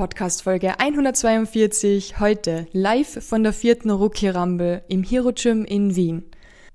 Podcast 0.00 0.44
Folge 0.44 0.80
142, 0.80 2.20
heute 2.20 2.66
live 2.72 3.22
von 3.22 3.42
der 3.42 3.52
vierten 3.52 3.90
Rookie 3.90 4.30
Rumble 4.30 4.82
im 4.88 5.02
Hero 5.02 5.30
Gym 5.30 5.66
in 5.66 5.94
Wien. 5.94 6.24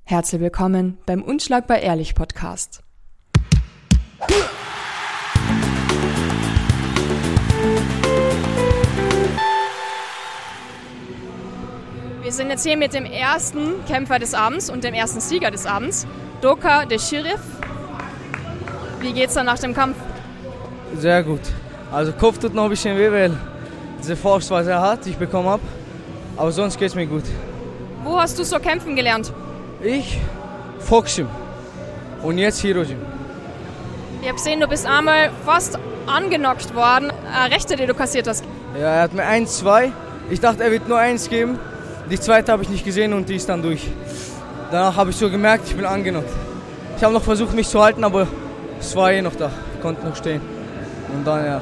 Herzlich 0.03 0.41
willkommen 0.41 0.99
beim 1.07 1.23
Unschlagbar 1.23 1.79
Ehrlich 1.79 2.13
Podcast. 2.13 2.83
Wir 12.21 12.31
sind 12.31 12.51
jetzt 12.51 12.63
hier 12.63 12.77
mit 12.77 12.93
dem 12.93 13.05
ersten 13.05 13.83
Kämpfer 13.87 14.19
des 14.19 14.35
Abends 14.35 14.69
und 14.69 14.83
dem 14.83 14.93
ersten 14.93 15.19
Sieger 15.19 15.49
des 15.49 15.65
Abends, 15.65 16.05
Doka 16.41 16.85
de 16.85 16.99
Sheriff. 16.99 17.41
Wie 18.99 19.13
geht's 19.13 19.33
dann 19.33 19.47
nach 19.47 19.57
dem 19.57 19.73
Kampf? 19.73 19.97
Sehr 20.95 21.23
gut. 21.23 21.41
Also 21.95 22.11
Kopf 22.11 22.39
tut 22.39 22.53
noch 22.53 22.65
ein 22.65 22.69
bisschen 22.69 22.97
weh, 22.97 23.09
weil 23.09 23.31
diese 24.01 24.17
Faust 24.17 24.51
war 24.51 24.65
sehr 24.65 24.81
hart, 24.81 25.05
die 25.05 25.11
ich 25.11 25.17
bekommen 25.17 25.47
habe. 25.47 25.63
Aber 26.35 26.51
sonst 26.51 26.77
geht's 26.77 26.93
mir 26.93 27.05
gut. 27.05 27.23
Wo 28.03 28.19
hast 28.19 28.37
du 28.37 28.43
so 28.43 28.59
kämpfen 28.59 28.97
gelernt? 28.97 29.31
Ich, 29.81 30.19
Foxgym. 30.79 31.29
Und 32.21 32.37
jetzt 32.37 32.61
Hero 32.61 32.83
Gym. 32.83 32.97
Ich 34.21 34.27
habe 34.27 34.35
gesehen, 34.35 34.59
du 34.59 34.67
bist 34.67 34.85
einmal 34.85 35.29
fast 35.45 35.79
angenockt 36.05 36.75
worden. 36.75 37.13
Eine 37.33 37.55
Rechte, 37.55 37.77
die 37.77 37.85
du 37.85 37.93
kassiert 37.93 38.27
hast. 38.27 38.43
Ja, 38.73 38.95
er 38.95 39.01
hat 39.03 39.13
mir 39.13 39.23
eins, 39.23 39.59
zwei. 39.59 39.93
Ich 40.29 40.41
dachte, 40.41 40.65
er 40.65 40.71
wird 40.71 40.89
nur 40.89 40.97
eins 40.97 41.29
geben. 41.29 41.57
Die 42.11 42.19
zweite 42.19 42.51
habe 42.51 42.63
ich 42.63 42.67
nicht 42.69 42.83
gesehen 42.83 43.13
und 43.13 43.29
die 43.29 43.37
ist 43.37 43.47
dann 43.47 43.61
durch. 43.61 43.87
Danach 44.69 44.97
habe 44.97 45.11
ich 45.11 45.15
so 45.15 45.29
gemerkt, 45.29 45.69
ich 45.69 45.77
bin 45.77 45.85
angenockt. 45.85 46.29
Ich 46.97 47.03
habe 47.05 47.13
noch 47.13 47.23
versucht, 47.23 47.55
mich 47.55 47.69
zu 47.69 47.81
halten, 47.81 48.03
aber 48.03 48.27
es 48.81 48.93
war 48.97 49.13
eh 49.13 49.21
noch 49.21 49.35
da. 49.35 49.49
Ich 49.75 49.81
konnte 49.81 50.05
noch 50.05 50.17
stehen. 50.17 50.41
Und 51.13 51.25
dann, 51.25 51.45
ja. 51.45 51.61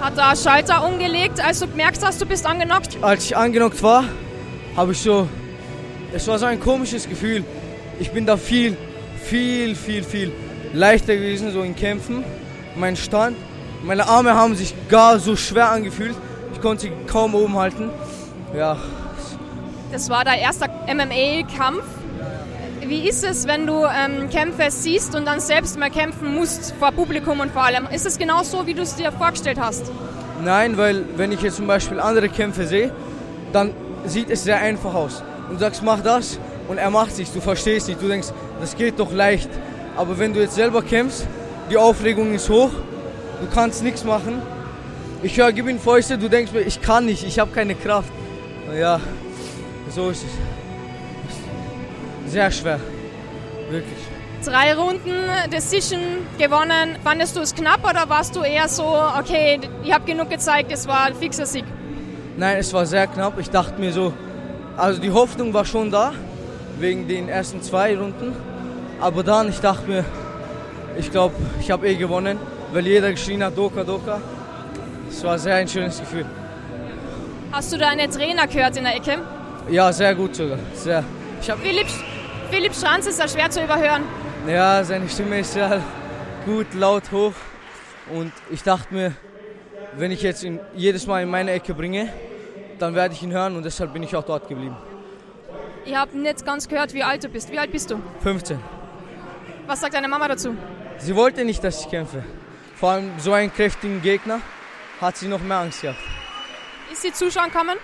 Hat 0.00 0.18
er 0.18 0.36
Schalter 0.36 0.86
umgelegt, 0.86 1.40
als 1.40 1.60
du 1.60 1.66
gemerkt 1.66 2.04
hast, 2.04 2.20
du 2.20 2.26
bist 2.26 2.46
angenockt? 2.46 2.98
Als 3.00 3.24
ich 3.24 3.36
angenockt 3.36 3.82
war, 3.82 4.04
habe 4.76 4.92
ich 4.92 4.98
so. 5.00 5.28
Es 6.12 6.28
war 6.28 6.38
so 6.38 6.46
ein 6.46 6.60
komisches 6.60 7.08
Gefühl. 7.08 7.44
Ich 7.98 8.10
bin 8.10 8.26
da 8.26 8.36
viel, 8.36 8.76
viel, 9.24 9.74
viel, 9.74 10.02
viel 10.02 10.32
leichter 10.72 11.14
gewesen, 11.16 11.52
so 11.52 11.62
in 11.62 11.74
Kämpfen. 11.74 12.24
Mein 12.76 12.96
Stand, 12.96 13.36
meine 13.82 14.06
Arme 14.06 14.34
haben 14.34 14.56
sich 14.56 14.74
gar 14.88 15.18
so 15.18 15.36
schwer 15.36 15.70
angefühlt. 15.70 16.16
Ich 16.52 16.60
konnte 16.60 16.82
sie 16.82 16.92
kaum 17.06 17.34
oben 17.34 17.56
halten. 17.56 17.90
Ja. 18.56 18.76
Das 19.92 20.10
war 20.10 20.24
dein 20.24 20.40
erster 20.40 20.68
MMA-Kampf. 20.86 21.84
Wie 22.86 23.08
ist 23.08 23.24
es, 23.24 23.46
wenn 23.46 23.66
du 23.66 23.84
ähm, 23.84 24.28
Kämpfe 24.28 24.70
siehst 24.70 25.14
und 25.14 25.24
dann 25.24 25.40
selbst 25.40 25.78
mal 25.78 25.90
kämpfen 25.90 26.34
musst 26.34 26.74
vor 26.78 26.92
Publikum 26.92 27.40
und 27.40 27.50
vor 27.50 27.62
allem? 27.62 27.86
Ist 27.90 28.04
es 28.04 28.18
genau 28.18 28.42
so, 28.42 28.66
wie 28.66 28.74
du 28.74 28.82
es 28.82 28.94
dir 28.94 29.10
vorgestellt 29.10 29.58
hast? 29.58 29.90
Nein, 30.44 30.76
weil 30.76 31.04
wenn 31.16 31.32
ich 31.32 31.40
jetzt 31.40 31.56
zum 31.56 31.66
Beispiel 31.66 31.98
andere 31.98 32.28
Kämpfe 32.28 32.66
sehe, 32.66 32.92
dann 33.54 33.70
sieht 34.04 34.28
es 34.28 34.44
sehr 34.44 34.58
einfach 34.58 34.92
aus. 34.92 35.22
Und 35.48 35.54
du 35.54 35.60
sagst, 35.60 35.82
mach 35.82 36.02
das 36.02 36.38
und 36.68 36.76
er 36.76 36.90
macht 36.90 37.16
sich, 37.16 37.30
du 37.30 37.40
verstehst 37.40 37.88
nicht, 37.88 38.02
du 38.02 38.08
denkst, 38.08 38.28
das 38.60 38.76
geht 38.76 38.98
doch 38.98 39.12
leicht. 39.12 39.48
Aber 39.96 40.18
wenn 40.18 40.34
du 40.34 40.40
jetzt 40.40 40.54
selber 40.54 40.82
kämpfst, 40.82 41.26
die 41.70 41.78
Aufregung 41.78 42.34
ist 42.34 42.50
hoch, 42.50 42.70
du 43.40 43.46
kannst 43.54 43.82
nichts 43.82 44.04
machen. 44.04 44.42
Ich 45.22 45.38
höre, 45.38 45.52
gib 45.52 45.68
ihm 45.68 45.78
Fäuste, 45.80 46.18
du 46.18 46.28
denkst 46.28 46.52
mir, 46.52 46.60
ich 46.60 46.82
kann 46.82 47.06
nicht, 47.06 47.24
ich 47.26 47.38
habe 47.38 47.50
keine 47.50 47.76
Kraft. 47.76 48.12
Ja, 48.78 49.00
so 49.88 50.10
ist 50.10 50.22
es. 50.24 50.63
Sehr 52.34 52.50
schwer, 52.50 52.80
wirklich. 53.70 54.00
Drei 54.44 54.74
Runden 54.74 55.14
Decision 55.52 56.00
gewonnen. 56.36 56.96
Fandest 57.04 57.36
du 57.36 57.40
es 57.40 57.54
knapp 57.54 57.88
oder 57.88 58.08
warst 58.08 58.34
du 58.34 58.40
eher 58.40 58.68
so, 58.68 58.82
okay, 59.16 59.60
ich 59.84 59.94
habe 59.94 60.04
genug 60.04 60.30
gezeigt, 60.30 60.72
es 60.72 60.88
war 60.88 61.04
ein 61.04 61.14
fixer 61.14 61.46
Sieg? 61.46 61.64
Nein, 62.36 62.56
es 62.56 62.72
war 62.72 62.86
sehr 62.86 63.06
knapp. 63.06 63.38
Ich 63.38 63.50
dachte 63.50 63.80
mir 63.80 63.92
so, 63.92 64.12
also 64.76 65.00
die 65.00 65.12
Hoffnung 65.12 65.54
war 65.54 65.64
schon 65.64 65.92
da, 65.92 66.12
wegen 66.80 67.06
den 67.06 67.28
ersten 67.28 67.62
zwei 67.62 67.96
Runden. 67.96 68.34
Aber 69.00 69.22
dann, 69.22 69.50
ich 69.50 69.60
dachte 69.60 69.88
mir, 69.88 70.04
ich 70.98 71.12
glaube, 71.12 71.36
ich 71.60 71.70
habe 71.70 71.86
eh 71.86 71.94
gewonnen, 71.94 72.36
weil 72.72 72.84
jeder 72.84 73.12
geschrien 73.12 73.44
hat, 73.44 73.56
Doka, 73.56 73.84
Doka. 73.84 74.20
Es 75.08 75.22
war 75.22 75.38
sehr 75.38 75.54
ein 75.54 75.68
schönes 75.68 76.00
Gefühl. 76.00 76.26
Hast 77.52 77.72
du 77.72 77.78
deine 77.78 78.10
Trainer 78.10 78.48
gehört 78.48 78.76
in 78.76 78.82
der 78.82 78.96
Ecke? 78.96 79.18
Ja, 79.70 79.92
sehr 79.92 80.16
gut 80.16 80.34
sogar. 80.34 80.58
Sehr. 80.74 81.04
Ich 81.40 81.48
hab 81.50 81.58
Philipp, 81.58 81.86
Philipp 82.50 82.74
Schranz 82.74 83.06
ist 83.06 83.18
ja 83.18 83.28
schwer 83.28 83.50
zu 83.50 83.62
überhören. 83.62 84.02
Ja, 84.46 84.84
seine 84.84 85.08
Stimme 85.08 85.40
ist 85.40 85.52
sehr 85.52 85.82
gut, 86.44 86.72
laut, 86.74 87.10
hoch. 87.12 87.32
Und 88.12 88.32
ich 88.50 88.62
dachte 88.62 88.92
mir, 88.92 89.12
wenn 89.96 90.10
ich 90.10 90.22
jetzt 90.22 90.42
ihn 90.42 90.60
jedes 90.74 91.06
Mal 91.06 91.22
in 91.22 91.30
meine 91.30 91.52
Ecke 91.52 91.74
bringe, 91.74 92.12
dann 92.78 92.94
werde 92.94 93.14
ich 93.14 93.22
ihn 93.22 93.32
hören 93.32 93.56
und 93.56 93.64
deshalb 93.64 93.92
bin 93.92 94.02
ich 94.02 94.14
auch 94.14 94.24
dort 94.24 94.48
geblieben. 94.48 94.76
Ich 95.84 95.94
habe 95.94 96.16
nicht 96.16 96.44
ganz 96.44 96.68
gehört, 96.68 96.94
wie 96.94 97.02
alt 97.02 97.24
du 97.24 97.28
bist. 97.28 97.50
Wie 97.50 97.58
alt 97.58 97.70
bist 97.70 97.90
du? 97.90 98.00
15. 98.22 98.58
Was 99.66 99.80
sagt 99.80 99.94
deine 99.94 100.08
Mama 100.08 100.28
dazu? 100.28 100.54
Sie 100.98 101.14
wollte 101.14 101.44
nicht, 101.44 101.62
dass 101.62 101.80
ich 101.80 101.90
kämpfe. 101.90 102.24
Vor 102.74 102.90
allem 102.90 103.10
so 103.18 103.32
einen 103.32 103.52
kräftigen 103.52 104.02
Gegner 104.02 104.40
hat 105.00 105.16
sie 105.16 105.28
noch 105.28 105.40
mehr 105.40 105.58
Angst 105.58 105.82
gehabt. 105.82 105.98
Ist 106.92 107.02
sie 107.02 107.12
zuschauen 107.12 107.50
kommen? 107.50 107.76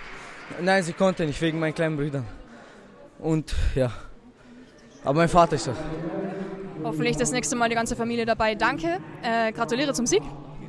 Nein, 0.60 0.82
sie 0.82 0.92
konnte 0.92 1.24
nicht, 1.24 1.40
wegen 1.40 1.58
meinen 1.58 1.74
kleinen 1.74 1.96
Brüdern. 1.96 2.26
Und 3.18 3.54
ja, 3.74 3.92
aber 5.04 5.20
mein 5.20 5.28
Vater 5.28 5.56
ist 5.56 5.66
da. 5.66 5.72
Hoffentlich 6.82 7.16
das 7.16 7.32
nächste 7.32 7.56
Mal 7.56 7.68
die 7.68 7.74
ganze 7.74 7.96
Familie 7.96 8.24
dabei. 8.26 8.54
Danke, 8.54 8.98
äh, 9.22 9.52
gratuliere 9.52 9.92
zum 9.92 10.06
Sieg. 10.06 10.22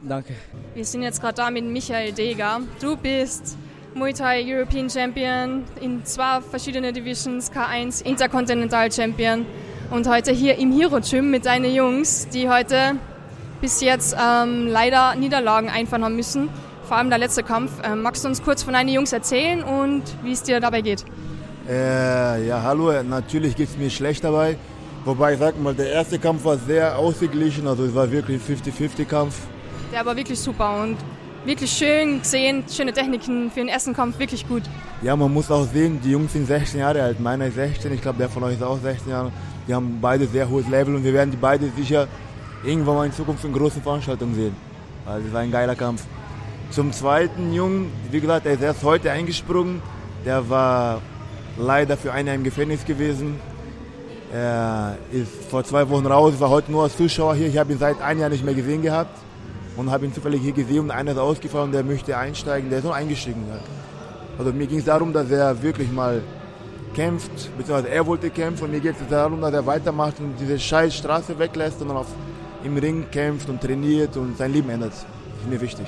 Danke. 0.03 0.33
Wir 0.73 0.85
sind 0.85 1.03
jetzt 1.03 1.21
gerade 1.21 1.35
da 1.35 1.51
mit 1.51 1.65
Michael 1.65 2.11
Deger. 2.11 2.61
Du 2.81 2.97
bist 2.97 3.57
Muay 3.93 4.13
Thai 4.13 4.43
European 4.45 4.89
Champion 4.89 5.63
in 5.79 6.03
zwei 6.05 6.41
verschiedenen 6.41 6.93
Divisions, 6.93 7.51
K1 7.51 8.03
Intercontinental 8.05 8.91
Champion 8.91 9.45
und 9.89 10.07
heute 10.07 10.31
hier 10.31 10.57
im 10.57 10.71
Hero 10.71 10.99
Gym 11.01 11.29
mit 11.29 11.45
deinen 11.45 11.73
Jungs, 11.73 12.27
die 12.29 12.49
heute 12.49 12.95
bis 13.59 13.81
jetzt 13.81 14.15
ähm, 14.19 14.67
leider 14.67 15.15
Niederlagen 15.15 15.69
einfahren 15.69 16.03
haben 16.03 16.15
müssen. 16.15 16.49
Vor 16.83 16.97
allem 16.97 17.09
der 17.09 17.19
letzte 17.19 17.43
Kampf. 17.43 17.71
Ähm, 17.83 18.01
magst 18.01 18.23
du 18.23 18.27
uns 18.27 18.41
kurz 18.41 18.63
von 18.63 18.73
deinen 18.73 18.89
Jungs 18.89 19.13
erzählen 19.13 19.63
und 19.63 20.03
wie 20.23 20.31
es 20.31 20.43
dir 20.43 20.59
dabei 20.59 20.81
geht? 20.81 21.05
Äh, 21.69 22.47
ja, 22.47 22.61
hallo, 22.63 22.91
natürlich 23.03 23.55
geht 23.55 23.69
es 23.69 23.77
mir 23.77 23.89
schlecht 23.89 24.23
dabei. 24.23 24.57
Wobei, 25.05 25.33
ich 25.33 25.39
sag 25.39 25.59
mal, 25.61 25.73
der 25.73 25.91
erste 25.91 26.19
Kampf 26.19 26.44
war 26.45 26.57
sehr 26.57 26.97
ausgeglichen, 26.97 27.67
also 27.67 27.85
es 27.85 27.94
war 27.94 28.11
wirklich 28.11 28.39
ein 28.39 28.55
50-50-Kampf. 28.55 29.35
Der 29.91 30.05
war 30.05 30.16
wirklich 30.16 30.39
super 30.39 30.83
und 30.83 30.97
wirklich 31.45 31.72
schön 31.72 32.22
gesehen, 32.22 32.63
schöne 32.69 32.94
Techniken 32.94 33.49
für 33.49 33.61
den 33.61 33.69
ersten 33.69 33.94
Kampf, 33.94 34.19
wirklich 34.19 34.47
gut. 34.47 34.63
Ja, 35.01 35.16
man 35.16 35.33
muss 35.33 35.49
auch 35.49 35.66
sehen, 35.66 35.99
die 36.03 36.11
Jungs 36.11 36.33
sind 36.33 36.45
16 36.45 36.79
Jahre 36.79 37.01
alt, 37.01 37.19
meiner 37.19 37.47
ist 37.47 37.55
16, 37.55 37.93
ich 37.93 38.01
glaube, 38.01 38.19
der 38.19 38.29
von 38.29 38.43
euch 38.43 38.53
ist 38.53 38.63
auch 38.63 38.79
16 38.79 39.11
Jahre. 39.11 39.31
Die 39.67 39.73
haben 39.73 39.99
beide 40.01 40.28
sehr 40.28 40.49
hohes 40.49 40.67
Level 40.67 40.95
und 40.95 41.03
wir 41.03 41.13
werden 41.13 41.31
die 41.31 41.38
beide 41.38 41.69
sicher 41.75 42.07
irgendwann 42.63 42.95
mal 42.95 43.05
in 43.05 43.13
Zukunft 43.13 43.43
in 43.43 43.53
großen 43.53 43.81
Veranstaltungen 43.81 44.35
sehen. 44.35 44.55
Also 45.05 45.28
es 45.28 45.33
war 45.33 45.41
ein 45.41 45.51
geiler 45.51 45.75
Kampf. 45.75 46.03
Zum 46.69 46.91
zweiten 46.91 47.53
Jungen, 47.53 47.91
wie 48.11 48.19
gesagt, 48.19 48.45
er 48.45 48.53
ist 48.53 48.61
erst 48.61 48.83
heute 48.83 49.11
eingesprungen. 49.11 49.81
Der 50.25 50.47
war 50.47 51.01
leider 51.61 51.95
für 51.95 52.11
ein 52.11 52.27
Jahr 52.27 52.35
im 52.35 52.44
Gefängnis 52.44 52.83
gewesen. 52.85 53.39
Er 54.33 54.97
ist 55.11 55.31
vor 55.49 55.63
zwei 55.63 55.88
Wochen 55.89 56.05
raus, 56.05 56.33
war 56.39 56.49
heute 56.49 56.72
nur 56.72 56.83
als 56.83 56.97
Zuschauer 56.97 57.35
hier. 57.35 57.47
Ich 57.47 57.57
habe 57.57 57.73
ihn 57.73 57.79
seit 57.79 58.01
einem 58.01 58.22
Jahr 58.22 58.29
nicht 58.29 58.44
mehr 58.44 58.53
gesehen 58.53 58.81
gehabt 58.81 59.17
und 59.77 59.91
habe 59.91 60.05
ihn 60.05 60.13
zufällig 60.13 60.41
hier 60.41 60.53
gesehen 60.53 60.79
und 60.79 60.91
einer 60.91 61.11
ist 61.11 61.17
ausgefallen, 61.17 61.72
der 61.72 61.83
möchte 61.83 62.17
einsteigen, 62.17 62.69
der 62.69 62.79
ist 62.79 62.85
noch 62.85 62.95
eingestiegen. 62.95 63.44
Also 64.38 64.53
mir 64.53 64.67
ging 64.67 64.79
es 64.79 64.85
darum, 64.85 65.13
dass 65.13 65.29
er 65.29 65.61
wirklich 65.61 65.91
mal 65.91 66.22
kämpft, 66.94 67.31
beziehungsweise 67.57 67.89
er 67.89 68.05
wollte 68.05 68.29
kämpfen 68.29 68.66
und 68.66 68.72
mir 68.72 68.79
geht 68.79 68.95
es 68.99 69.07
darum, 69.09 69.41
dass 69.41 69.53
er 69.53 69.66
weitermacht 69.66 70.19
und 70.19 70.35
diese 70.39 70.59
scheiß 70.59 70.95
Straße 70.95 71.38
weglässt 71.38 71.81
und 71.81 71.89
dann 71.89 71.97
auf, 71.97 72.07
im 72.63 72.78
Ring 72.78 73.05
kämpft 73.11 73.49
und 73.49 73.61
trainiert 73.61 74.17
und 74.17 74.38
sein 74.38 74.53
Leben 74.53 74.69
ändert. 74.69 74.93
Das 74.93 75.01
ist 75.43 75.49
mir 75.49 75.61
wichtig. 75.61 75.85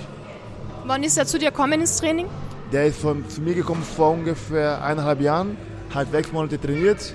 Wann 0.86 1.04
ist 1.04 1.18
er 1.18 1.26
zu 1.26 1.40
dir 1.40 1.52
gekommen 1.52 1.80
ins 1.82 1.98
Training? 1.98 2.28
Der 2.74 2.88
ist 2.88 3.00
von, 3.00 3.30
zu 3.30 3.40
mir 3.40 3.54
gekommen 3.54 3.84
vor 3.84 4.10
ungefähr 4.10 4.84
eineinhalb 4.84 5.22
Jahren, 5.22 5.56
hat 5.94 6.10
sechs 6.12 6.32
Monate 6.32 6.60
trainiert 6.60 7.14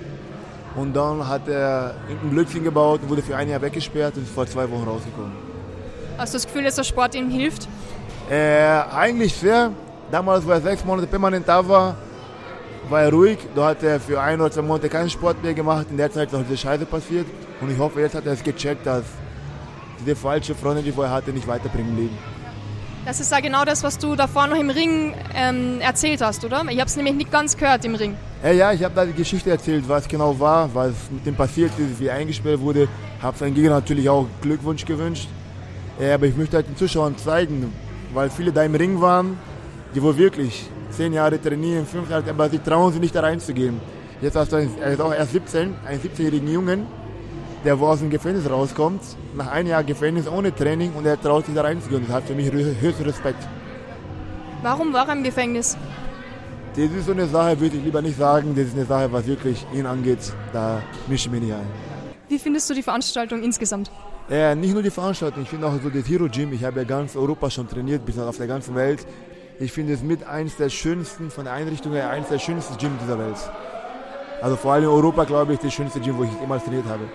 und 0.77 0.95
dann 0.95 1.27
hat 1.27 1.49
er 1.49 1.95
ein 2.09 2.29
Blödsinn 2.29 2.63
gebaut 2.63 3.01
und 3.03 3.09
wurde 3.09 3.21
für 3.21 3.35
ein 3.35 3.49
Jahr 3.49 3.61
weggesperrt 3.61 4.15
und 4.15 4.23
ist 4.23 4.31
vor 4.31 4.47
zwei 4.47 4.71
Wochen 4.71 4.87
rausgekommen. 4.87 5.33
Hast 6.17 6.33
du 6.33 6.37
das 6.37 6.45
Gefühl, 6.45 6.63
dass 6.63 6.75
der 6.75 6.85
Sport 6.85 7.13
ihm 7.13 7.29
hilft? 7.29 7.67
Äh, 8.29 8.83
eigentlich 8.93 9.33
sehr. 9.35 9.71
Damals, 10.09 10.45
wo 10.45 10.51
er 10.51 10.61
sechs 10.61 10.85
Monate 10.85 11.07
permanent 11.07 11.45
da 11.45 11.67
war, 11.67 11.97
war 12.87 13.01
er 13.01 13.11
ruhig. 13.11 13.39
Da 13.53 13.67
hat 13.67 13.83
er 13.83 13.99
für 13.99 14.21
ein 14.21 14.39
oder 14.39 14.51
zwei 14.51 14.61
Monate 14.61 14.87
keinen 14.87 15.09
Sport 15.09 15.43
mehr 15.43 15.53
gemacht. 15.53 15.87
In 15.91 15.97
der 15.97 16.09
Zeit 16.09 16.29
ist 16.29 16.35
auch 16.35 16.43
diese 16.43 16.57
Scheiße 16.57 16.85
passiert. 16.85 17.25
Und 17.59 17.69
ich 17.69 17.77
hoffe, 17.77 17.99
jetzt 17.99 18.15
hat 18.15 18.25
er 18.25 18.31
es 18.31 18.43
gecheckt, 18.43 18.85
dass 18.85 19.03
diese 19.99 20.15
falsche 20.15 20.55
Freundin, 20.55 20.85
die 20.85 20.93
vorher 20.93 21.13
hatte, 21.13 21.31
nicht 21.31 21.47
weiterbringen 21.47 21.91
im 21.91 21.97
Leben. 21.97 22.17
Das 23.05 23.19
ist 23.19 23.31
ja 23.31 23.39
genau 23.39 23.63
das, 23.63 23.81
was 23.83 23.97
du 23.97 24.15
davor 24.15 24.47
noch 24.47 24.57
im 24.57 24.69
Ring 24.69 25.13
ähm, 25.33 25.79
erzählt 25.79 26.21
hast, 26.21 26.43
oder? 26.43 26.63
Ich 26.69 26.79
habe 26.79 26.89
es 26.89 26.95
nämlich 26.95 27.15
nicht 27.15 27.31
ganz 27.31 27.55
gehört 27.55 27.85
im 27.85 27.95
Ring. 27.95 28.15
Ja, 28.43 28.51
ja 28.51 28.73
ich 28.73 28.83
habe 28.83 28.93
da 28.93 29.05
die 29.05 29.13
Geschichte 29.13 29.49
erzählt, 29.49 29.85
was 29.87 30.07
genau 30.07 30.37
war, 30.39 30.73
was 30.73 30.93
mit 31.09 31.25
dem 31.25 31.35
passiert 31.35 31.71
ist, 31.79 31.99
wie 31.99 32.07
er 32.07 32.15
eingesperrt 32.15 32.59
wurde. 32.59 32.87
Habe 33.21 33.37
seinen 33.37 33.55
Gegner 33.55 33.71
natürlich 33.71 34.09
auch 34.09 34.27
Glückwunsch 34.41 34.85
gewünscht. 34.85 35.27
Ja, 35.99 36.15
aber 36.15 36.27
ich 36.27 36.35
möchte 36.35 36.57
halt 36.57 36.67
den 36.67 36.77
Zuschauern 36.77 37.17
zeigen, 37.17 37.73
weil 38.13 38.29
viele 38.29 38.51
da 38.51 38.63
im 38.63 38.75
Ring 38.75 38.99
waren, 39.01 39.37
die 39.95 40.01
wohl 40.01 40.17
wirklich 40.17 40.69
zehn 40.91 41.13
Jahre 41.13 41.41
trainieren, 41.41 41.85
fünf 41.85 42.09
Jahre, 42.09 42.29
aber 42.29 42.49
sie 42.49 42.59
trauen 42.59 42.91
sich 42.91 43.01
nicht 43.01 43.15
da 43.15 43.21
reinzugehen. 43.21 43.79
Jetzt 44.21 44.35
hast 44.35 44.51
du 44.51 44.57
einen, 44.57 44.77
ist 44.77 45.01
auch 45.01 45.13
erst 45.13 45.31
17, 45.31 45.73
einen 45.85 46.01
17-jährigen 46.01 46.51
Jungen, 46.51 46.87
der 47.63 47.79
wo 47.79 47.87
aus 47.87 47.99
dem 47.99 48.09
Gefängnis 48.09 48.49
rauskommt, 48.49 49.01
nach 49.35 49.51
einem 49.51 49.69
Jahr 49.69 49.83
Gefängnis 49.83 50.27
ohne 50.27 50.53
Training 50.53 50.93
und 50.93 51.05
er 51.05 51.19
traut 51.19 51.45
sich 51.45 51.55
da 51.55 51.61
reinzugehen. 51.61 52.03
Das 52.07 52.15
hat 52.15 52.23
für 52.25 52.35
mich 52.35 52.51
höchsten 52.51 53.03
Respekt. 53.03 53.47
Warum 54.61 54.93
war 54.93 55.07
er 55.07 55.15
im 55.15 55.23
Gefängnis? 55.23 55.77
Das 56.75 56.91
ist 56.91 57.05
so 57.05 57.11
eine 57.11 57.27
Sache, 57.27 57.59
würde 57.59 57.77
ich 57.77 57.83
lieber 57.83 58.01
nicht 58.01 58.17
sagen. 58.17 58.53
Das 58.55 58.67
ist 58.67 58.75
eine 58.75 58.85
Sache, 58.85 59.11
was 59.11 59.25
wirklich 59.25 59.65
ihn 59.73 59.85
angeht. 59.85 60.19
Da 60.53 60.81
mische 61.07 61.27
ich 61.27 61.31
mich 61.31 61.41
nicht 61.41 61.53
ein. 61.53 61.67
Wie 62.27 62.39
findest 62.39 62.69
du 62.69 62.73
die 62.73 62.83
Veranstaltung 62.83 63.41
insgesamt? 63.41 63.89
Ja, 64.29 64.53
nicht 64.53 64.73
nur 64.73 64.83
die 64.83 64.91
Veranstaltung, 64.91 65.41
ich 65.41 65.49
finde 65.49 65.65
auch 65.65 65.73
so 65.81 65.89
das 65.89 66.07
Hero 66.07 66.27
Gym. 66.29 66.53
Ich 66.53 66.63
habe 66.63 66.81
ja 66.81 66.83
ganz 66.85 67.15
Europa 67.15 67.49
schon 67.49 67.67
trainiert, 67.67 68.05
bis 68.05 68.19
auf 68.19 68.37
der 68.37 68.45
ganzen 68.45 68.75
Welt. 68.75 69.05
Ich 69.59 69.71
finde 69.71 69.93
es 69.93 70.03
mit 70.03 70.23
eines 70.23 70.55
der 70.55 70.69
schönsten, 70.69 71.31
von 71.31 71.45
der 71.45 71.53
Einrichtung 71.53 71.93
her, 71.93 72.11
eines 72.11 72.29
der 72.29 72.37
schönsten 72.37 72.77
Gym 72.77 72.91
dieser 73.01 73.17
Welt. 73.17 73.37
Also 74.41 74.55
vor 74.55 74.73
allem 74.73 74.83
in 74.83 74.89
Europa, 74.89 75.23
glaube 75.23 75.53
ich, 75.53 75.59
das 75.59 75.73
schönste 75.73 75.99
Gym, 75.99 76.17
wo 76.17 76.23
ich 76.23 76.29
jemals 76.39 76.63
trainiert 76.63 76.85
habe. 76.85 77.05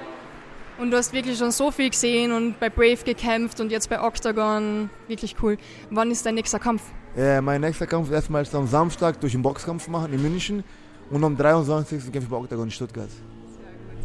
Und 0.79 0.91
du 0.91 0.97
hast 0.97 1.12
wirklich 1.12 1.38
schon 1.38 1.53
so 1.53 1.71
viel 1.71 1.91
gesehen 1.91 2.32
und 2.32 2.59
bei 2.59 2.69
Brave 2.69 2.99
gekämpft 3.05 3.61
und 3.61 3.71
jetzt 3.71 3.88
bei 3.88 4.03
Octagon. 4.03 4.91
Wirklich 5.06 5.37
cool. 5.43 5.56
Wann 5.91 6.11
ist 6.11 6.26
dein 6.26 6.35
nächster 6.35 6.59
Kampf? 6.59 6.82
Äh, 7.17 7.41
mein 7.41 7.61
nächster 7.61 7.87
Kampf 7.87 8.09
ist 8.09 8.15
erstmal 8.15 8.44
am 8.53 8.67
Samstag 8.67 9.21
durch 9.21 9.32
den 9.32 9.43
Boxkampf 9.43 9.87
machen 9.87 10.12
in 10.12 10.21
München 10.21 10.65
und 11.11 11.23
am 11.23 11.37
23. 11.37 12.11
kämpfe 12.11 12.19
ich 12.19 12.29
bei 12.29 12.37
Octagon 12.37 12.65
in 12.65 12.71
Stuttgart. 12.73 13.09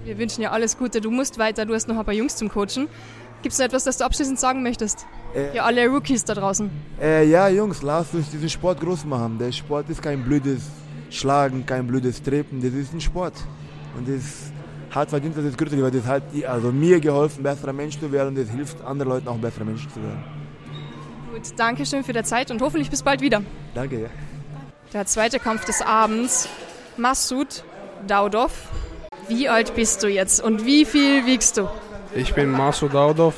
Wir 0.03 0.17
wünschen 0.17 0.41
dir 0.41 0.51
alles 0.51 0.77
Gute. 0.77 1.01
Du 1.01 1.09
musst 1.09 1.39
weiter, 1.39 1.65
du 1.65 1.73
hast 1.73 1.87
noch 1.87 1.97
ein 1.97 2.05
paar 2.05 2.13
Jungs 2.13 2.35
zum 2.35 2.49
Coachen. 2.49 2.87
Gibt 3.41 3.53
es 3.53 3.59
etwas, 3.59 3.85
das 3.85 3.97
du 3.97 4.05
abschließend 4.05 4.39
sagen 4.39 4.61
möchtest? 4.61 5.07
Äh, 5.33 5.55
ja, 5.55 5.63
alle 5.63 5.87
Rookies 5.87 6.23
da 6.23 6.35
draußen. 6.35 6.69
Äh, 7.01 7.27
ja, 7.29 7.47
Jungs, 7.49 7.81
lasst 7.81 8.13
uns 8.13 8.29
diesen 8.29 8.49
Sport 8.49 8.79
groß 8.79 9.05
machen. 9.05 9.39
Der 9.39 9.51
Sport 9.51 9.89
ist 9.89 10.01
kein 10.01 10.23
blödes 10.23 10.63
Schlagen, 11.09 11.65
kein 11.65 11.87
blödes 11.87 12.21
Treten. 12.21 12.61
Das 12.61 12.73
ist 12.73 12.93
ein 12.93 13.01
Sport. 13.01 13.33
Und 13.97 14.07
das 14.07 14.51
hat 14.91 15.09
verdient, 15.09 15.37
dass 15.37 15.43
es 15.45 15.57
größer 15.57 15.77
wird. 15.77 15.95
Das 15.95 16.05
hat 16.05 16.23
also 16.47 16.71
mir 16.71 16.99
geholfen, 16.99 17.43
besserer 17.43 17.73
Mensch 17.73 17.99
zu 17.99 18.11
werden 18.11 18.29
und 18.29 18.37
das 18.37 18.49
hilft 18.49 18.81
anderen 18.83 19.11
Leuten 19.11 19.27
auch 19.27 19.37
besserer 19.37 19.65
Mensch 19.65 19.87
zu 19.87 20.01
werden. 20.01 20.23
Gut, 21.31 21.43
danke 21.57 21.85
schön 21.85 22.03
für 22.03 22.13
die 22.13 22.23
Zeit 22.23 22.51
und 22.51 22.61
hoffentlich 22.61 22.89
bis 22.89 23.03
bald 23.03 23.21
wieder. 23.21 23.41
Danke, 23.75 24.01
ja. 24.01 24.09
Der 24.93 25.05
zweite 25.05 25.39
Kampf 25.39 25.65
des 25.65 25.81
Abends, 25.81 26.49
Massoud 26.97 27.63
Daudov. 28.07 28.51
Wie 29.27 29.47
alt 29.47 29.75
bist 29.75 30.01
du 30.01 30.07
jetzt 30.07 30.41
und 30.41 30.65
wie 30.65 30.85
viel 30.85 31.25
wiegst 31.25 31.57
du? 31.57 31.69
Ich 32.15 32.33
bin 32.33 32.49
Massoud 32.49 32.93
Daudov. 32.93 33.35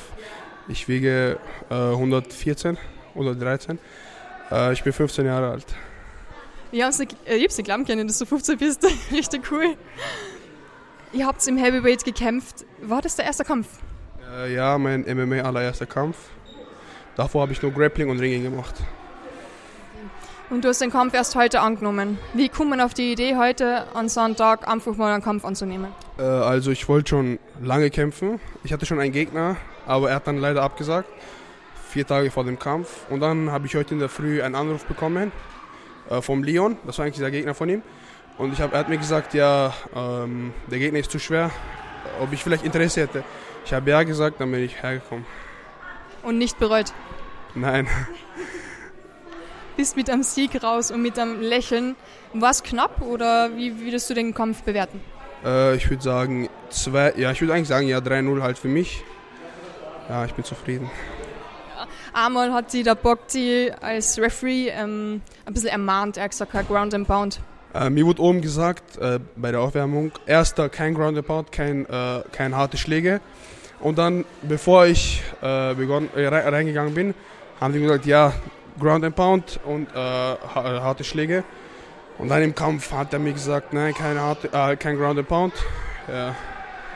Ich 0.69 0.87
wiege 0.87 1.37
äh, 1.69 1.73
114, 1.73 2.77
113. 3.13 3.77
Äh, 4.49 4.71
ich 4.71 4.83
bin 4.83 4.93
15 4.93 5.25
Jahre 5.25 5.51
alt. 5.51 5.65
Ich 6.71 6.81
habe 6.81 6.91
es 6.91 6.99
nicht, 6.99 7.15
äh, 7.25 7.37
nicht 7.37 7.63
glauben 7.63 7.85
können, 7.85 8.07
dass 8.07 8.17
du 8.17 8.25
15 8.25 8.57
bist. 8.57 8.85
Richtig 9.11 9.51
cool. 9.51 9.75
Ihr 11.13 11.27
habt 11.27 11.45
im 11.45 11.57
Heavyweight 11.57 12.05
gekämpft. 12.05 12.65
War 12.81 13.01
das 13.01 13.17
der 13.17 13.25
erste 13.25 13.43
Kampf? 13.43 13.67
Äh, 14.33 14.53
ja, 14.53 14.77
mein 14.77 15.01
MMA 15.01 15.41
allererster 15.41 15.85
Kampf. 15.85 16.17
Davor 17.17 17.41
habe 17.41 17.51
ich 17.51 17.61
nur 17.61 17.71
Grappling 17.71 18.09
und 18.09 18.19
Ringing 18.19 18.43
gemacht. 18.43 18.75
Und 20.49 20.63
du 20.63 20.69
hast 20.69 20.79
den 20.79 20.89
Kampf 20.91 21.13
erst 21.13 21.35
heute 21.35 21.59
angenommen. 21.59 22.17
Wie 22.33 22.47
kommt 22.47 22.69
man 22.69 22.79
auf 22.79 22.93
die 22.93 23.11
Idee, 23.11 23.35
heute 23.35 23.93
an 23.93 24.07
Sonntag 24.07 24.67
einfach 24.67 24.95
mal 24.95 25.13
einen 25.13 25.23
Kampf 25.23 25.43
anzunehmen? 25.43 25.91
Äh, 26.17 26.23
also 26.23 26.71
ich 26.71 26.87
wollte 26.87 27.09
schon 27.09 27.39
lange 27.61 27.89
kämpfen. 27.89 28.39
Ich 28.63 28.71
hatte 28.71 28.85
schon 28.85 28.99
einen 29.01 29.11
Gegner, 29.11 29.57
aber 29.85 30.09
er 30.09 30.15
hat 30.15 30.27
dann 30.27 30.37
leider 30.37 30.63
abgesagt. 30.63 31.09
Vier 31.89 32.07
Tage 32.07 32.31
vor 32.31 32.45
dem 32.45 32.57
Kampf. 32.57 33.09
Und 33.09 33.19
dann 33.19 33.51
habe 33.51 33.67
ich 33.67 33.75
heute 33.75 33.93
in 33.93 33.99
der 33.99 34.07
Früh 34.09 34.41
einen 34.41 34.55
Anruf 34.55 34.85
bekommen 34.85 35.33
äh, 36.09 36.21
vom 36.21 36.41
Leon. 36.43 36.77
Das 36.85 36.97
war 36.97 37.05
eigentlich 37.05 37.19
der 37.19 37.31
Gegner 37.31 37.53
von 37.53 37.67
ihm. 37.67 37.81
Und 38.41 38.53
ich 38.53 38.59
hab, 38.59 38.73
er 38.73 38.79
hat 38.79 38.89
mir 38.89 38.97
gesagt, 38.97 39.35
ja, 39.35 39.71
ähm, 39.95 40.51
der 40.65 40.79
Gegner 40.79 40.97
ist 40.97 41.11
zu 41.11 41.19
schwer, 41.19 41.51
ob 42.19 42.33
ich 42.33 42.43
vielleicht 42.43 42.65
Interesse 42.65 43.01
hätte. 43.01 43.23
Ich 43.65 43.71
habe 43.71 43.91
ja 43.91 44.01
gesagt, 44.01 44.41
dann 44.41 44.51
bin 44.51 44.63
ich 44.63 44.81
hergekommen. 44.81 45.27
Und 46.23 46.39
nicht 46.39 46.57
bereut? 46.57 46.91
Nein. 47.53 47.87
Bist 49.77 49.95
mit 49.95 50.09
einem 50.09 50.23
Sieg 50.23 50.63
raus 50.63 50.89
und 50.89 51.03
mit 51.03 51.19
einem 51.19 51.39
Lächeln. 51.39 51.95
War 52.33 52.49
es 52.49 52.63
knapp 52.63 53.03
oder 53.03 53.55
wie 53.57 53.79
würdest 53.79 54.09
du 54.09 54.15
den 54.15 54.33
Kampf 54.33 54.63
bewerten? 54.63 55.01
Äh, 55.45 55.75
ich 55.75 55.87
würde 55.87 56.01
sagen, 56.01 56.49
zwei, 56.71 57.13
ja, 57.17 57.31
ich 57.31 57.41
würde 57.41 57.53
eigentlich 57.53 57.67
sagen, 57.67 57.87
ja, 57.87 57.99
3-0 57.99 58.41
halt 58.41 58.57
für 58.57 58.69
mich. 58.69 59.03
Ja, 60.09 60.25
ich 60.25 60.33
bin 60.33 60.43
zufrieden. 60.43 60.89
Ja, 61.77 61.87
einmal 62.25 62.51
hat 62.53 62.71
sie 62.71 62.81
der 62.81 62.95
Bogti 62.95 63.71
als 63.81 64.17
Referee 64.17 64.69
ähm, 64.69 65.21
ein 65.45 65.53
bisschen 65.53 65.69
ermahnt, 65.69 66.17
er 66.17 66.23
hat 66.23 66.31
gesagt, 66.31 66.53
Ground 66.67 66.95
and 66.95 67.07
Pound. 67.07 67.39
Äh, 67.73 67.89
mir 67.89 68.05
wurde 68.05 68.21
oben 68.21 68.41
gesagt, 68.41 68.97
äh, 68.97 69.19
bei 69.35 69.51
der 69.51 69.61
Aufwärmung, 69.61 70.11
erster 70.25 70.67
kein 70.67 70.93
Ground 70.93 71.17
and 71.17 71.25
Pound, 71.25 71.51
kein, 71.51 71.85
äh, 71.85 72.21
kein 72.31 72.55
harte 72.55 72.77
Schläge. 72.77 73.21
Und 73.79 73.97
dann, 73.97 74.25
bevor 74.41 74.85
ich 74.85 75.23
äh, 75.41 75.73
begonnen, 75.73 76.09
äh, 76.15 76.27
reingegangen 76.27 76.93
bin, 76.93 77.13
haben 77.59 77.73
sie 77.73 77.79
gesagt, 77.79 78.05
ja, 78.05 78.33
Ground 78.79 79.05
and 79.05 79.15
Pound 79.15 79.59
und 79.65 79.87
äh, 79.93 79.95
harte 79.95 81.03
Schläge. 81.03 81.43
Und 82.17 82.29
dann 82.29 82.41
im 82.41 82.53
Kampf 82.53 82.91
hat 82.91 83.13
er 83.13 83.19
mir 83.19 83.33
gesagt, 83.33 83.73
nein, 83.73 83.93
keine 83.93 84.19
harte, 84.19 84.49
kein 84.77 84.97
Ground 84.97 85.17
and 85.19 85.27
Pound. 85.27 85.53
Ja. 86.11 86.35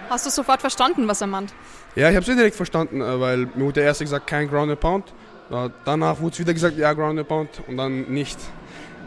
Hast 0.09 0.25
du 0.25 0.29
sofort 0.29 0.61
verstanden, 0.61 1.07
was 1.07 1.21
er 1.21 1.27
meint? 1.27 1.53
Ja, 1.95 2.09
ich 2.09 2.15
habe 2.15 2.29
es 2.29 2.37
direkt 2.37 2.55
verstanden, 2.55 2.99
weil 2.99 3.47
mir 3.55 3.65
wurde 3.65 3.81
erst 3.81 4.01
gesagt, 4.01 4.27
kein 4.27 4.47
Ground 4.47 4.71
and 4.71 4.79
Pound. 4.79 5.13
Danach 5.85 6.19
wurde 6.19 6.33
es 6.33 6.39
wieder 6.39 6.53
gesagt, 6.53 6.77
ja, 6.77 6.93
Ground 6.93 7.17
and 7.17 7.27
Pound 7.27 7.49
und 7.67 7.77
dann 7.77 8.03
nicht. 8.03 8.37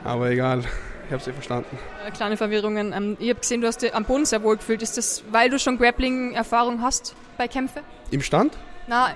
Aber 0.03 0.31
egal, 0.31 0.63
ich 1.09 1.13
habe 1.13 1.23
es 1.23 1.35
verstanden. 1.35 1.79
Kleine 2.15 2.37
Verwirrungen. 2.37 2.93
Ähm, 2.93 3.17
ich 3.19 3.31
habe 3.31 3.41
gesehen, 3.41 3.63
du 3.63 3.67
hast 3.67 3.81
dich 3.81 3.95
am 3.95 4.05
Boden 4.05 4.27
sehr 4.27 4.43
wohl 4.43 4.59
gefühlt. 4.59 4.83
Ist 4.83 4.99
das, 4.99 5.25
weil 5.31 5.49
du 5.49 5.59
schon 5.59 5.79
Grappling-Erfahrung 5.79 6.83
hast 6.83 7.15
bei 7.39 7.49
Kämpfen? 7.49 7.81
Im 8.11 8.21
Stand? 8.21 8.53
Na, 8.87 9.15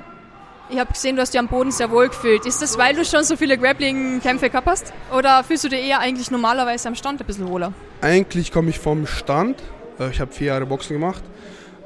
ich 0.71 0.79
habe 0.79 0.91
gesehen, 0.91 1.17
du 1.17 1.23
hast 1.23 1.35
dich 1.35 1.39
am 1.39 1.49
Boden 1.49 1.71
sehr 1.71 1.91
wohl 1.91 2.09
gefühlt. 2.09 2.47
Ist 2.47 2.63
das, 2.63 2.79
weil 2.79 2.95
du 2.95 3.05
schon 3.05 3.25
so 3.25 3.37
viele 3.37 3.59
Grappling-Kämpfe 3.59 4.49
gehabt 4.49 4.67
hast? 4.67 4.93
Oder 5.15 5.45
fühlst 5.45 5.65
du 5.65 5.69
dich 5.69 5.87
eher 5.87 6.01
eigentlich 6.01 6.31
normalerweise 6.31 6.89
am 6.89 6.95
Stand 6.95 7.21
ein 7.21 7.27
bisschen 7.27 7.47
wohler? 7.49 7.75
Eigentlich 8.01 8.53
komme 8.53 8.71
ich 8.71 8.79
vom 8.79 9.07
Stand. 9.07 9.63
Äh, 10.01 10.09
ich 10.09 10.21
habe 10.21 10.33
vier 10.33 10.47
Jahre 10.47 10.65
Boxen 10.65 10.95
gemacht. 10.95 11.23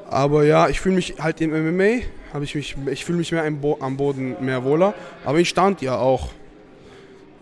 Aber 0.09 0.45
ja, 0.45 0.69
ich 0.69 0.79
fühle 0.79 0.95
mich 0.95 1.15
halt 1.19 1.41
im 1.41 1.51
MMA, 1.51 2.03
ich, 2.41 2.55
mich, 2.55 2.77
ich 2.89 3.03
fühle 3.03 3.17
mich 3.17 3.33
mehr 3.33 3.43
am 3.43 3.97
Boden 3.97 4.37
mehr 4.39 4.63
wohler. 4.63 4.93
Aber 5.25 5.39
ich 5.39 5.49
stand 5.49 5.81
ja 5.81 5.97
auch. 5.97 6.29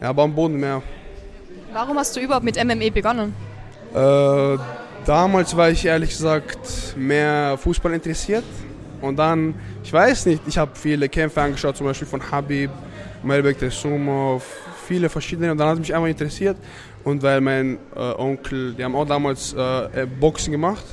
Ja, 0.01 0.09
aber 0.09 0.23
am 0.23 0.33
Boden 0.33 0.59
mehr. 0.59 0.81
Warum 1.75 1.97
hast 1.97 2.15
du 2.15 2.21
überhaupt 2.21 2.45
mit 2.45 2.55
MMA 2.55 2.89
begonnen? 2.89 3.35
Äh, 3.93 4.57
damals 5.05 5.57
war 5.57 5.69
ich 5.69 5.83
ehrlich 5.83 6.11
gesagt 6.11 6.95
mehr 6.95 7.57
Fußball 7.57 7.93
interessiert. 7.93 8.45
Und 9.01 9.17
dann, 9.17 9.55
ich 9.83 9.91
weiß 9.91 10.27
nicht, 10.27 10.41
ich 10.47 10.57
habe 10.57 10.71
viele 10.73 11.09
Kämpfe 11.09 11.41
angeschaut, 11.41 11.75
zum 11.75 11.87
Beispiel 11.87 12.07
von 12.07 12.21
Habib, 12.31 12.71
Melbek 13.23 13.57
Sumo, 13.69 14.41
viele 14.87 15.09
verschiedene. 15.09 15.51
Und 15.51 15.57
dann 15.57 15.67
hat 15.67 15.77
mich 15.77 15.93
einfach 15.93 16.07
interessiert. 16.07 16.55
Und 17.03 17.21
weil 17.21 17.41
mein 17.41 17.77
äh, 17.93 17.99
Onkel, 17.99 18.73
die 18.73 18.81
haben 18.81 18.95
auch 18.95 19.05
damals 19.05 19.51
äh, 19.51 20.07
Boxen 20.17 20.53
gemacht 20.53 20.85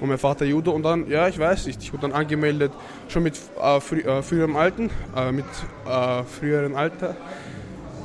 und 0.00 0.08
mein 0.08 0.16
Vater 0.16 0.46
Judo. 0.46 0.70
Und 0.70 0.84
dann, 0.84 1.06
ja, 1.06 1.28
ich 1.28 1.38
weiß 1.38 1.66
nicht, 1.66 1.82
ich 1.82 1.92
wurde 1.92 2.08
dann 2.08 2.12
angemeldet, 2.12 2.72
schon 3.08 3.24
mit 3.24 3.38
äh, 3.60 3.78
frü 3.78 4.00
äh, 4.00 4.22
früherem 4.22 4.56
Alten, 4.56 4.88
äh, 5.14 5.30
mit 5.30 5.44
äh, 5.86 6.22
früheren 6.22 6.76
Alter. 6.76 7.14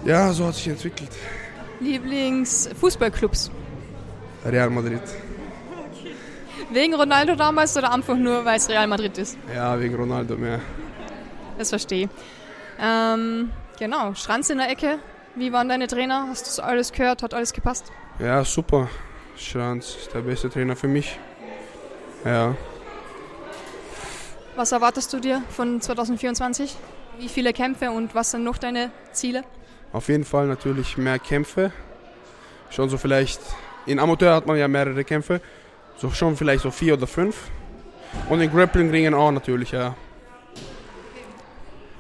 Ja, 0.04 0.34
so 0.34 0.48
hat 0.48 0.56
sich 0.56 0.68
entwickelt. 0.68 1.12
Lieblingsfußballclubs? 1.80 3.52
Real 4.46 4.70
Madrid. 4.70 5.02
Wegen 6.72 6.94
Ronaldo 6.94 7.36
damals 7.36 7.76
oder 7.78 7.92
einfach 7.92 8.16
nur, 8.16 8.46
weil 8.46 8.58
es 8.58 8.70
Real 8.70 8.88
Madrid 8.88 9.18
ist? 9.18 9.38
Ja, 9.54 9.80
wegen 9.80 9.96
Ronaldo 9.96 10.36
mehr. 10.36 10.60
Das 11.58 11.70
verstehe 11.70 12.06
ich. 12.06 12.10
Ähm, 12.80 13.52
genau, 13.78 14.14
Schranz 14.14 14.50
in 14.50 14.60
der 14.60 14.70
Ecke. 14.70 15.00
Wie 15.36 15.52
waren 15.52 15.68
deine 15.70 15.88
Trainer? 15.88 16.28
Hast 16.30 16.42
du 16.42 16.46
das 16.46 16.60
alles 16.60 16.92
gehört? 16.92 17.24
Hat 17.24 17.34
alles 17.34 17.54
gepasst? 17.54 17.92
Ja, 18.20 18.44
super. 18.44 18.90
Schranz 19.38 19.96
ist 20.00 20.14
der 20.14 20.22
beste 20.22 20.50
Trainer 20.50 20.76
für 20.76 20.88
mich. 20.88 21.18
Ja. 22.26 22.56
Was 24.56 24.72
erwartest 24.72 25.14
du 25.14 25.20
dir 25.20 25.42
von 25.50 25.80
2024? 25.80 26.76
Wie 27.18 27.30
viele 27.30 27.54
Kämpfe 27.54 27.92
und 27.92 28.14
was 28.14 28.32
sind 28.32 28.44
noch 28.44 28.58
deine 28.58 28.92
Ziele? 29.12 29.44
Auf 29.92 30.08
jeden 30.08 30.24
Fall 30.24 30.48
natürlich 30.48 30.98
mehr 30.98 31.20
Kämpfe. 31.20 31.72
Schon 32.70 32.90
so 32.90 32.98
vielleicht, 32.98 33.42
in 33.86 34.00
Amateur 34.00 34.36
hat 34.36 34.46
man 34.46 34.58
ja 34.58 34.68
mehrere 34.68 35.04
Kämpfe. 35.04 35.42
So 35.98 36.12
schon 36.12 36.38
vielleicht 36.38 36.64
so 36.64 36.72
vier 36.72 36.94
oder 36.94 37.08
fünf. 37.08 37.50
Und 38.30 38.42
in 38.42 38.52
Grappling-Ringen 38.52 39.14
auch 39.14 39.32
natürlich, 39.32 39.72
ja. 39.72 39.96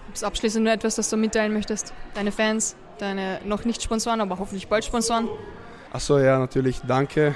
Gibt 0.05 0.17
es 0.17 0.23
abschließend 0.23 0.63
nur 0.63 0.73
etwas, 0.73 0.95
das 0.95 1.09
du 1.09 1.17
mitteilen 1.17 1.53
möchtest? 1.53 1.93
Deine 2.13 2.31
Fans, 2.31 2.75
deine 2.97 3.39
noch 3.43 3.65
nicht 3.65 3.81
Sponsoren, 3.81 4.21
aber 4.21 4.39
hoffentlich 4.39 4.67
bald 4.67 4.85
Sponsoren? 4.85 5.27
Achso, 5.91 6.19
ja, 6.19 6.39
natürlich 6.39 6.81
danke. 6.87 7.35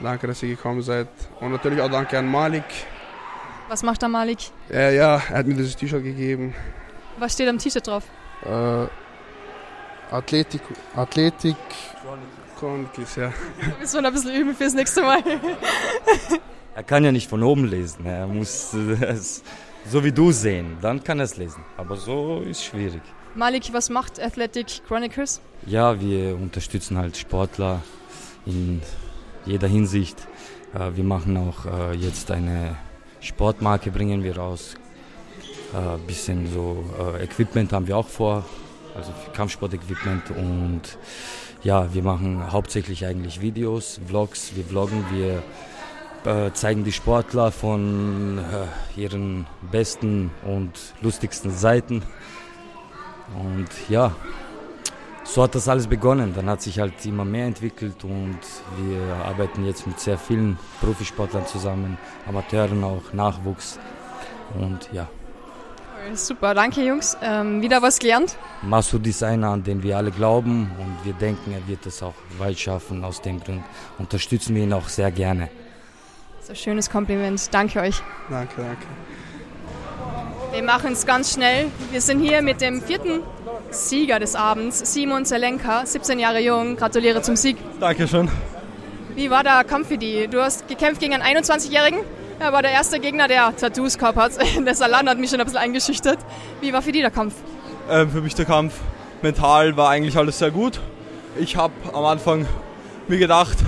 Danke, 0.00 0.26
dass 0.26 0.42
ihr 0.42 0.50
gekommen 0.50 0.82
seid. 0.82 1.08
Und 1.40 1.52
natürlich 1.52 1.80
auch 1.80 1.90
danke 1.90 2.18
an 2.18 2.26
Malik. 2.26 2.64
Was 3.68 3.82
macht 3.82 4.02
der 4.02 4.08
Malik? 4.08 4.38
Ja, 4.70 4.90
ja, 4.90 5.14
er 5.14 5.38
hat 5.38 5.46
mir 5.46 5.54
dieses 5.54 5.76
T-Shirt 5.76 6.02
gegeben. 6.02 6.54
Was 7.18 7.34
steht 7.34 7.48
am 7.48 7.58
T-Shirt 7.58 7.86
drauf? 7.86 8.04
Äh, 8.44 8.86
Athletik, 10.12 10.62
Athletik 10.94 11.56
Chronicles, 12.58 13.16
ja. 13.16 13.32
Müssen 13.80 13.94
wir 13.94 14.02
noch 14.02 14.08
ein 14.10 14.14
bisschen 14.14 14.34
üben 14.34 14.54
fürs 14.54 14.74
nächste 14.74 15.02
Mal. 15.02 15.22
Er 16.74 16.82
kann 16.84 17.04
ja 17.04 17.10
nicht 17.10 17.28
von 17.28 17.42
oben 17.42 17.64
lesen. 17.66 18.06
Er 18.06 18.26
muss 18.26 18.72
es 18.72 19.42
so 19.90 20.04
wie 20.04 20.12
du 20.12 20.30
sehen. 20.30 20.76
Dann 20.80 21.02
kann 21.02 21.18
er 21.18 21.24
es 21.24 21.36
lesen. 21.36 21.64
Aber 21.76 21.96
so 21.96 22.40
ist 22.40 22.64
schwierig. 22.64 23.02
Malik, 23.34 23.72
was 23.72 23.90
macht 23.90 24.20
Athletic 24.20 24.82
Chronicles? 24.86 25.40
Ja, 25.66 26.00
wir 26.00 26.34
unterstützen 26.36 26.98
halt 26.98 27.16
Sportler 27.16 27.82
in 28.46 28.80
jeder 29.44 29.68
Hinsicht. 29.68 30.16
Äh, 30.74 30.96
wir 30.96 31.04
machen 31.04 31.36
auch 31.36 31.66
äh, 31.66 31.94
jetzt 31.94 32.30
eine 32.30 32.76
Sportmarke, 33.20 33.90
bringen 33.90 34.22
wir 34.22 34.36
raus. 34.36 34.74
Ein 35.74 35.96
äh, 35.96 36.06
bisschen 36.06 36.52
so 36.52 36.84
Equipment 37.20 37.72
haben 37.72 37.86
wir 37.86 37.96
auch 37.96 38.08
vor, 38.08 38.44
also 38.96 39.12
Kampfsport-Equipment 39.34 40.30
und 40.30 40.98
ja, 41.62 41.92
wir 41.94 42.02
machen 42.02 42.52
hauptsächlich 42.52 43.06
eigentlich 43.06 43.40
Videos, 43.40 44.00
Vlogs, 44.06 44.56
wir 44.56 44.64
vloggen, 44.64 45.04
wir 45.12 45.42
äh, 46.24 46.52
zeigen 46.52 46.84
die 46.84 46.92
Sportler 46.92 47.52
von 47.52 48.38
äh, 48.38 49.00
ihren 49.00 49.46
besten 49.70 50.30
und 50.44 50.70
lustigsten 51.00 51.50
Seiten. 51.50 52.02
Und 53.38 53.68
ja, 53.88 54.14
so 55.24 55.42
hat 55.42 55.54
das 55.54 55.68
alles 55.68 55.86
begonnen. 55.86 56.34
Dann 56.34 56.48
hat 56.48 56.62
sich 56.62 56.78
halt 56.78 57.04
immer 57.06 57.24
mehr 57.24 57.46
entwickelt 57.46 58.04
und 58.04 58.38
wir 58.76 59.24
arbeiten 59.24 59.64
jetzt 59.64 59.86
mit 59.86 59.98
sehr 60.00 60.18
vielen 60.18 60.58
Profisportlern 60.80 61.46
zusammen, 61.46 61.96
Amateuren 62.26 62.84
auch, 62.84 63.12
Nachwuchs 63.12 63.78
und 64.54 64.90
ja. 64.92 65.08
Super, 66.14 66.54
danke 66.54 66.82
Jungs. 66.82 67.16
Ähm, 67.22 67.62
wieder 67.62 67.80
was 67.80 67.98
gelernt? 67.98 68.36
Massoud 68.62 69.06
ist 69.06 69.22
einer, 69.22 69.48
an 69.48 69.62
den 69.62 69.82
wir 69.82 69.96
alle 69.96 70.10
glauben 70.10 70.70
und 70.78 71.04
wir 71.04 71.14
denken, 71.14 71.52
er 71.52 71.66
wird 71.66 71.86
es 71.86 72.02
auch 72.02 72.14
weit 72.38 72.58
schaffen. 72.58 73.04
Aus 73.04 73.22
dem 73.22 73.40
Grund 73.40 73.62
unterstützen 73.98 74.54
wir 74.54 74.64
ihn 74.64 74.72
auch 74.72 74.88
sehr 74.88 75.10
gerne. 75.10 75.48
So 76.40 76.54
schönes 76.54 76.90
Kompliment. 76.90 77.48
Danke 77.52 77.80
euch. 77.80 78.02
Danke, 78.28 78.54
danke. 78.56 78.86
Wir 80.52 80.62
machen 80.62 80.92
es 80.92 81.06
ganz 81.06 81.32
schnell. 81.32 81.70
Wir 81.90 82.00
sind 82.00 82.20
hier 82.20 82.42
mit 82.42 82.60
dem 82.60 82.82
vierten 82.82 83.20
Sieger 83.70 84.18
des 84.18 84.34
Abends, 84.34 84.92
Simon 84.92 85.24
Zelenka, 85.24 85.86
17 85.86 86.18
Jahre 86.18 86.40
jung. 86.40 86.76
Gratuliere 86.76 87.22
zum 87.22 87.36
Sieg. 87.36 87.56
Dankeschön. 87.80 88.28
Wie 89.14 89.30
war 89.30 89.42
der 89.44 89.64
Kampf 89.64 89.88
für 89.88 89.98
dich? 89.98 90.28
Du 90.28 90.42
hast 90.42 90.68
gekämpft 90.68 91.00
gegen 91.00 91.14
einen 91.14 91.38
21-Jährigen. 91.38 92.00
Er 92.42 92.52
war 92.52 92.62
der 92.62 92.72
erste 92.72 92.98
Gegner, 92.98 93.28
der 93.28 93.54
Tattoos 93.54 93.96
gehabt 93.96 94.18
hat. 94.18 94.32
Der 94.66 94.74
Salan 94.74 95.08
hat 95.08 95.16
mich 95.16 95.30
schon 95.30 95.38
ein 95.38 95.44
bisschen 95.46 95.60
eingeschüchtert. 95.60 96.18
Wie 96.60 96.72
war 96.72 96.82
für 96.82 96.90
dich 96.90 97.02
der 97.02 97.12
Kampf? 97.12 97.34
Ähm, 97.88 98.10
für 98.10 98.20
mich 98.20 98.34
der 98.34 98.46
Kampf 98.46 98.74
mental 99.22 99.76
war 99.76 99.90
eigentlich 99.90 100.16
alles 100.16 100.40
sehr 100.40 100.50
gut. 100.50 100.80
Ich 101.38 101.54
habe 101.56 101.72
am 101.92 102.04
Anfang 102.04 102.44
mir 103.06 103.18
gedacht, 103.18 103.58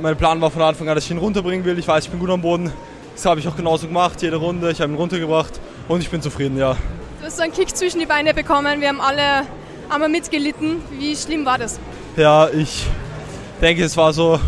mein 0.00 0.16
Plan 0.16 0.40
war 0.40 0.50
von 0.50 0.62
Anfang 0.62 0.88
an, 0.88 0.94
dass 0.94 1.04
ich 1.04 1.10
ihn 1.10 1.18
runterbringen 1.18 1.66
will. 1.66 1.78
Ich 1.78 1.86
weiß, 1.86 2.04
ich 2.04 2.10
bin 2.10 2.18
gut 2.18 2.30
am 2.30 2.40
Boden. 2.40 2.72
Das 3.14 3.26
habe 3.26 3.40
ich 3.40 3.46
auch 3.46 3.56
genauso 3.56 3.88
gemacht, 3.88 4.22
jede 4.22 4.36
Runde. 4.36 4.70
Ich 4.70 4.80
habe 4.80 4.90
ihn 4.90 4.96
runtergebracht 4.96 5.60
und 5.86 6.00
ich 6.00 6.08
bin 6.08 6.22
zufrieden, 6.22 6.56
ja. 6.56 6.76
Du 7.20 7.26
hast 7.26 7.36
so 7.36 7.42
einen 7.42 7.52
Kick 7.52 7.76
zwischen 7.76 8.00
die 8.00 8.06
Beine 8.06 8.32
bekommen. 8.32 8.80
Wir 8.80 8.88
haben 8.88 9.02
alle 9.02 9.46
einmal 9.90 10.08
mitgelitten. 10.08 10.80
Wie 10.98 11.14
schlimm 11.14 11.44
war 11.44 11.58
das? 11.58 11.78
Ja, 12.16 12.48
ich 12.48 12.86
denke, 13.60 13.84
es 13.84 13.98
war 13.98 14.14
so 14.14 14.40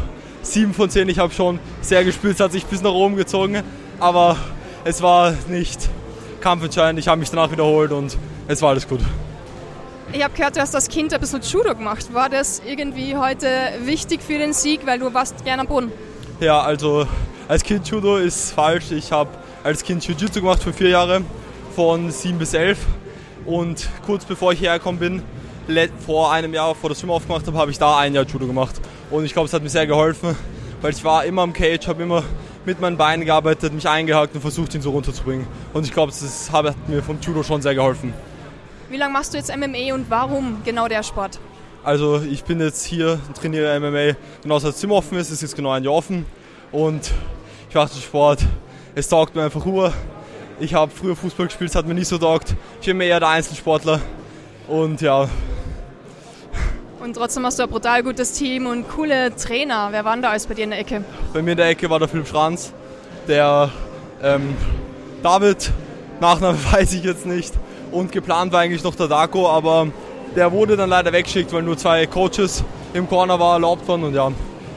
7 0.45 0.75
von 0.75 0.89
10. 0.91 1.09
Ich 1.09 1.19
habe 1.19 1.33
schon 1.33 1.59
sehr 1.81 2.05
gespürt, 2.05 2.35
es 2.35 2.41
hat 2.41 2.53
sich 2.53 2.65
bis 2.67 2.83
nach 2.83 2.93
oben 2.93 3.17
gezogen. 3.17 3.63
Aber 3.99 4.37
es 4.85 5.03
war 5.03 5.35
nicht 5.49 5.89
kampfentscheidend. 6.41 6.99
Ich 7.01 7.09
habe 7.09 7.19
mich 7.19 7.31
danach 7.31 7.51
wiederholt 7.51 7.91
und 7.93 8.17
es 8.47 8.63
war 8.63 8.71
alles 8.71 8.87
gut. 8.87 9.01
Ich 10.13 10.23
habe 10.23 10.35
gehört, 10.37 10.57
du 10.57 10.61
hast 10.61 10.75
als 10.75 10.89
Kind 10.89 11.13
ein 11.13 11.21
bisschen 11.21 11.41
Judo 11.41 11.75
gemacht. 11.75 12.13
War 12.13 12.29
das 12.29 12.63
irgendwie 12.65 13.17
heute 13.17 13.49
wichtig 13.85 14.21
für 14.23 14.39
den 14.39 14.53
Sieg, 14.53 14.87
weil 14.87 14.99
du 14.99 15.13
warst 15.13 15.45
gerne 15.45 15.63
am 15.63 15.67
Boden? 15.67 15.91
Ja, 16.41 16.61
also 16.61 17.07
als 17.49 17.65
Kind 17.65 17.89
Judo 17.89 18.19
ist 18.19 18.53
falsch. 18.53 18.93
Ich 18.93 19.11
habe 19.11 19.31
als 19.65 19.83
Kind 19.83 20.07
Jiu-Jitsu 20.07 20.41
gemacht 20.41 20.63
für 20.63 20.73
vier 20.73 20.91
Jahre, 20.91 21.23
von 21.75 22.11
sieben 22.11 22.39
bis 22.39 22.55
elf. 22.55 22.79
Und 23.47 23.89
kurz 24.07 24.25
bevor 24.25 24.53
ich 24.53 24.59
hierher 24.59 24.79
gekommen 24.79 24.99
bin, 24.99 25.23
vor 26.05 26.31
einem 26.31 26.53
Jahr, 26.53 26.75
vor 26.75 26.91
der 26.91 26.97
Swim 26.97 27.11
aufgemacht 27.11 27.47
habe, 27.47 27.57
habe 27.57 27.71
ich 27.71 27.79
da 27.79 27.99
ein 27.99 28.15
Jahr 28.15 28.25
Judo 28.25 28.47
gemacht. 28.47 28.75
Und 29.11 29.25
ich 29.25 29.33
glaube, 29.33 29.47
es 29.47 29.53
hat 29.53 29.63
mir 29.63 29.69
sehr 29.69 29.87
geholfen, 29.87 30.37
weil 30.81 30.93
ich 30.93 31.05
war 31.05 31.25
immer 31.25 31.43
am 31.43 31.53
Cage, 31.53 31.87
habe 31.89 32.03
immer 32.03 32.23
mit 32.65 32.81
meinen 32.81 32.97
Beinen 32.97 33.25
gearbeitet, 33.25 33.73
mich 33.73 33.89
eingehakt 33.89 34.35
und 34.35 34.41
versucht, 34.41 34.75
ihn 34.75 34.83
so 34.83 34.91
runterzubringen. 34.91 35.47
Und 35.73 35.85
ich 35.85 35.93
glaube, 35.93 36.13
das 36.13 36.51
hat 36.51 36.89
mir 36.89 37.03
vom 37.03 37.19
Judo 37.21 37.43
schon 37.43 37.63
sehr 37.63 37.75
geholfen. 37.75 38.15
Wie 38.89 38.97
lange 38.97 39.13
machst 39.13 39.35
du 39.35 39.39
jetzt 39.39 39.55
MMA 39.55 39.95
und 39.95 40.09
warum 40.09 40.63
genau 40.65 40.89
der 40.89 41.03
Sport? 41.03 41.39
Also 41.83 42.23
ich 42.23 42.45
bin 42.45 42.61
jetzt 42.61 42.85
hier 42.85 43.21
und 43.29 43.37
trainiere 43.37 43.79
MMA, 43.79 44.17
genauso 44.43 44.69
als 44.69 44.79
Zimmer 44.79 44.95
offen 44.95 45.19
ist, 45.19 45.31
es 45.31 45.43
ist 45.43 45.55
genau 45.55 45.71
ein 45.71 45.85
Jahr 45.85 45.93
offen 45.93 46.25
und 46.73 47.11
ich 47.69 47.75
mache 47.75 47.93
den 47.93 48.01
Sport, 48.01 48.41
es 48.95 49.09
taugt 49.09 49.35
mir 49.35 49.43
einfach 49.43 49.67
Ruhe. 49.67 49.93
Ich 50.61 50.73
habe 50.73 50.91
früher 50.91 51.17
Fußball 51.17 51.47
gespielt, 51.47 51.71
es 51.71 51.77
hat 51.77 51.87
mir 51.87 51.95
nicht 51.95 52.09
so 52.09 52.17
taugt. 52.17 52.55
Ich 52.81 52.87
bin 52.87 53.01
eher 53.01 53.21
der 53.21 53.29
Einzelsportler 53.29 54.01
und 54.69 55.01
ja. 55.01 55.29
Und 57.05 57.13
trotzdem 57.13 57.45
hast 57.45 57.59
du 57.59 57.65
ein 57.65 57.69
brutal 57.69 58.03
gutes 58.03 58.33
Team 58.33 58.65
und 58.65 58.89
coole 58.89 59.37
Trainer. 59.37 59.89
Wer 59.91 60.07
war 60.07 60.15
denn 60.15 60.23
da 60.23 60.31
alles 60.31 60.47
bei 60.47 60.55
dir 60.55 60.65
in 60.65 60.71
der 60.71 60.79
Ecke? 60.79 61.05
Bei 61.35 61.43
mir 61.43 61.51
in 61.51 61.59
der 61.59 61.69
Ecke 61.69 61.91
war 61.91 61.99
der 61.99 62.09
Philipp 62.09 62.27
Schranz, 62.27 62.73
der 63.29 63.71
ähm, 64.23 64.57
David, 65.23 65.71
Nachname 66.19 66.57
weiß 66.73 66.95
ich 66.95 67.05
jetzt 67.05 67.27
nicht, 67.27 67.53
und 67.93 68.11
geplant 68.11 68.55
war 68.55 68.61
eigentlich 68.61 68.83
noch 68.83 68.95
der 68.95 69.09
Daco, 69.09 69.47
aber 69.51 69.89
der 70.35 70.51
wurde 70.51 70.79
dann 70.79 70.89
leider 70.89 71.13
weggeschickt, 71.13 71.53
weil 71.53 71.61
nur 71.61 71.77
zwei 71.77 72.07
Coaches 72.07 72.65
im 72.95 73.07
Corner 73.07 73.39
war 73.39 73.53
erlaubt 73.53 73.87
waren. 73.87 74.03
Und 74.03 74.15
ja, 74.15 74.33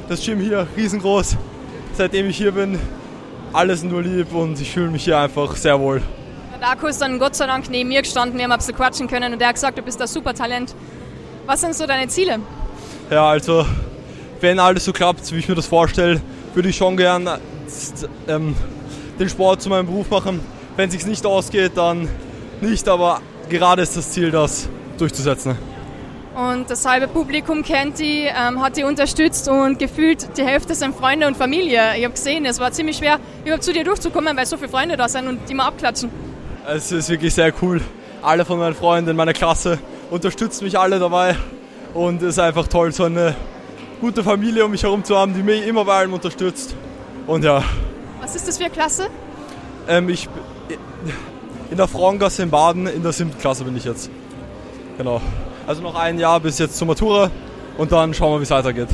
das 0.10 0.22
Gym 0.22 0.41
hier 0.41 0.67
riesengroß. 0.75 1.38
Seitdem 1.93 2.27
ich 2.27 2.36
hier 2.36 2.51
bin, 2.51 2.77
alles 3.53 3.84
nur 3.84 4.01
lieb 4.01 4.36
und 4.36 4.60
ich 4.60 4.74
fühle 4.74 4.89
mich 4.89 5.05
hier 5.05 5.17
einfach 5.17 5.55
sehr 5.55 5.79
wohl. 5.79 6.01
Der 6.51 6.60
Daco 6.60 6.88
ist 6.88 7.01
dann 7.01 7.19
Gott 7.19 7.36
sei 7.36 7.48
Dank 7.48 7.69
neben 7.69 7.88
mir 7.88 8.01
gestanden, 8.01 8.38
wir 8.38 8.43
haben 8.43 8.51
ein 8.51 8.57
bisschen 8.57 8.75
quatschen 8.75 9.07
können 9.07 9.31
und 9.31 9.39
der 9.39 9.48
hat 9.48 9.55
gesagt, 9.55 9.77
du 9.77 9.81
bist 9.81 10.01
ein 10.01 10.07
super 10.10 10.34
Talent. 10.34 10.75
Was 11.48 11.62
sind 11.62 11.74
so 11.74 11.88
deine 11.88 12.10
Ziele? 12.10 12.39
Ja, 13.10 13.30
also 13.30 13.66
wenn 14.42 14.60
alles 14.60 14.84
so 14.84 14.92
klappt, 14.92 15.32
wie 15.32 15.39
ich 15.39 15.48
mir 15.48 15.56
das 15.56 15.66
vorstelle, 15.66 16.22
würde 16.54 16.68
ich 16.68 16.75
schon 16.75 16.98
gern 16.98 17.30
ähm, 18.27 18.54
den 19.18 19.30
Sport 19.30 19.62
zu 19.62 19.70
meinem 19.70 19.86
Beruf 19.86 20.10
machen. 20.10 20.42
Wenn 20.75 20.89
es 20.89 20.96
sich 20.96 21.06
nicht 21.06 21.25
ausgeht, 21.25 21.72
dann 21.75 22.10
nicht, 22.60 22.89
aber 22.89 23.22
gerade 23.48 23.82
ist 23.82 23.96
das 23.96 24.12
Ziel, 24.12 24.30
das 24.30 24.68
durchzusetzen. 24.98 25.58
Und 26.36 26.70
das 26.70 26.86
halbe 26.86 27.08
Publikum 27.08 27.63
kennt 27.63 27.98
die, 28.00 28.25
ähm, 28.25 28.62
hat 28.62 28.75
die 28.75 28.84
unterstützt 28.84 29.48
und 29.48 29.80
gefühlt 29.80 30.38
die 30.38 30.44
Hälfte 30.44 30.75
sind 30.75 30.98
Freunde 30.98 31.27
und 31.27 31.38
Familie. 31.38 31.96
Ich 31.98 32.04
habe 32.04 32.13
gesehen, 32.13 32.46
es 32.46 32.60
war 32.60 32.74
ziemlich 32.74 32.98
schwer, 32.98 33.20
überhaupt 33.46 33.63
zu 33.63 33.72
dir 33.72 33.86
durchzukommen, 33.86 34.36
weil 34.36 34.46
so 34.46 34.58
viele 34.58 34.70
Freunde 34.70 34.98
da 34.98 35.08
sind 35.08 35.27
und 35.27 35.39
die 35.48 35.54
mal 35.54 35.68
abklatschen. 35.68 36.10
Es 36.68 36.92
ist 36.92 37.08
wirklich 37.08 37.34
sehr 37.34 37.54
cool. 37.62 37.80
Alle 38.22 38.44
von 38.44 38.60
meinen 38.60 38.75
Freunden 38.75 39.12
in 39.12 39.16
meiner 39.16 39.32
Klasse 39.32 39.80
unterstützen 40.09 40.65
mich 40.65 40.77
alle 40.77 40.99
dabei 40.99 41.35
und 41.93 42.21
es 42.21 42.29
ist 42.29 42.39
einfach 42.39 42.67
toll, 42.67 42.91
so 42.91 43.03
eine 43.03 43.35
gute 44.01 44.23
Familie 44.23 44.65
um 44.65 44.71
mich 44.71 44.83
herum 44.83 45.03
zu 45.03 45.17
haben, 45.17 45.33
die 45.33 45.43
mich 45.43 45.65
immer 45.65 45.85
bei 45.85 45.95
allem 45.95 46.13
unterstützt. 46.13 46.75
Und 47.25 47.43
ja. 47.43 47.63
Was 48.21 48.35
ist 48.35 48.47
das 48.47 48.57
für 48.57 48.65
eine 48.65 48.73
Klasse? 48.73 49.07
Ähm, 49.87 50.09
ich, 50.09 50.29
in 51.71 51.77
der 51.77 51.87
Frauengasse 51.87 52.43
in 52.43 52.49
Baden, 52.49 52.87
in 52.87 53.03
der 53.03 53.11
siebten 53.11 53.37
Klasse 53.39 53.63
bin 53.63 53.75
ich 53.75 53.85
jetzt. 53.85 54.09
Genau. 54.97 55.21
Also 55.65 55.81
noch 55.81 55.95
ein 55.95 56.19
Jahr 56.19 56.39
bis 56.39 56.59
jetzt 56.59 56.77
zur 56.77 56.87
Matura 56.87 57.29
und 57.77 57.91
dann 57.91 58.13
schauen 58.13 58.33
wir, 58.33 58.39
wie 58.39 58.43
es 58.43 58.51
weitergeht. 58.51 58.89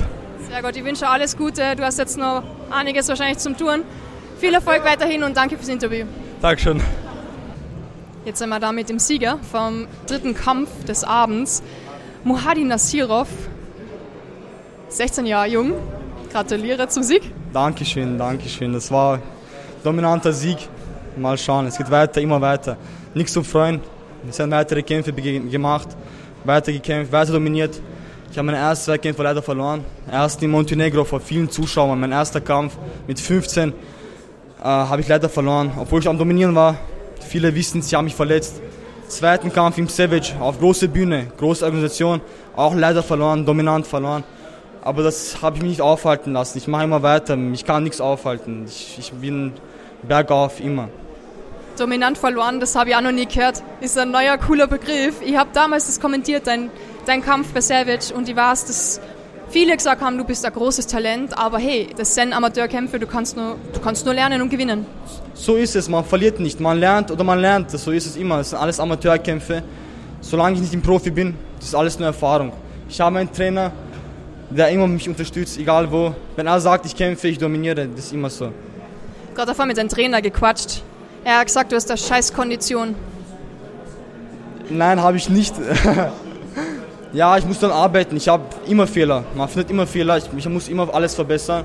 Sehr 0.50 0.62
gut, 0.62 0.76
ich 0.76 0.84
wünsche 0.84 1.08
alles 1.08 1.38
Gute. 1.38 1.76
Du 1.76 1.84
hast 1.84 1.98
jetzt 2.00 2.18
noch 2.18 2.44
einiges 2.70 3.08
wahrscheinlich 3.10 3.38
zum 3.40 3.58
Touren. 3.58 3.84
Viel 4.40 4.54
Erfolg 4.54 4.84
weiterhin 4.84 5.24
und 5.24 5.38
danke 5.38 5.58
fürs 5.58 5.70
Interview. 5.70 6.06
Dankeschön. 6.42 6.82
Jetzt 8.26 8.40
sind 8.40 8.50
wir 8.50 8.60
da 8.62 8.72
mit 8.72 8.88
dem 8.88 9.00
Sieger 9.00 9.38
vom 9.52 9.86
dritten 10.08 10.34
Kampf 10.34 10.70
des 10.86 11.04
Abends, 11.04 11.62
Muhadi 12.24 12.64
Nasirov, 12.64 13.28
16 14.88 15.26
Jahre 15.26 15.50
jung. 15.50 15.74
Gratuliere 16.32 16.88
zum 16.88 17.04
Sieg. 17.04 17.22
Dankeschön, 17.52 18.18
Dankeschön. 18.18 18.72
Das 18.72 18.90
war 18.92 19.16
ein 19.16 19.22
dominanter 19.84 20.32
Sieg. 20.32 20.58
Mal 21.18 21.38
schauen, 21.38 21.68
es 21.68 21.78
geht 21.78 21.92
weiter, 21.92 22.22
immer 22.22 22.40
weiter. 22.40 22.78
Nichts 23.14 23.34
zu 23.34 23.44
freuen. 23.44 23.82
Es 24.30 24.40
haben 24.40 24.52
weitere 24.52 24.82
Kämpfe 24.84 25.12
gemacht, 25.12 25.90
weiter 26.46 26.72
gekämpft, 26.72 27.12
weiter 27.12 27.34
dominiert. 27.34 27.82
Ich 28.32 28.38
habe 28.38 28.46
meine 28.46 28.58
ersten 28.58 28.86
zwei 28.86 28.98
Kämpfe 29.00 29.22
leider 29.22 29.42
verloren. 29.42 29.84
Erst 30.10 30.42
in 30.42 30.50
Montenegro 30.50 31.04
vor 31.04 31.20
vielen 31.20 31.50
Zuschauern, 31.50 32.00
mein 32.00 32.14
erster 32.14 32.40
Kampf 32.40 32.78
mit 33.06 33.20
15 33.20 33.70
äh, 33.70 33.74
habe 34.64 35.02
ich 35.02 35.10
leider 35.10 35.28
verloren, 35.28 35.74
obwohl 35.78 36.00
ich 36.00 36.08
am 36.08 36.18
Dominieren 36.18 36.56
war. 36.56 36.78
Viele 37.28 37.56
wissen, 37.56 37.82
sie 37.82 37.96
haben 37.96 38.06
mich 38.06 38.16
verletzt. 38.16 38.62
Zweiten 39.08 39.52
Kampf 39.52 39.78
im 39.78 39.88
Savage 39.88 40.34
auf 40.40 40.60
große 40.60 40.88
Bühne, 40.88 41.28
große 41.38 41.64
Organisation, 41.66 42.22
auch 42.56 42.74
leider 42.74 43.04
verloren, 43.04 43.46
dominant 43.46 43.86
verloren. 43.86 44.24
Aber 44.82 45.04
das 45.04 45.42
habe 45.42 45.58
ich 45.58 45.62
mich 45.62 45.70
nicht 45.72 45.82
aufhalten 45.82 46.34
lassen. 46.34 46.58
Ich 46.58 46.68
mache 46.68 46.84
immer 46.84 47.04
weiter, 47.04 47.38
ich 47.38 47.64
kann 47.64 47.84
nichts 47.84 48.02
aufhalten. 48.02 48.66
Ich, 48.68 48.98
ich 49.00 49.12
bin 49.14 49.54
bergauf 50.02 50.60
immer. 50.60 50.90
Dominant 51.78 52.18
verloren, 52.18 52.60
das 52.60 52.76
habe 52.76 52.92
ich 52.92 52.96
auch 52.96 53.02
noch 53.02 53.12
nie 53.12 53.26
gehört. 53.26 53.64
Ist 53.82 53.98
ein 53.98 54.12
neuer, 54.12 54.38
cooler 54.38 54.68
Begriff. 54.68 55.22
Ich 55.24 55.38
habe 55.38 55.50
damals 55.54 55.88
das 55.88 56.00
kommentiert, 56.00 56.46
dein, 56.46 56.70
dein 57.06 57.24
Kampf 57.24 57.54
bei 57.54 57.62
Savage, 57.62 58.14
und 58.14 58.30
ich 58.30 58.36
weiß, 58.36 58.66
dass 58.66 59.02
viele 59.54 59.78
gesagt 59.78 60.02
haben, 60.02 60.18
du 60.18 60.24
bist 60.24 60.44
ein 60.46 60.52
großes 60.52 60.88
Talent, 60.88 61.38
aber 61.38 61.60
hey, 61.60 61.88
das 61.96 62.16
sind 62.16 62.34
Amateurkämpfe, 62.34 62.98
du 63.00 63.06
kannst 63.06 63.38
nur, 63.38 63.56
du 63.72 63.80
kannst 63.80 64.04
nur 64.04 64.16
lernen 64.16 64.42
und 64.42 64.50
gewinnen. 64.50 64.86
So 65.36 65.56
ist 65.56 65.76
es, 65.76 65.88
man 65.88 66.04
verliert 66.04 66.40
nicht. 66.40 66.60
Man 66.60 66.80
lernt 66.80 67.12
oder 67.12 67.24
man 67.24 67.40
lernt, 67.40 67.70
so 67.70 67.92
ist 67.92 68.08
es 68.08 68.16
immer. 68.16 68.38
Das 68.38 68.50
sind 68.50 68.60
alles 68.60 68.80
Amateurkämpfe. 68.80 69.64
Solange 70.22 70.56
ich 70.56 70.62
nicht 70.62 70.74
ein 70.74 70.82
Profi 70.82 71.12
bin, 71.12 71.36
das 71.60 71.68
ist 71.70 71.76
alles 71.76 72.00
nur 72.00 72.08
Erfahrung. 72.08 72.52
Ich 72.90 73.00
habe 73.00 73.20
einen 73.20 73.32
Trainer, 73.32 73.72
der 74.50 74.70
immer 74.70 74.88
mich 74.88 75.08
unterstützt, 75.08 75.58
egal 75.60 75.92
wo. 75.92 76.16
Wenn 76.36 76.48
er 76.48 76.60
sagt, 76.60 76.86
ich 76.88 76.96
kämpfe, 76.96 77.28
ich 77.28 77.38
dominiere, 77.38 77.88
das 77.88 78.06
ist 78.06 78.14
immer 78.14 78.30
so. 78.32 78.52
Gerade 79.36 79.52
davor 79.52 79.66
mit 79.68 79.78
deinem 79.78 79.90
Trainer 79.90 80.22
gequatscht. 80.22 80.82
Er 81.24 81.38
hat 81.38 81.46
gesagt, 81.46 81.72
du 81.72 81.76
hast 81.76 81.90
eine 81.90 81.98
scheiß 81.98 82.34
Kondition. 82.34 82.96
Nein, 84.70 85.00
habe 85.02 85.18
ich 85.18 85.30
nicht. 85.30 85.54
ja, 87.14 87.38
ich 87.38 87.46
muss 87.46 87.60
dann 87.60 87.72
arbeiten. 87.72 88.18
Ich 88.18 88.28
habe 88.28 88.44
immer 88.68 88.88
Fehler. 88.88 89.24
Man 89.36 89.48
findet 89.48 89.70
immer 89.70 89.88
Fehler. 89.88 90.18
Ich, 90.18 90.30
ich 90.36 90.50
muss 90.50 90.68
immer 90.68 90.94
alles 90.94 91.14
verbessern. 91.16 91.64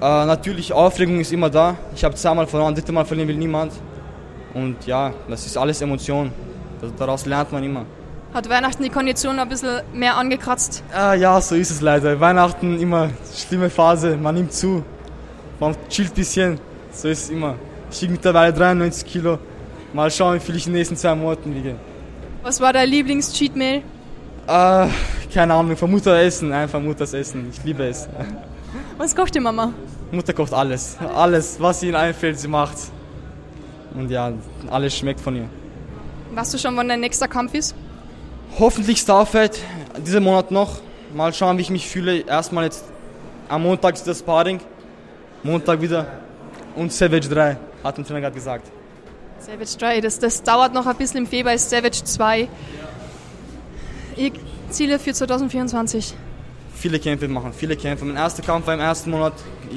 Äh, 0.00 0.26
natürlich, 0.26 0.72
Aufregung 0.72 1.20
ist 1.20 1.32
immer 1.32 1.48
da. 1.48 1.76
Ich 1.94 2.02
habe 2.02 2.14
zweimal 2.16 2.46
verloren, 2.46 2.74
dritte 2.74 2.92
Mal 2.92 3.04
verlieren 3.04 3.28
will 3.28 3.36
niemand. 3.36 3.72
Und 4.52 4.84
ja, 4.84 5.12
das 5.28 5.46
ist 5.46 5.56
alles 5.56 5.80
Emotion. 5.80 6.32
Daraus 6.98 7.24
lernt 7.24 7.52
man 7.52 7.62
immer. 7.62 7.86
Hat 8.34 8.48
Weihnachten 8.48 8.82
die 8.82 8.88
Kondition 8.88 9.38
ein 9.38 9.48
bisschen 9.48 9.82
mehr 9.92 10.16
angekratzt? 10.16 10.82
Äh, 10.92 11.20
ja, 11.20 11.40
so 11.40 11.54
ist 11.54 11.70
es 11.70 11.80
leider. 11.80 12.18
Weihnachten 12.18 12.80
immer 12.80 13.10
schlimme 13.34 13.70
Phase. 13.70 14.16
Man 14.16 14.34
nimmt 14.34 14.52
zu. 14.52 14.82
Man 15.60 15.76
chillt 15.88 16.10
ein 16.10 16.14
bisschen. 16.14 16.60
So 16.90 17.08
ist 17.08 17.24
es 17.24 17.30
immer. 17.30 17.54
Ich 17.90 18.02
wiege 18.02 18.12
mittlerweile 18.12 18.52
93 18.52 19.06
Kilo. 19.06 19.38
Mal 19.92 20.10
schauen, 20.10 20.36
wie 20.36 20.40
viel 20.40 20.56
ich 20.56 20.66
in 20.66 20.72
den 20.72 20.78
nächsten 20.78 20.96
zwei 20.96 21.14
Monaten 21.14 21.54
wiege. 21.54 21.76
Was 22.42 22.60
war 22.60 22.72
dein 22.72 22.88
Lieblings-Cheat-Meal? 22.88 23.82
Äh, 24.46 24.88
keine 25.32 25.54
Ahnung, 25.54 25.76
von 25.76 25.90
Mutter 25.90 26.18
essen, 26.20 26.52
einfach 26.52 26.80
Mutters 26.80 27.14
Essen. 27.14 27.50
Ich 27.52 27.62
liebe 27.64 27.84
es. 27.84 28.08
Was 28.98 29.14
kocht 29.14 29.34
die 29.34 29.40
Mama? 29.40 29.72
Mutter 30.10 30.32
kocht 30.32 30.52
alles. 30.52 30.96
Alles, 31.14 31.60
was 31.60 31.82
ihnen 31.82 31.94
einfällt, 31.94 32.38
sie 32.38 32.48
macht. 32.48 32.76
Und 33.94 34.10
ja, 34.10 34.32
alles 34.70 34.96
schmeckt 34.96 35.20
von 35.20 35.36
ihr. 35.36 35.48
Weißt 36.34 36.54
du 36.54 36.58
schon, 36.58 36.76
wann 36.76 36.88
dein 36.88 37.00
nächster 37.00 37.28
Kampf 37.28 37.54
ist? 37.54 37.74
Hoffentlich 38.58 38.98
Starfight, 38.98 39.58
diesen 40.04 40.22
Monat 40.22 40.50
noch. 40.50 40.80
Mal 41.14 41.32
schauen, 41.32 41.56
wie 41.58 41.62
ich 41.62 41.70
mich 41.70 41.88
fühle. 41.88 42.20
Erstmal 42.20 42.64
jetzt 42.64 42.84
am 43.48 43.62
Montag 43.62 43.94
ist 43.94 44.06
das 44.06 44.18
Sparring. 44.20 44.60
Montag 45.42 45.80
wieder. 45.80 46.06
Und 46.74 46.92
Savage 46.92 47.28
3, 47.28 47.56
hat 47.84 47.98
der 47.98 48.04
Trainer 48.04 48.20
gerade 48.20 48.34
gesagt. 48.34 48.66
Savage 49.38 49.76
3, 49.78 50.00
das, 50.00 50.18
das 50.18 50.42
dauert 50.42 50.72
noch 50.72 50.86
ein 50.86 50.96
bisschen. 50.96 51.18
Im 51.18 51.26
Februar 51.26 51.54
ist 51.54 51.68
Savage 51.68 52.04
2. 52.04 52.48
Ich 54.16 54.32
Ziele 54.70 54.98
für 54.98 55.12
2024? 55.12 56.14
Viele 56.74 56.98
Kämpfe 56.98 57.28
machen, 57.28 57.52
viele 57.52 57.76
Kämpfe. 57.76 58.04
Mein 58.04 58.16
erster 58.16 58.42
Kampf 58.42 58.66
war 58.66 58.74
im 58.74 58.80
ersten 58.80 59.10
Monat, 59.10 59.34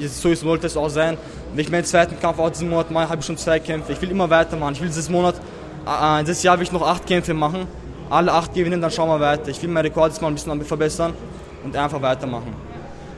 so 0.08 0.34
sollte 0.34 0.66
es 0.66 0.76
auch 0.76 0.88
sein. 0.88 1.16
Wenn 1.54 1.64
ich 1.64 1.70
meinen 1.70 1.84
zweiten 1.84 2.18
Kampf 2.18 2.38
auch 2.38 2.50
diesen 2.50 2.68
Monat 2.68 2.90
mache, 2.90 3.08
habe 3.08 3.20
ich 3.20 3.26
schon 3.26 3.36
zwei 3.36 3.60
Kämpfe. 3.60 3.92
Ich 3.92 4.02
will 4.02 4.10
immer 4.10 4.28
weitermachen. 4.28 4.74
Ich 4.74 4.80
will 4.80 4.88
dieses 4.88 5.08
Monat, 5.08 5.36
äh, 5.86 6.22
dieses 6.24 6.42
Jahr 6.42 6.56
will 6.58 6.64
ich 6.64 6.72
noch 6.72 6.86
acht 6.86 7.06
Kämpfe 7.06 7.34
machen. 7.34 7.66
Alle 8.10 8.32
acht 8.32 8.54
gewinnen, 8.54 8.80
dann 8.80 8.90
schauen 8.90 9.08
wir 9.08 9.20
weiter. 9.20 9.48
Ich 9.48 9.62
will 9.62 9.68
meinen 9.68 9.86
Rekord 9.86 10.12
jetzt 10.12 10.20
mal 10.20 10.28
ein 10.28 10.34
bisschen 10.34 10.64
verbessern 10.64 11.14
und 11.64 11.76
einfach 11.76 12.02
weitermachen. 12.02 12.54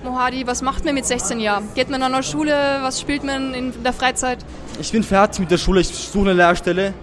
Mohadi, 0.05 0.47
was 0.47 0.63
macht 0.63 0.85
man 0.85 0.95
mit 0.95 1.07
16 1.07 1.41
Jahren? 1.41 1.69
Geht 1.75 1.91
man 1.91 2.03
an 2.03 2.13
der 2.13 2.23
Schule? 2.23 2.53
Was 2.83 3.01
spielt 3.01 3.25
man 3.25 3.53
in 3.55 3.83
der 3.83 3.93
Freizeit? 3.93 4.39
Ich 4.81 4.93
bin 4.93 5.03
fertig 5.03 5.41
mit 5.41 5.51
der 5.51 5.59
Schule, 5.59 5.81
ich 5.81 5.89
suche 5.89 6.31
eine 6.31 6.35
Lehrstelle. 6.35 6.95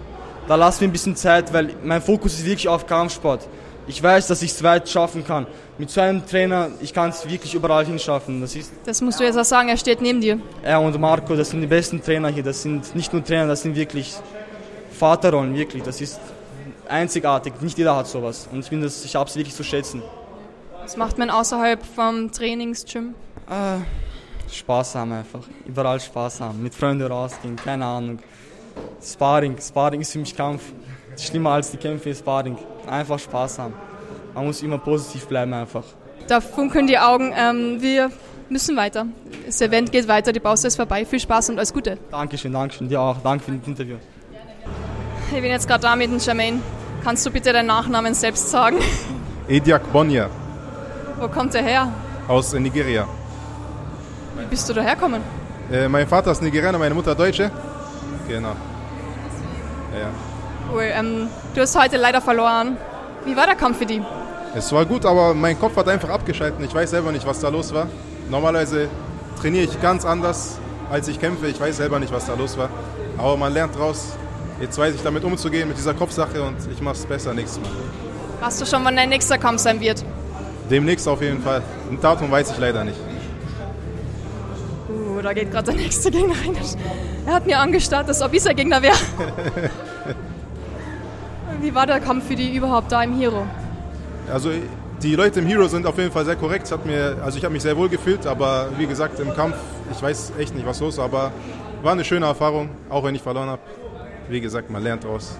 Da 0.48 0.54
lassen 0.54 0.80
wir 0.80 0.88
ein 0.88 0.92
bisschen 0.92 1.16
Zeit, 1.16 1.52
weil 1.52 1.74
mein 1.84 2.00
Fokus 2.00 2.34
ist 2.34 2.44
wirklich 2.44 2.68
auf 2.68 2.86
Kampfsport. 2.86 3.46
Ich 3.88 4.02
weiß, 4.02 4.26
dass 4.26 4.42
ich 4.42 4.50
es 4.50 4.62
weit 4.62 4.88
schaffen 4.88 5.24
kann. 5.24 5.46
Mit 5.78 5.90
so 5.90 6.00
einem 6.00 6.26
Trainer, 6.26 6.70
ich 6.80 6.92
kann 6.92 7.10
es 7.10 7.28
wirklich 7.28 7.54
überall 7.54 7.84
hinschaffen. 7.84 8.40
Das, 8.40 8.56
ist 8.56 8.72
das 8.84 9.00
musst 9.00 9.20
du 9.20 9.24
jetzt 9.24 9.38
auch 9.38 9.44
sagen, 9.44 9.68
er 9.68 9.76
steht 9.76 10.00
neben 10.00 10.20
dir. 10.20 10.40
Er 10.62 10.80
und 10.80 10.98
Marco, 10.98 11.36
das 11.36 11.50
sind 11.50 11.60
die 11.60 11.66
besten 11.66 12.02
Trainer 12.02 12.28
hier. 12.28 12.42
Das 12.42 12.62
sind 12.62 12.94
nicht 12.96 13.12
nur 13.12 13.22
Trainer, 13.24 13.46
das 13.46 13.62
sind 13.62 13.76
wirklich 13.76 14.14
Vaterrollen, 14.90 15.54
wirklich. 15.54 15.82
Das 15.82 16.00
ist 16.00 16.18
einzigartig. 16.88 17.52
Nicht 17.60 17.78
jeder 17.78 17.96
hat 17.96 18.08
sowas. 18.08 18.48
Und 18.50 18.60
ich 18.60 18.66
finde, 18.66 18.86
ich 18.86 19.16
habe 19.16 19.28
es 19.28 19.36
wirklich 19.36 19.54
zu 19.54 19.62
schätzen. 19.62 20.02
Was 20.82 20.96
macht 20.96 21.18
man 21.18 21.30
außerhalb 21.30 21.84
vom 21.84 22.32
Trainingsgym? 22.32 23.14
Äh, 23.48 24.52
Spaß 24.52 24.96
haben 24.96 25.12
einfach. 25.12 25.40
Überall 25.64 26.00
Spaß 26.00 26.40
haben. 26.40 26.62
Mit 26.62 26.74
Freunden 26.74 27.06
rausgehen, 27.06 27.56
keine 27.56 27.84
Ahnung. 27.84 28.18
Sparring. 29.02 29.56
Sparring 29.60 30.00
ist 30.00 30.12
für 30.12 30.18
mich 30.18 30.36
Kampf. 30.36 30.62
Schlimmer 31.16 31.50
als 31.50 31.70
die 31.70 31.76
Kämpfe 31.76 32.10
ist 32.10 32.20
Sparring. 32.20 32.58
Einfach 32.88 33.18
Spaß 33.18 33.58
haben. 33.58 33.74
Man 34.34 34.46
muss 34.46 34.62
immer 34.62 34.78
positiv 34.78 35.26
bleiben 35.26 35.52
einfach. 35.54 35.84
Da 36.28 36.40
funkeln 36.40 36.86
die 36.86 36.98
Augen. 36.98 37.32
Ähm, 37.36 37.80
wir 37.80 38.10
müssen 38.48 38.76
weiter. 38.76 39.06
Das 39.46 39.60
Event 39.60 39.92
geht 39.92 40.08
weiter, 40.08 40.32
die 40.32 40.40
Pause 40.40 40.66
ist 40.68 40.76
vorbei. 40.76 41.04
Viel 41.04 41.20
Spaß 41.20 41.50
und 41.50 41.58
alles 41.58 41.72
Gute. 41.72 41.98
Dankeschön, 42.10 42.52
Dankeschön. 42.52 42.88
Dir 42.88 43.00
auch. 43.00 43.16
Danke 43.22 43.44
für 43.44 43.52
das 43.52 43.66
Interview. 43.66 43.96
Ich 45.34 45.40
bin 45.40 45.50
jetzt 45.50 45.66
gerade 45.66 45.82
da 45.82 45.96
mit 45.96 46.10
dem 46.10 46.18
Jermaine. 46.18 46.60
Kannst 47.02 47.24
du 47.26 47.30
bitte 47.30 47.52
deinen 47.52 47.66
Nachnamen 47.66 48.14
selbst 48.14 48.50
sagen? 48.50 48.78
Ediak 49.48 49.92
Bonya. 49.92 50.28
Wo 51.18 51.28
kommt 51.28 51.54
er 51.54 51.62
her? 51.62 51.92
Aus 52.28 52.52
Nigeria. 52.52 53.06
Wie 54.38 54.46
bist 54.46 54.68
du 54.68 54.74
da 54.74 54.82
hergekommen? 54.82 55.22
Äh, 55.70 55.88
mein 55.88 56.06
Vater 56.06 56.32
ist 56.32 56.42
Nigerianer, 56.42 56.78
meine 56.78 56.94
Mutter 56.94 57.14
Deutsche. 57.14 57.50
Genau. 58.28 58.54
Ja, 59.92 59.98
ja. 60.00 60.08
Cool. 60.72 60.84
Ähm, 60.92 61.28
du 61.54 61.60
hast 61.60 61.78
heute 61.78 61.96
leider 61.96 62.20
verloren. 62.20 62.76
Wie 63.24 63.36
war 63.36 63.46
der 63.46 63.56
Kampf 63.56 63.78
für 63.78 63.86
dich? 63.86 64.00
Es 64.54 64.72
war 64.72 64.84
gut, 64.84 65.04
aber 65.04 65.34
mein 65.34 65.58
Kopf 65.58 65.76
hat 65.76 65.88
einfach 65.88 66.08
abgeschaltet. 66.08 66.60
Ich 66.62 66.74
weiß 66.74 66.90
selber 66.90 67.12
nicht, 67.12 67.26
was 67.26 67.40
da 67.40 67.48
los 67.48 67.74
war. 67.74 67.88
Normalerweise 68.30 68.88
trainiere 69.40 69.64
ich 69.64 69.80
ganz 69.82 70.04
anders, 70.04 70.58
als 70.90 71.08
ich 71.08 71.20
kämpfe. 71.20 71.46
Ich 71.48 71.60
weiß 71.60 71.76
selber 71.76 71.98
nicht, 71.98 72.12
was 72.12 72.26
da 72.26 72.34
los 72.34 72.56
war. 72.56 72.70
Aber 73.18 73.36
man 73.36 73.52
lernt 73.52 73.76
draus. 73.76 74.16
Jetzt 74.60 74.78
weiß 74.78 74.94
ich 74.94 75.02
damit 75.02 75.22
umzugehen, 75.24 75.68
mit 75.68 75.76
dieser 75.76 75.92
Kopfsache 75.92 76.42
und 76.42 76.56
ich 76.72 76.80
mache 76.80 76.94
es 76.94 77.04
besser 77.04 77.34
nächstes 77.34 77.60
Mal. 77.60 77.70
Weißt 78.40 78.60
du 78.60 78.66
schon, 78.66 78.84
wann 78.84 78.96
dein 78.96 79.10
nächster 79.10 79.36
Kampf 79.36 79.60
sein 79.60 79.80
wird? 79.80 80.02
Demnächst 80.70 81.06
auf 81.06 81.20
jeden 81.20 81.42
Fall. 81.42 81.62
Ein 81.90 82.00
Datum 82.00 82.30
weiß 82.30 82.52
ich 82.52 82.58
leider 82.58 82.84
nicht. 82.84 82.98
Uh, 84.88 85.20
da 85.20 85.32
geht 85.32 85.50
gerade 85.50 85.72
der 85.72 85.80
nächste 85.80 86.10
Gegner 86.10 86.34
rein. 86.34 86.56
Er 87.26 87.34
hat 87.34 87.46
mir 87.46 87.58
angestarrt, 87.58 88.08
als 88.08 88.22
ob 88.22 88.32
ich 88.32 88.42
sein 88.42 88.56
Gegner 88.56 88.80
wäre. 88.82 88.96
Wie 91.60 91.74
war 91.74 91.86
der 91.86 92.00
Kampf 92.00 92.26
für 92.26 92.36
die 92.36 92.54
überhaupt 92.54 92.92
da 92.92 93.02
im 93.02 93.18
Hero? 93.18 93.46
Also 94.32 94.50
die 95.02 95.14
Leute 95.14 95.40
im 95.40 95.46
Hero 95.46 95.66
sind 95.68 95.86
auf 95.86 95.98
jeden 95.98 96.10
Fall 96.10 96.24
sehr 96.24 96.36
korrekt. 96.36 96.70
Hat 96.70 96.84
mir, 96.86 97.16
also 97.24 97.38
ich 97.38 97.44
habe 97.44 97.52
mich 97.52 97.62
sehr 97.62 97.76
wohl 97.76 97.88
gefühlt, 97.88 98.26
aber 98.26 98.68
wie 98.76 98.86
gesagt 98.86 99.20
im 99.20 99.34
Kampf, 99.34 99.56
ich 99.92 100.02
weiß 100.02 100.32
echt 100.38 100.54
nicht, 100.54 100.66
was 100.66 100.80
los 100.80 100.98
war, 100.98 101.06
aber 101.06 101.32
war 101.82 101.92
eine 101.92 102.04
schöne 102.04 102.26
Erfahrung, 102.26 102.70
auch 102.88 103.04
wenn 103.04 103.14
ich 103.14 103.22
verloren 103.22 103.48
habe. 103.48 103.62
Wie 104.28 104.40
gesagt, 104.40 104.70
man 104.70 104.82
lernt 104.82 105.04
raus 105.04 105.38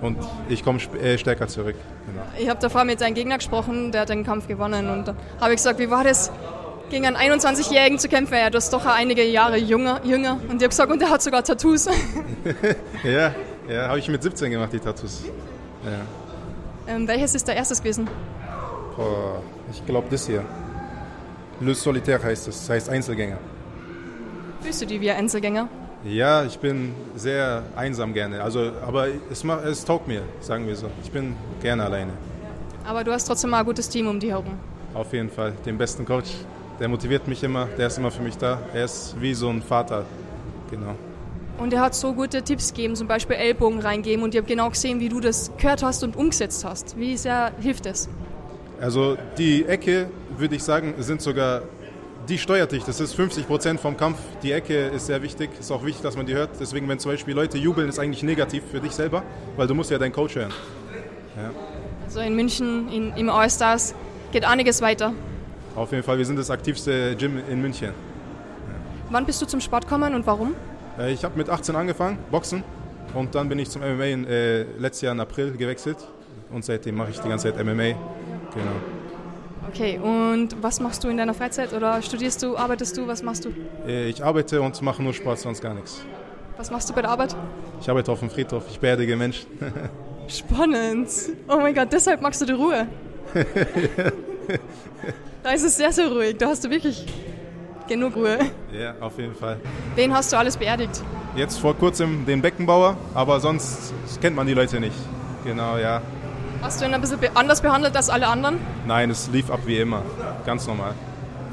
und 0.00 0.18
ich 0.48 0.64
komme 0.64 0.78
äh, 1.02 1.18
stärker 1.18 1.48
zurück. 1.48 1.76
Genau. 2.06 2.22
Ich 2.38 2.48
habe 2.48 2.60
davor 2.60 2.84
mit 2.84 3.02
einem 3.02 3.14
Gegner 3.14 3.38
gesprochen, 3.38 3.92
der 3.92 4.02
hat 4.02 4.08
den 4.08 4.24
Kampf 4.24 4.46
gewonnen 4.46 4.88
und 4.88 5.08
da 5.08 5.14
habe 5.40 5.50
ich 5.50 5.56
gesagt, 5.56 5.78
wie 5.78 5.90
war 5.90 6.04
das, 6.04 6.30
gegen 6.90 7.06
einen 7.06 7.16
21-Jährigen 7.16 7.98
zu 7.98 8.08
kämpfen? 8.08 8.34
Er 8.34 8.52
ist 8.54 8.72
doch 8.72 8.86
einige 8.86 9.24
Jahre 9.24 9.56
jünger, 9.56 10.00
jünger. 10.04 10.38
und 10.48 10.56
ich 10.56 10.62
habe 10.62 10.68
gesagt, 10.68 10.90
und 10.90 11.02
er 11.02 11.10
hat 11.10 11.22
sogar 11.22 11.42
Tattoos. 11.42 11.88
ja, 13.04 13.34
ja 13.68 13.88
habe 13.88 13.98
ich 13.98 14.08
mit 14.08 14.22
17 14.22 14.50
gemacht, 14.50 14.72
die 14.72 14.80
Tattoos. 14.80 15.24
Ja. 15.84 16.94
Ähm, 16.94 17.06
welches 17.06 17.34
ist 17.34 17.46
der 17.48 17.56
erstes 17.56 17.80
gewesen? 17.80 18.08
Boah, 18.96 19.42
ich 19.70 19.84
glaube 19.86 20.08
das 20.10 20.26
hier. 20.26 20.44
Le 21.60 21.74
Solitaire 21.74 22.22
heißt 22.22 22.48
es, 22.48 22.58
das 22.60 22.70
heißt 22.70 22.88
Einzelgänger. 22.88 23.38
Fühlst 24.60 24.82
du 24.82 24.86
dich 24.86 25.00
wie 25.00 25.10
ein 25.10 25.18
Einzelgänger? 25.18 25.68
Ja, 26.04 26.44
ich 26.44 26.58
bin 26.58 26.94
sehr 27.14 27.62
einsam 27.76 28.14
gerne. 28.14 28.42
Also, 28.42 28.72
aber 28.86 29.08
es, 29.30 29.44
es 29.44 29.84
taugt 29.84 30.08
mir, 30.08 30.22
sagen 30.40 30.66
wir 30.66 30.74
so. 30.74 30.86
Ich 31.04 31.10
bin 31.10 31.36
gerne 31.60 31.84
alleine. 31.84 32.12
Aber 32.86 33.04
du 33.04 33.12
hast 33.12 33.26
trotzdem 33.26 33.50
mal 33.50 33.58
ein 33.58 33.66
gutes 33.66 33.88
Team 33.88 34.08
um 34.08 34.18
dich 34.18 34.30
herum. 34.30 34.58
Auf 34.94 35.12
jeden 35.12 35.30
Fall. 35.30 35.52
Den 35.66 35.76
besten 35.76 36.04
Coach, 36.04 36.30
der 36.78 36.88
motiviert 36.88 37.28
mich 37.28 37.42
immer, 37.42 37.66
der 37.76 37.88
ist 37.88 37.98
immer 37.98 38.10
für 38.10 38.22
mich 38.22 38.36
da. 38.38 38.58
Er 38.72 38.86
ist 38.86 39.14
wie 39.20 39.34
so 39.34 39.50
ein 39.50 39.62
Vater. 39.62 40.04
Genau. 40.70 40.94
Und 41.60 41.74
er 41.74 41.82
hat 41.82 41.94
so 41.94 42.14
gute 42.14 42.42
Tipps 42.42 42.72
gegeben, 42.72 42.96
zum 42.96 43.06
Beispiel 43.06 43.36
Ellbogen 43.36 43.80
reingeben. 43.80 44.24
Und 44.24 44.34
ich 44.34 44.40
habe 44.40 44.48
genau 44.48 44.70
gesehen, 44.70 44.98
wie 44.98 45.10
du 45.10 45.20
das 45.20 45.52
gehört 45.58 45.82
hast 45.82 46.02
und 46.02 46.16
umgesetzt 46.16 46.64
hast. 46.64 46.98
Wie 46.98 47.16
sehr 47.18 47.52
hilft 47.60 47.84
es? 47.84 48.08
Also 48.80 49.18
die 49.36 49.66
Ecke, 49.66 50.08
würde 50.38 50.56
ich 50.56 50.62
sagen, 50.62 50.94
sind 50.98 51.20
sogar 51.20 51.62
die 52.28 52.38
steuert 52.38 52.72
dich. 52.72 52.84
Das 52.84 53.00
ist 53.00 53.14
50 53.14 53.46
Prozent 53.46 53.80
vom 53.80 53.96
Kampf. 53.96 54.18
Die 54.42 54.52
Ecke 54.52 54.86
ist 54.88 55.06
sehr 55.06 55.22
wichtig. 55.22 55.50
Ist 55.58 55.70
auch 55.70 55.84
wichtig, 55.84 56.02
dass 56.02 56.16
man 56.16 56.26
die 56.26 56.34
hört. 56.34 56.50
Deswegen, 56.60 56.88
wenn 56.88 56.98
zum 56.98 57.12
Beispiel 57.12 57.34
Leute 57.34 57.58
jubeln, 57.58 57.88
ist 57.88 57.98
eigentlich 57.98 58.22
negativ 58.22 58.62
für 58.70 58.80
dich 58.80 58.92
selber, 58.92 59.22
weil 59.56 59.66
du 59.66 59.74
musst 59.74 59.90
ja 59.90 59.98
deinen 59.98 60.12
Coach 60.12 60.36
hören. 60.36 60.52
Ja. 61.36 61.50
Also 62.04 62.20
in 62.20 62.34
München, 62.36 62.88
in, 62.88 63.12
im 63.16 63.28
All-Stars, 63.28 63.94
geht 64.32 64.44
einiges 64.44 64.80
weiter. 64.80 65.12
Auf 65.74 65.92
jeden 65.92 66.04
Fall, 66.04 66.18
wir 66.18 66.24
sind 66.24 66.38
das 66.38 66.50
aktivste 66.50 67.16
Gym 67.16 67.40
in 67.50 67.60
München. 67.60 67.88
Ja. 67.88 67.94
Wann 69.10 69.26
bist 69.26 69.42
du 69.42 69.46
zum 69.46 69.60
Sport 69.60 69.84
gekommen 69.84 70.14
und 70.14 70.26
warum? 70.26 70.54
Ich 71.08 71.24
habe 71.24 71.38
mit 71.38 71.48
18 71.48 71.74
angefangen, 71.76 72.18
Boxen. 72.30 72.62
und 73.14 73.34
dann 73.34 73.48
bin 73.48 73.58
ich 73.58 73.70
zum 73.70 73.80
MMA 73.82 74.04
in, 74.04 74.26
äh, 74.26 74.64
letztes 74.78 75.02
Jahr 75.02 75.12
im 75.12 75.20
April 75.20 75.52
gewechselt 75.52 75.96
und 76.50 76.64
seitdem 76.64 76.96
mache 76.96 77.10
ich 77.10 77.20
die 77.20 77.28
ganze 77.28 77.50
Zeit 77.50 77.64
MMA. 77.64 77.94
Genau. 78.52 78.76
Okay, 79.68 79.98
und 79.98 80.62
was 80.62 80.80
machst 80.80 81.04
du 81.04 81.08
in 81.08 81.16
deiner 81.16 81.32
Freizeit 81.32 81.72
oder 81.72 82.02
studierst 82.02 82.42
du, 82.42 82.56
arbeitest 82.56 82.96
du, 82.96 83.06
was 83.06 83.22
machst 83.22 83.44
du? 83.44 83.50
Äh, 83.86 84.08
ich 84.08 84.22
arbeite 84.22 84.60
und 84.60 84.82
mache 84.82 85.02
nur 85.02 85.14
Sport, 85.14 85.38
sonst 85.38 85.62
gar 85.62 85.74
nichts. 85.74 86.02
Was 86.56 86.70
machst 86.70 86.90
du 86.90 86.94
bei 86.94 87.02
der 87.02 87.10
Arbeit? 87.10 87.34
Ich 87.80 87.88
arbeite 87.88 88.12
auf 88.12 88.20
dem 88.20 88.28
Friedhof, 88.28 88.64
ich 88.68 88.78
beerdige 88.78 89.16
Menschen. 89.16 89.46
Spannend. 90.28 91.08
Oh 91.48 91.56
mein 91.56 91.74
Gott, 91.74 91.88
deshalb 91.92 92.20
magst 92.20 92.40
du 92.42 92.46
die 92.46 92.52
Ruhe. 92.52 92.86
da 95.42 95.50
ist 95.52 95.64
es 95.64 95.76
sehr, 95.76 95.92
sehr 95.92 96.10
ruhig. 96.10 96.36
Da 96.36 96.48
hast 96.48 96.64
du 96.64 96.70
wirklich 96.70 97.06
genug 97.90 98.16
Ruhe. 98.16 98.38
ja, 98.72 98.94
auf 99.00 99.18
jeden 99.18 99.34
Fall. 99.34 99.58
Wen 99.96 100.14
hast 100.14 100.32
du 100.32 100.38
alles 100.38 100.56
beerdigt? 100.56 101.02
Jetzt 101.36 101.58
vor 101.58 101.76
kurzem 101.76 102.24
den 102.24 102.40
Beckenbauer, 102.40 102.96
aber 103.14 103.40
sonst 103.40 103.92
kennt 104.20 104.36
man 104.36 104.46
die 104.46 104.54
Leute 104.54 104.80
nicht. 104.80 104.96
Genau, 105.44 105.76
ja. 105.76 106.00
Hast 106.62 106.80
du 106.80 106.86
ihn 106.86 106.94
ein 106.94 107.00
bisschen 107.00 107.18
anders 107.34 107.60
behandelt 107.60 107.96
als 107.96 108.08
alle 108.08 108.26
anderen? 108.28 108.58
Nein, 108.86 109.10
es 109.10 109.28
lief 109.32 109.50
ab 109.50 109.60
wie 109.64 109.78
immer. 109.78 110.02
Ganz 110.46 110.66
normal. 110.66 110.94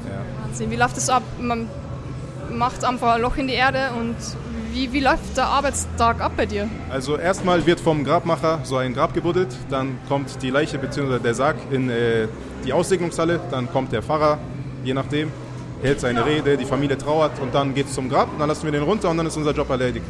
Ja. 0.04 0.44
Wahnsinn, 0.44 0.70
wie 0.70 0.76
läuft 0.76 0.96
das 0.96 1.10
ab? 1.10 1.22
Man 1.40 1.68
macht 2.50 2.84
einfach 2.84 3.14
ein 3.14 3.22
Loch 3.22 3.36
in 3.36 3.48
die 3.48 3.54
Erde 3.54 3.90
und 3.98 4.16
wie, 4.72 4.92
wie 4.92 5.00
läuft 5.00 5.36
der 5.36 5.46
Arbeitstag 5.46 6.20
ab 6.20 6.32
bei 6.36 6.46
dir? 6.46 6.68
Also 6.90 7.16
erstmal 7.16 7.66
wird 7.66 7.80
vom 7.80 8.04
Grabmacher 8.04 8.60
so 8.62 8.76
ein 8.76 8.94
Grab 8.94 9.12
gebuddelt, 9.14 9.56
dann 9.70 9.98
kommt 10.08 10.42
die 10.42 10.50
Leiche 10.50 10.78
bzw. 10.78 11.18
der 11.18 11.34
Sarg 11.34 11.56
in 11.70 11.90
äh, 11.90 12.28
die 12.64 12.72
Aussegnungshalle, 12.72 13.40
dann 13.50 13.70
kommt 13.72 13.92
der 13.92 14.02
Pfarrer, 14.02 14.38
je 14.84 14.94
nachdem, 14.94 15.32
hält 15.82 16.00
seine 16.00 16.24
Rede, 16.24 16.56
die 16.56 16.64
Familie 16.64 16.98
trauert 16.98 17.38
und 17.40 17.54
dann 17.54 17.74
geht 17.74 17.86
es 17.86 17.94
zum 17.94 18.08
Grab, 18.08 18.28
dann 18.38 18.48
lassen 18.48 18.64
wir 18.64 18.72
den 18.72 18.82
runter 18.82 19.10
und 19.10 19.16
dann 19.16 19.26
ist 19.26 19.36
unser 19.36 19.52
Job 19.52 19.70
erledigt. 19.70 20.04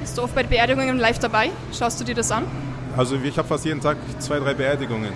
Bist 0.00 0.16
du 0.18 0.22
oft 0.22 0.34
bei 0.34 0.42
Beerdigungen 0.42 0.98
live 0.98 1.18
dabei? 1.18 1.50
Schaust 1.76 2.00
du 2.00 2.04
dir 2.04 2.14
das 2.14 2.30
an? 2.30 2.44
Also 2.96 3.16
ich 3.16 3.36
habe 3.36 3.48
fast 3.48 3.64
jeden 3.64 3.80
Tag 3.80 3.96
zwei, 4.18 4.38
drei 4.38 4.54
Beerdigungen. 4.54 5.12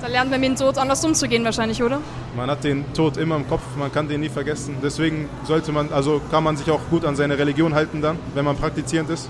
Da 0.00 0.08
lernt 0.08 0.30
man 0.32 0.40
mit 0.40 0.50
dem 0.50 0.56
Tod 0.56 0.78
anders 0.78 1.04
umzugehen 1.04 1.44
wahrscheinlich, 1.44 1.80
oder? 1.80 2.00
Man 2.36 2.50
hat 2.50 2.64
den 2.64 2.92
Tod 2.92 3.16
immer 3.16 3.36
im 3.36 3.48
Kopf, 3.48 3.62
man 3.78 3.92
kann 3.92 4.08
den 4.08 4.20
nie 4.20 4.28
vergessen. 4.28 4.76
Deswegen 4.82 5.28
sollte 5.44 5.70
man, 5.70 5.92
also 5.92 6.20
kann 6.30 6.42
man 6.42 6.56
sich 6.56 6.68
auch 6.72 6.80
gut 6.90 7.04
an 7.04 7.14
seine 7.14 7.38
Religion 7.38 7.72
halten 7.74 8.02
dann, 8.02 8.18
wenn 8.34 8.44
man 8.44 8.56
praktizierend 8.56 9.10
ist. 9.10 9.28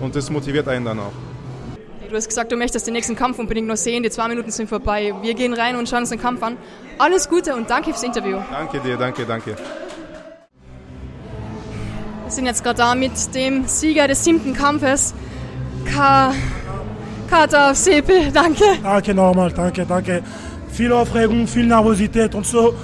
Und 0.00 0.16
das 0.16 0.28
motiviert 0.30 0.66
einen 0.66 0.84
dann 0.84 0.98
auch. 0.98 1.12
Du 2.10 2.16
hast 2.16 2.26
gesagt, 2.26 2.50
du 2.50 2.56
möchtest 2.56 2.88
den 2.88 2.94
nächsten 2.94 3.14
Kampf 3.14 3.38
unbedingt 3.38 3.68
noch 3.68 3.76
sehen. 3.76 4.02
Die 4.02 4.10
zwei 4.10 4.26
Minuten 4.26 4.50
sind 4.50 4.68
vorbei. 4.68 5.14
Wir 5.22 5.32
gehen 5.34 5.54
rein 5.54 5.76
und 5.76 5.88
schauen 5.88 6.00
uns 6.00 6.10
den 6.10 6.20
Kampf 6.20 6.42
an. 6.42 6.56
Alles 6.98 7.28
Gute 7.28 7.54
und 7.54 7.70
danke 7.70 7.90
fürs 7.92 8.02
Interview. 8.02 8.38
Danke 8.50 8.80
dir, 8.80 8.96
danke, 8.96 9.24
danke. 9.24 9.54
Wir 12.24 12.30
sind 12.32 12.46
jetzt 12.46 12.64
gerade 12.64 12.78
da 12.78 12.96
mit 12.96 13.12
dem 13.36 13.64
Sieger 13.68 14.08
des 14.08 14.24
siebten 14.24 14.54
Kampfes, 14.54 15.14
Ka 15.84 16.34
Kata 17.30 17.74
Sepe. 17.74 18.32
Danke. 18.34 18.64
Danke 18.82 19.14
nochmal, 19.14 19.52
danke, 19.52 19.86
danke. 19.86 20.24
Viel 20.72 20.92
Aufregung, 20.92 21.46
viel 21.46 21.66
Nervosität 21.66 22.34
und 22.34 22.44
so. 22.44 22.74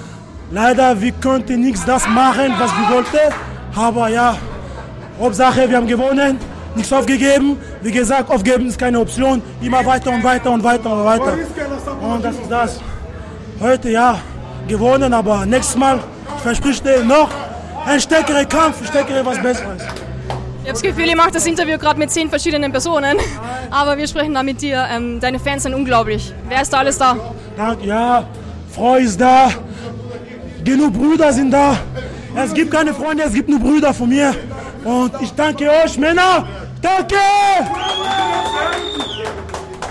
Leider, 0.52 1.00
wir 1.00 1.12
konnten 1.20 1.62
nichts 1.62 1.84
das 1.84 2.06
machen, 2.06 2.52
was 2.58 2.70
wir 2.70 2.94
wollten. 2.94 3.34
Aber 3.74 4.08
ja, 4.08 4.38
Hauptsache, 5.18 5.68
wir 5.68 5.76
haben 5.78 5.88
gewonnen, 5.88 6.38
nichts 6.76 6.92
aufgegeben. 6.92 7.58
Wie 7.82 7.92
gesagt, 7.92 8.30
aufgeben 8.30 8.66
ist 8.68 8.78
keine 8.78 9.00
Option. 9.00 9.42
Immer 9.60 9.84
weiter 9.84 10.10
und 10.10 10.22
weiter 10.22 10.50
und 10.50 10.62
weiter 10.62 10.92
und 10.92 11.04
weiter. 11.04 11.38
Und 12.00 12.24
das 12.24 12.36
ist 12.36 12.50
das. 12.50 12.80
Heute 13.60 13.90
ja, 13.90 14.18
gewonnen, 14.68 15.12
aber 15.14 15.46
nächstes 15.46 15.76
Mal, 15.76 15.98
ich 16.36 16.42
verspreche 16.42 16.82
dir 16.82 17.04
noch 17.04 17.30
ein 17.86 18.00
stärkerer 18.00 18.44
Kampf, 18.44 18.86
stärkerer 18.86 19.24
was 19.24 19.40
Besseres. 19.40 19.82
Ich 19.82 20.70
habe 20.70 20.72
das 20.72 20.82
Gefühl, 20.82 21.06
ihr 21.06 21.16
macht 21.16 21.34
das 21.34 21.46
Interview 21.46 21.78
gerade 21.78 21.98
mit 21.98 22.10
zehn 22.10 22.28
verschiedenen 22.28 22.72
Personen, 22.72 23.16
aber 23.70 23.96
wir 23.96 24.06
sprechen 24.08 24.34
da 24.34 24.42
mit 24.42 24.60
dir. 24.60 24.84
Ähm, 24.90 25.20
deine 25.20 25.38
Fans 25.38 25.62
sind 25.62 25.74
unglaublich. 25.74 26.34
Wer 26.48 26.60
ist 26.60 26.72
da 26.72 26.78
alles 26.78 26.98
da? 26.98 27.16
Ja, 27.82 28.24
Frau 28.74 28.96
ist 28.96 29.18
da, 29.20 29.48
genug 30.64 30.92
Brüder 30.92 31.32
sind 31.32 31.52
da. 31.52 31.78
Es 32.34 32.52
gibt 32.52 32.70
keine 32.70 32.92
Freunde, 32.92 33.22
es 33.22 33.32
gibt 33.32 33.48
nur 33.48 33.60
Brüder 33.60 33.94
von 33.94 34.08
mir. 34.08 34.34
Und 34.84 35.12
ich 35.20 35.32
danke 35.32 35.70
euch, 35.70 35.96
Männer. 35.96 36.46
Danke! 36.86 37.16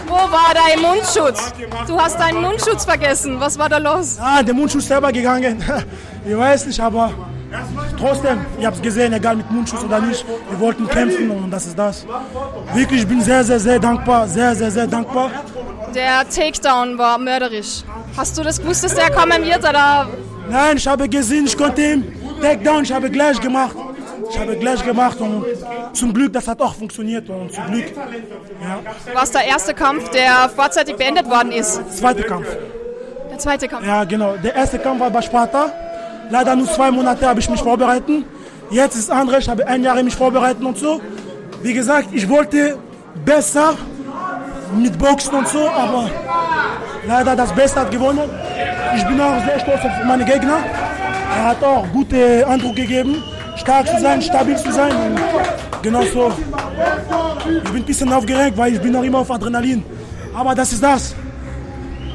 Wo 0.08 0.13
war 0.13 0.53
dein 0.53 0.81
Mundschutz? 0.81 1.53
Du 1.88 1.99
hast 1.99 2.17
deinen 2.17 2.41
Mundschutz 2.41 2.86
vergessen. 2.86 3.38
Was 3.38 3.60
war 3.60 3.67
da 3.67 3.79
los? 3.79 4.17
Ah, 4.19 4.41
der 4.41 4.53
Mundschutz 4.53 4.84
ist 4.84 4.88
selber 4.89 5.12
gegangen. 5.12 5.63
Ich 6.27 6.36
weiß 6.36 6.65
nicht, 6.65 6.79
aber 6.79 7.12
trotzdem, 7.99 8.43
ich 8.58 8.65
habe 8.65 8.75
es 8.75 8.81
gesehen, 8.81 9.13
egal 9.13 9.36
mit 9.36 9.51
Mundschutz 9.51 9.84
oder 9.84 9.99
nicht. 9.99 10.25
Wir 10.49 10.60
wollten 10.60 10.88
kämpfen 10.88 11.29
und 11.29 11.51
das 11.51 11.67
ist 11.67 11.77
das. 11.77 12.03
Wirklich, 12.73 13.01
ich 13.01 13.08
bin 13.08 13.21
sehr, 13.21 13.43
sehr, 13.43 13.60
sehr 13.60 13.77
dankbar. 13.77 14.27
Sehr, 14.27 14.55
sehr, 14.55 14.71
sehr 14.71 14.88
dankbar. 14.88 15.29
Der 15.93 16.27
Takedown 16.27 16.97
war 16.97 17.19
mörderisch. 17.19 17.84
Hast 18.17 18.36
du 18.36 18.41
das 18.41 18.60
gewusst, 18.60 18.84
dass 18.86 18.95
der 18.95 19.12
kommen 19.12 19.43
wird? 19.45 19.60
Oder? 19.60 20.08
Nein, 20.49 20.77
ich 20.77 20.88
habe 20.88 21.08
gesehen, 21.08 21.45
ich 21.45 21.55
konnte 21.55 21.81
ihn 21.84 21.99
Takedown, 22.41 22.84
ich 22.84 22.91
habe 22.91 23.08
gleich 23.12 23.39
gemacht. 23.39 23.75
Ich 24.29 24.39
habe 24.39 24.55
gleich 24.57 24.83
gemacht 24.83 25.19
und 25.19 25.45
zum 25.93 26.13
Glück, 26.13 26.33
das 26.33 26.47
hat 26.47 26.61
auch 26.61 26.75
funktioniert 26.75 27.29
und 27.29 27.53
zum 27.53 27.65
Glück. 27.67 27.85
Ja. 27.95 28.79
Was 29.13 29.31
der 29.31 29.45
erste 29.45 29.73
Kampf, 29.73 30.09
der 30.09 30.49
vorzeitig 30.49 30.95
beendet 30.95 31.29
worden 31.29 31.51
ist? 31.51 31.81
Zweiter 31.97 32.23
Kampf. 32.23 32.47
Der 33.29 33.38
zweite 33.38 33.67
Kampf. 33.67 33.85
Ja, 33.85 34.03
genau. 34.03 34.35
Der 34.38 34.55
erste 34.55 34.79
Kampf 34.79 34.99
war 35.01 35.09
bei 35.09 35.21
Sparta. 35.21 35.71
Leider 36.29 36.55
nur 36.55 36.67
zwei 36.67 36.89
Monate 36.91 37.27
habe 37.27 37.39
ich 37.39 37.49
mich 37.49 37.61
vorbereitet. 37.61 38.25
Jetzt 38.71 38.95
ist 38.95 39.11
andere, 39.11 39.39
ich 39.39 39.49
habe 39.49 39.67
ein 39.67 39.83
Jahr 39.83 40.01
mich 40.01 40.15
vorbereitet 40.15 40.63
und 40.63 40.77
so. 40.77 41.01
Wie 41.61 41.73
gesagt, 41.73 42.09
ich 42.13 42.27
wollte 42.27 42.77
besser 43.23 43.75
mit 44.75 44.97
Boxen 44.97 45.35
und 45.35 45.47
so, 45.47 45.69
aber 45.69 46.09
leider 47.07 47.35
das 47.35 47.51
Beste 47.53 47.79
hat 47.81 47.91
gewonnen. 47.91 48.29
Ich 48.95 49.05
bin 49.05 49.19
auch 49.21 49.43
sehr 49.45 49.59
stolz 49.59 49.85
auf 49.85 50.03
meine 50.05 50.25
Gegner. 50.25 50.57
Er 51.38 51.43
hat 51.45 51.63
auch 51.63 51.85
gute 51.91 52.47
Eindruck 52.47 52.75
gegeben, 52.75 53.21
stark 53.55 53.87
zu 53.87 53.99
sein, 53.99 54.21
stabil 54.21 54.57
zu 54.57 54.71
sein. 54.71 54.91
Und 54.91 55.19
genau 55.81 56.03
so. 56.03 56.31
Ich 57.47 57.71
bin 57.71 57.81
ein 57.81 57.85
bisschen 57.85 58.11
aufgeregt, 58.11 58.57
weil 58.57 58.73
ich 58.73 58.81
bin 58.81 58.91
noch 58.91 59.03
immer 59.03 59.19
auf 59.19 59.31
Adrenalin. 59.31 59.83
Aber 60.33 60.53
das 60.55 60.73
ist 60.73 60.83
das. 60.83 61.15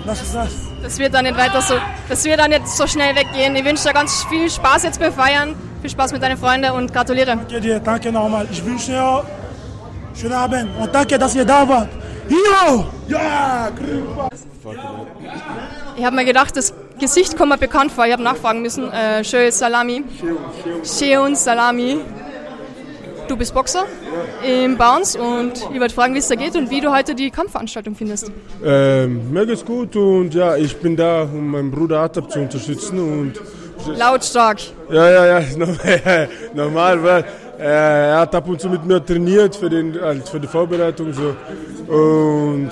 Das 0.07 0.23
ist 0.23 0.35
das. 0.35 0.51
Das 0.83 0.99
wird 0.99 1.13
dann 1.13 1.25
nicht 1.25 1.37
weiter 1.37 1.61
so, 1.61 1.75
das 2.09 2.25
wird 2.25 2.41
dann 2.41 2.51
nicht 2.51 2.67
so 2.67 2.87
schnell 2.87 3.15
weggehen. 3.15 3.55
Ich 3.55 3.65
wünsche 3.65 3.85
dir 3.85 3.93
ganz 3.93 4.25
viel 4.25 4.51
Spaß 4.51 4.85
jetzt 4.85 4.99
beim 4.99 5.13
Feiern. 5.13 5.55
Viel 5.83 5.91
Spaß 5.91 6.13
mit 6.13 6.23
deinen 6.23 6.39
Freunden 6.39 6.71
und 6.73 6.93
gratuliere. 6.93 7.27
Danke 7.27 7.61
dir, 7.61 7.81
danke 7.81 8.11
nochmal. 8.11 8.47
Ich 8.51 8.65
wünsche 8.65 8.93
dir 8.93 9.03
einen 9.03 10.17
schönen 10.17 10.35
Abend 10.35 10.69
und 10.79 10.95
danke, 10.95 11.19
dass 11.19 11.35
ihr 11.35 11.45
da 11.45 11.69
wart. 11.69 11.89
Hero! 12.29 12.87
Ja! 13.09 13.71
Ich 15.97 16.05
habe 16.05 16.17
mir 16.17 16.25
gedacht, 16.25 16.57
das 16.57 16.73
Gesicht 17.01 17.37
kommt 17.37 17.51
mir 17.51 17.59
bekannt 17.59 17.91
vor. 17.91 18.07
Ich 18.07 18.13
habe 18.13 18.23
nachfragen 18.23 18.63
müssen. 18.63 18.91
Äh, 18.93 19.25
Sheo 19.25 19.51
Salami. 19.51 20.05
Sheon 20.85 21.35
Salami. 21.35 22.01
Du 23.27 23.37
bist 23.37 23.55
Boxer 23.55 23.85
im 24.45 24.77
Bounce 24.77 25.17
und 25.17 25.53
ich 25.73 25.81
wollte 25.81 25.95
fragen, 25.95 26.15
wie 26.15 26.19
es 26.19 26.27
da 26.27 26.35
geht 26.35 26.57
und 26.57 26.69
wie 26.69 26.81
du 26.81 26.93
heute 26.93 27.15
die 27.15 27.31
Kampfveranstaltung 27.31 27.95
findest. 27.95 28.33
Ähm, 28.65 29.31
mir 29.31 29.47
geht's 29.47 29.65
gut 29.65 29.95
und 29.95 30.35
ja, 30.35 30.57
ich 30.57 30.77
bin 30.77 30.97
da, 30.97 31.23
um 31.23 31.53
meinen 31.53 31.71
Bruder 31.71 32.01
Atab 32.01 32.29
zu 32.33 32.41
unterstützen 32.41 32.99
und 32.99 33.41
Lautstark. 33.97 34.59
ja, 34.91 35.09
ja, 35.09 35.39
ja, 35.39 35.45
normal 36.55 37.03
weil 37.05 37.25
äh, 37.61 38.11
er 38.11 38.19
hat 38.19 38.35
ab 38.35 38.49
und 38.49 38.61
zu 38.61 38.69
mit 38.69 38.85
mir 38.85 39.05
trainiert 39.05 39.55
für, 39.55 39.71
den, 39.71 39.99
halt 40.01 40.29
für 40.29 40.41
die 40.41 40.49
Vorbereitung 40.49 41.13
so 41.13 41.37
und 41.87 42.71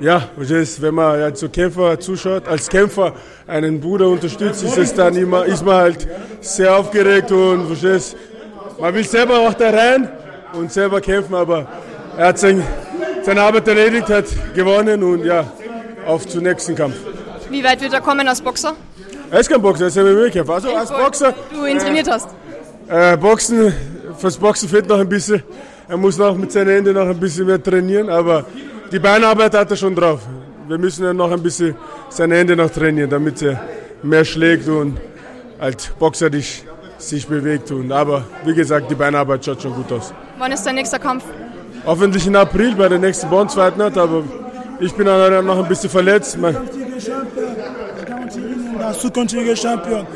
ja, 0.00 0.28
verstehst, 0.36 0.82
wenn 0.82 0.94
man 0.94 1.20
halt 1.20 1.36
so 1.38 1.48
Kämpfer 1.48 1.98
zuschaut, 2.00 2.48
als 2.48 2.68
Kämpfer 2.68 3.12
einen 3.46 3.80
Bruder 3.80 4.08
unterstützt, 4.08 4.62
ist 4.64 4.76
es 4.78 4.94
dann 4.94 5.14
immer, 5.16 5.44
ist 5.44 5.64
man 5.64 5.76
halt 5.76 6.08
sehr 6.40 6.76
aufgeregt 6.76 7.30
und 7.30 7.66
verstehst, 7.66 8.16
man 8.80 8.94
will 8.94 9.04
selber 9.04 9.38
auch 9.40 9.54
da 9.54 9.70
rein 9.70 10.08
und 10.54 10.72
selber 10.72 11.00
kämpfen, 11.00 11.34
aber 11.34 11.66
er 12.16 12.28
hat 12.28 12.38
sein, 12.38 12.62
seine 13.22 13.42
Arbeit 13.42 13.68
erledigt, 13.68 14.08
hat 14.08 14.24
gewonnen 14.54 15.02
und 15.02 15.24
ja, 15.24 15.44
auf 16.06 16.26
zum 16.26 16.42
nächsten 16.42 16.74
Kampf. 16.74 16.96
Wie 17.50 17.62
weit 17.62 17.80
wird 17.80 17.92
er 17.92 18.00
kommen 18.00 18.26
als 18.26 18.40
Boxer? 18.40 18.74
Er 19.30 19.40
ist 19.40 19.48
kein 19.48 19.62
Boxer, 19.62 19.84
er 19.84 19.88
ist 19.88 19.98
ein 19.98 20.06
MMA-Kämpfer. 20.06 20.54
Also 20.54 20.74
als 20.74 20.90
Boxer, 20.90 21.32
Du 21.52 21.64
ihn 21.66 21.78
trainiert 21.78 22.10
hast. 22.10 22.28
äh, 22.88 23.16
Boxen, 23.16 23.72
fürs 24.18 24.36
Boxen 24.36 24.68
fehlt 24.68 24.88
noch 24.88 24.98
ein 24.98 25.08
bisschen. 25.08 25.42
Er 25.88 25.96
muss 25.96 26.18
noch 26.18 26.34
mit 26.36 26.50
seinen 26.52 26.68
Händen 26.70 26.94
noch 26.94 27.06
ein 27.08 27.18
bisschen 27.18 27.46
mehr 27.46 27.62
trainieren, 27.62 28.08
aber 28.08 28.44
die 28.92 28.98
Beinarbeit 28.98 29.54
hat 29.54 29.70
er 29.70 29.76
schon 29.76 29.94
drauf. 29.94 30.20
Wir 30.68 30.78
müssen 30.78 31.04
ja 31.04 31.12
noch 31.12 31.30
ein 31.32 31.42
bisschen 31.42 31.74
seine 32.10 32.36
Hände 32.36 32.54
noch 32.54 32.70
trainieren, 32.70 33.10
damit 33.10 33.42
er 33.42 33.60
mehr 34.02 34.24
schlägt 34.24 34.68
und 34.68 34.98
halt 35.58 35.92
boxerisch 35.98 36.62
sich 36.98 37.26
bewegt. 37.26 37.70
Und, 37.70 37.90
aber 37.90 38.24
wie 38.44 38.54
gesagt, 38.54 38.90
die 38.90 38.94
Beinarbeit 38.94 39.44
schaut 39.44 39.62
schon 39.62 39.74
gut 39.74 39.90
aus. 39.92 40.12
Wann 40.38 40.52
ist 40.52 40.64
dein 40.64 40.74
nächster 40.74 40.98
Kampf? 40.98 41.24
Hoffentlich 41.84 42.26
in 42.26 42.36
April 42.36 42.74
bei 42.76 42.88
der 42.88 42.98
nächsten 42.98 43.28
Bond-Fight 43.28 43.76
nicht, 43.76 43.98
aber 43.98 44.22
ich 44.78 44.92
bin 44.94 45.06
noch 45.06 45.58
ein 45.58 45.68
bisschen 45.68 45.90
verletzt. 45.90 46.38
Mein, 46.38 46.56
Der 48.78 48.92
zukünftige 48.92 49.56
Champion. 49.56 50.06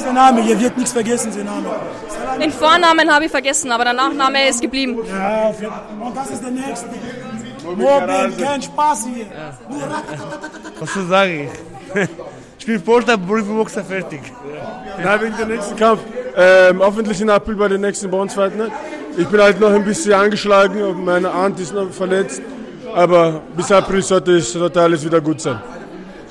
Dieser 0.00 0.14
der 0.14 0.22
Name, 0.22 0.40
hier 0.40 0.58
wird 0.58 0.78
nichts 0.78 0.92
vergessen, 0.92 1.30
der 1.34 1.44
Name. 1.44 1.68
Den 2.40 2.50
Vornamen 2.50 3.12
habe 3.12 3.26
ich 3.26 3.30
vergessen, 3.30 3.70
aber 3.70 3.84
der 3.84 3.92
Nachname 3.92 4.48
ist 4.48 4.62
geblieben. 4.62 4.96
Ja, 5.06 5.48
und 6.00 6.16
das 6.16 6.30
ist 6.30 6.42
der 6.42 6.50
nächste. 6.50 6.86
Mobbing, 7.64 8.36
kein 8.38 8.62
Spaß 8.62 9.08
hier. 9.14 9.26
Was 10.78 10.94
soll 10.94 11.06
sage 11.06 11.42
ich? 11.42 12.08
Ich 12.58 12.64
bin 12.64 12.80
Porter, 12.82 13.18
Profiboxer, 13.18 13.84
fertig. 13.84 14.22
Na, 15.04 15.20
wegen 15.20 15.36
der 15.36 15.46
nächsten 15.46 15.76
Kampf. 15.76 16.00
Ähm, 16.34 16.80
hoffentlich 16.80 17.20
in 17.20 17.28
April 17.28 17.56
bei 17.56 17.68
den 17.68 17.82
nächsten 17.82 18.10
Bones-Fight. 18.10 18.56
Ne? 18.56 18.68
Ich 19.18 19.28
bin 19.28 19.40
halt 19.40 19.60
noch 19.60 19.70
ein 19.70 19.84
bisschen 19.84 20.14
angeschlagen 20.14 20.82
und 20.82 21.04
meine 21.04 21.30
Hand 21.32 21.60
ist 21.60 21.74
noch 21.74 21.90
verletzt. 21.90 22.40
Aber 22.94 23.42
bis 23.54 23.70
April 23.70 24.02
sollte, 24.02 24.36
es, 24.36 24.50
sollte 24.52 24.80
alles 24.80 25.04
wieder 25.04 25.20
gut 25.20 25.42
sein. 25.42 25.60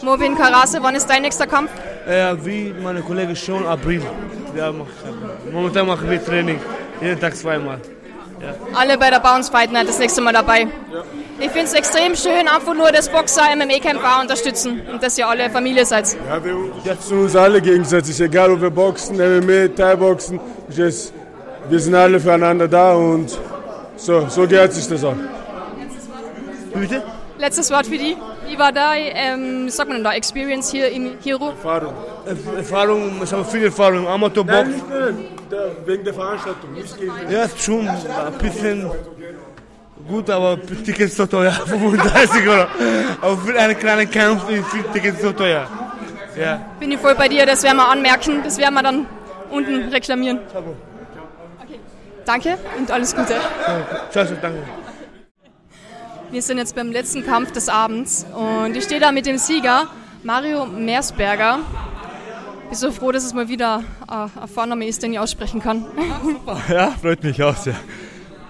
Mobin 0.01 0.35
Karase, 0.35 0.79
wann 0.81 0.95
ist 0.95 1.07
dein 1.07 1.21
nächster 1.21 1.45
Kampf? 1.45 1.69
Äh, 2.07 2.35
wie 2.43 2.73
meine 2.81 3.01
Kollegen 3.01 3.35
schon, 3.35 3.65
April. 3.65 4.01
Ja, 4.55 4.71
mach, 4.71 4.85
momentan 5.51 5.87
machen 5.87 6.09
wir 6.09 6.23
Training. 6.23 6.59
Jeden 7.01 7.19
Tag 7.19 7.35
zweimal. 7.35 7.79
Alle 8.73 8.97
bei 8.97 9.09
der 9.09 9.19
Bounce 9.19 9.51
Fight 9.51 9.71
Night 9.71 9.87
das 9.87 9.99
nächste 9.99 10.21
Mal 10.21 10.33
dabei. 10.33 10.67
Ich 11.39 11.49
finde 11.51 11.65
es 11.65 11.73
extrem 11.73 12.15
schön, 12.15 12.47
einfach 12.47 12.73
nur 12.73 12.91
das 12.91 13.09
Boxer 13.09 13.43
MMA-Kämpfer 13.55 14.21
unterstützen 14.21 14.81
und 14.91 15.01
dass 15.01 15.17
ihr 15.17 15.27
alle 15.27 15.49
Familie 15.49 15.85
seid. 15.85 16.17
Ja, 16.27 16.43
wir 16.43 16.55
unterstützen 16.55 17.19
uns 17.19 17.35
alle 17.35 17.61
gegenseitig, 17.61 18.19
egal 18.19 18.51
ob 18.51 18.61
wir 18.61 18.69
boxen, 18.69 19.15
MMA, 19.17 19.67
Thai-Boxen. 19.75 20.39
Wir 20.67 21.79
sind 21.79 21.95
alle 21.95 22.19
füreinander 22.19 22.67
da 22.67 22.93
und 22.93 23.37
so, 23.95 24.27
so 24.29 24.47
gehört 24.47 24.73
sich 24.73 24.87
das 24.87 25.03
auch. 25.03 25.15
Bitte? 26.73 27.03
Letztes 27.39 27.71
Wort 27.71 27.87
für 27.87 27.97
die. 27.97 28.15
Wie 28.47 28.59
war 28.59 28.71
da, 28.71 28.93
ähm, 28.95 29.65
wie 29.65 29.69
sagt 29.69 29.87
man 29.87 29.97
denn 29.97 30.03
da, 30.03 30.11
Experience 30.13 30.71
hier 30.71 30.89
im 30.91 31.17
Hero? 31.23 31.49
Erfahrung. 31.49 31.93
Erf- 32.27 32.57
Erfahrung, 32.57 33.21
ich 33.23 33.31
habe 33.31 33.45
viel 33.45 33.63
Erfahrung. 33.65 34.07
Amateurbox. 34.07 34.55
Nein, 34.67 35.15
nicht 35.15 35.87
wegen 35.87 36.03
der 36.03 36.13
Veranstaltung, 36.13 36.69
Ja, 37.29 37.47
schon 37.57 37.87
ein 37.87 38.33
bisschen 38.39 38.91
gut, 40.07 40.29
aber 40.29 40.57
Ticket 40.85 40.99
ist 41.07 41.17
so 41.17 41.25
teuer. 41.25 41.51
35 41.65 42.47
Euro. 42.47 42.67
Aber 43.21 43.37
für 43.37 43.57
einen 43.57 43.77
kleinen 43.79 44.09
Kampf 44.11 44.49
ist 44.49 44.67
viel 44.67 44.83
Ticket 44.93 45.21
so 45.21 45.31
teuer. 45.31 45.65
Ja. 46.37 46.61
Bin 46.79 46.91
ich 46.91 46.99
voll 46.99 47.15
bei 47.15 47.27
dir, 47.29 47.45
das 47.45 47.63
werden 47.63 47.77
wir 47.77 47.87
anmerken, 47.87 48.41
das 48.43 48.57
werden 48.57 48.73
wir 48.73 48.83
dann 48.83 49.05
unten 49.49 49.89
reklamieren. 49.89 50.39
Okay. 50.53 51.79
Danke 52.25 52.57
und 52.77 52.91
alles 52.91 53.15
Gute. 53.15 53.35
Ciao, 54.11 54.25
ciao, 54.25 54.37
danke. 54.41 54.59
Wir 56.31 56.43
sind 56.43 56.59
jetzt 56.59 56.75
beim 56.75 56.91
letzten 56.91 57.25
Kampf 57.25 57.51
des 57.53 57.69
Abends 57.69 58.23
und 58.35 58.75
ich 58.75 58.83
stehe 58.83 59.01
da 59.01 59.11
mit 59.11 59.25
dem 59.25 59.39
Sieger, 59.39 59.87
Mario 60.21 60.67
Meersberger. 60.67 61.59
Bin 62.69 62.77
so 62.77 62.91
froh, 62.91 63.11
dass 63.11 63.23
es 63.23 63.33
mal 63.33 63.49
wieder 63.49 63.83
äh, 64.07 64.27
ein 64.39 64.47
Vorname 64.47 64.87
ist, 64.87 65.01
den 65.01 65.11
ich 65.13 65.19
aussprechen 65.19 65.59
kann. 65.59 65.85
Ja, 66.69 66.91
freut 67.01 67.23
mich 67.23 67.41
auch 67.41 67.55
sehr. 67.55 67.73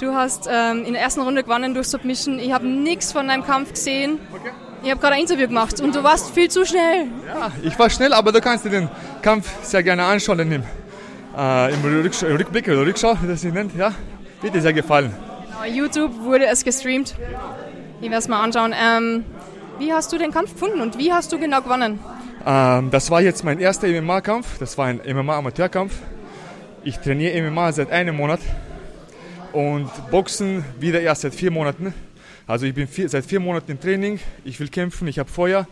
Du 0.02 0.14
hast 0.14 0.50
ähm, 0.52 0.84
in 0.84 0.94
der 0.94 1.02
ersten 1.02 1.22
Runde 1.22 1.44
gewonnen 1.44 1.74
durch 1.74 1.88
Submission. 1.88 2.38
Ich 2.40 2.52
habe 2.52 2.68
nichts 2.68 3.14
von 3.14 3.28
deinem 3.30 3.46
Kampf 3.46 3.72
gesehen. 3.72 4.20
Ich 4.84 4.92
habe 4.92 5.00
gerade 5.00 5.16
ein 5.16 5.22
Interview 5.22 5.48
gemacht 5.48 5.80
und 5.80 5.96
du 5.96 6.04
warst 6.04 6.32
viel 6.32 6.50
zu 6.50 6.66
schnell. 6.66 7.08
Ja, 7.28 7.52
ich 7.64 7.80
war 7.80 7.90
schnell, 7.90 8.12
aber 8.12 8.34
du 8.34 8.42
kannst 8.42 8.66
dir 8.66 8.72
den 8.72 8.90
Kampf 9.22 9.50
sehr 9.64 9.84
gerne 9.84 10.04
anschauen 10.04 10.38
dem, 10.38 10.64
äh, 11.38 11.74
im 11.74 12.02
Rücksch 12.04 12.24
Rückblick 12.24 12.68
oder 12.68 12.86
Rückschau, 12.86 13.18
wie 13.22 13.28
das 13.28 13.40
sich 13.42 13.54
nennt. 13.54 13.74
Ja, 13.78 13.94
wird 14.42 14.54
dir 14.54 14.62
sehr 14.62 14.74
gefallen. 14.74 15.14
YouTube 15.68 16.12
wurde 16.24 16.46
es 16.48 16.64
gestreamt. 16.64 17.16
Ich 18.02 18.06
werde 18.06 18.20
es 18.20 18.30
mal 18.30 18.42
anschauen. 18.42 18.74
Ähm, 18.74 19.26
wie 19.78 19.92
hast 19.92 20.14
du 20.14 20.18
den 20.18 20.32
Kampf 20.32 20.54
gefunden 20.54 20.80
und 20.80 20.98
wie 20.98 21.12
hast 21.12 21.34
du 21.34 21.38
genau 21.38 21.62
gewonnen? 21.62 22.00
Ähm, 22.46 22.92
das 22.92 23.12
war 23.12 23.22
jetzt 23.22 23.44
mein 23.44 23.60
erster 23.60 23.88
MMA-Kampf. 23.90 24.58
Das 24.58 24.78
war 24.78 24.86
ein 24.86 25.02
MMA-Amateurkampf. 25.06 25.94
Ich 26.86 26.98
trainiere 27.00 27.42
MMA 27.42 27.74
seit 27.74 27.92
einem 27.92 28.16
Monat 28.16 28.40
und 29.52 29.90
Boxen 30.12 30.64
wieder 30.80 31.02
erst 31.02 31.24
seit 31.24 31.36
vier 31.36 31.52
Monaten. 31.52 31.94
Also 32.48 32.66
ich 32.66 32.74
bin 32.74 32.88
vier, 32.88 33.10
seit 33.10 33.26
vier 33.26 33.42
Monaten 33.42 33.72
im 33.72 33.82
Training. 33.82 34.22
Ich 34.46 34.62
will 34.62 34.70
kämpfen, 34.70 35.06
ich 35.10 35.20
habe 35.20 35.30
Feuer. 35.30 35.68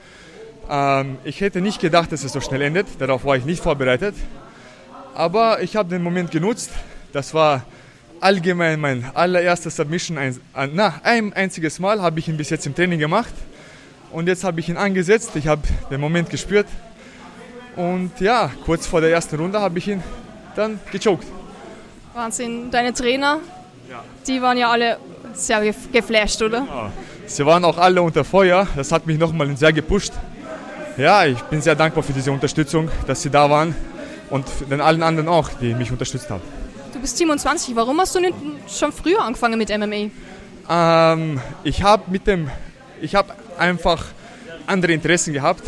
Ähm, 0.70 1.18
ich 1.24 1.40
hätte 1.40 1.62
nicht 1.62 1.80
gedacht, 1.80 2.12
dass 2.12 2.26
es 2.26 2.34
so 2.34 2.42
schnell 2.42 2.62
endet. 2.62 2.88
Darauf 3.00 3.24
war 3.24 3.38
ich 3.38 3.46
nicht 3.46 3.64
vorbereitet. 3.64 4.16
Aber 5.16 5.62
ich 5.62 5.78
habe 5.78 5.88
den 5.88 6.04
Moment 6.04 6.32
genutzt. 6.32 6.72
Das 7.14 7.34
war 7.34 7.64
allgemein 8.22 8.80
mein 8.80 9.06
allererster 9.14 9.70
Submission. 9.70 10.18
Ein, 10.18 10.40
na, 10.74 10.96
ein 11.04 11.34
einziges 11.34 11.80
Mal 11.80 12.02
habe 12.02 12.20
ich 12.20 12.28
ihn 12.28 12.38
bis 12.38 12.50
jetzt 12.50 12.66
im 12.66 12.76
Training 12.76 13.00
gemacht. 13.00 13.34
Und 14.12 14.28
jetzt 14.28 14.44
habe 14.44 14.60
ich 14.60 14.70
ihn 14.70 14.78
angesetzt. 14.78 15.32
Ich 15.36 15.48
habe 15.48 15.62
den 15.92 16.00
Moment 16.00 16.30
gespürt. 16.30 16.68
Und 17.76 18.12
ja, 18.20 18.52
kurz 18.66 18.88
vor 18.88 19.02
der 19.02 19.12
ersten 19.12 19.36
Runde 19.36 19.60
habe 19.60 19.78
ich 19.78 19.88
ihn 19.88 20.04
dann 20.56 20.80
gechoked. 20.92 21.28
Wahnsinn. 22.14 22.72
Deine 22.72 22.94
Trainer, 22.94 23.40
die 24.26 24.42
waren 24.42 24.58
ja 24.58 24.72
alle 24.72 24.98
sehr 25.34 25.62
gef- 25.62 25.92
geflasht, 25.92 26.42
oder? 26.42 26.92
Sie 27.28 27.46
waren 27.46 27.64
auch 27.66 27.78
alle 27.78 28.02
unter 28.02 28.24
Feuer. 28.24 28.66
Das 28.76 28.92
hat 28.92 29.06
mich 29.06 29.20
nochmal 29.20 29.56
sehr 29.58 29.74
gepusht. 29.74 30.14
Ja, 30.98 31.26
ich 31.26 31.40
bin 31.44 31.62
sehr 31.62 31.76
dankbar 31.76 32.04
für 32.04 32.14
diese 32.14 32.32
Unterstützung, 32.32 32.90
dass 33.06 33.22
sie 33.22 33.30
da 33.30 33.50
waren. 33.50 33.76
Und 34.30 34.46
den 34.72 34.82
allen 34.82 35.04
anderen 35.04 35.30
auch, 35.30 35.50
die 35.62 35.74
mich 35.76 35.92
unterstützt 35.92 36.30
haben. 36.30 36.42
Du 36.98 37.02
bist 37.02 37.18
27. 37.20 37.76
Warum 37.76 38.02
hast 38.02 38.16
du 38.16 38.20
nicht 38.20 38.34
schon 38.68 38.92
früher 38.92 39.22
angefangen 39.22 39.60
mit 39.60 39.70
MMA? 39.70 40.10
Ähm, 40.68 41.40
ich 41.64 41.84
habe 41.84 42.10
mit 42.10 42.26
dem, 42.26 42.50
ich 43.00 43.14
habe 43.14 43.36
einfach 43.56 44.04
andere 44.66 44.94
Interessen 44.94 45.32
gehabt. 45.32 45.62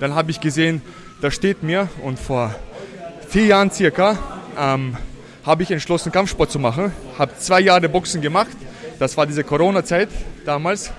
Dann 0.00 0.16
habe 0.16 0.32
ich 0.32 0.40
gesehen, 0.40 0.82
da 1.22 1.30
steht 1.30 1.62
mir 1.62 1.88
und 2.02 2.18
vor 2.18 2.52
vier 3.28 3.46
Jahren 3.46 3.70
circa 3.70 4.18
ähm, 4.58 4.96
habe 5.46 5.62
ich 5.62 5.70
entschlossen, 5.70 6.10
Kampfsport 6.10 6.50
zu 6.50 6.58
machen. 6.58 6.90
Habe 7.20 7.38
zwei 7.38 7.60
Jahre 7.60 7.88
Boxen 7.88 8.20
gemacht. 8.20 8.56
Das 8.98 9.16
war 9.16 9.26
diese 9.26 9.44
Corona-Zeit 9.44 10.08
damals. 10.44 10.90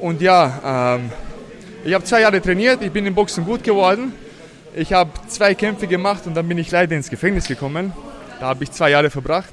Und 0.00 0.22
ja, 0.22 0.96
ähm, 0.96 1.12
ich 1.84 1.94
habe 1.94 2.02
zwei 2.02 2.22
Jahre 2.22 2.42
trainiert. 2.42 2.82
Ich 2.82 2.90
bin 2.90 3.06
im 3.06 3.14
Boxen 3.14 3.44
gut 3.44 3.62
geworden. 3.62 4.12
Ich 4.74 4.92
habe 4.92 5.12
zwei 5.28 5.54
Kämpfe 5.54 5.86
gemacht 5.86 6.26
und 6.26 6.34
dann 6.34 6.48
bin 6.48 6.58
ich 6.58 6.72
leider 6.72 6.96
ins 6.96 7.10
Gefängnis 7.10 7.46
gekommen. 7.46 7.92
Da 8.40 8.46
habe 8.46 8.64
ich 8.64 8.70
zwei 8.72 8.90
Jahre 8.90 9.10
verbracht. 9.10 9.52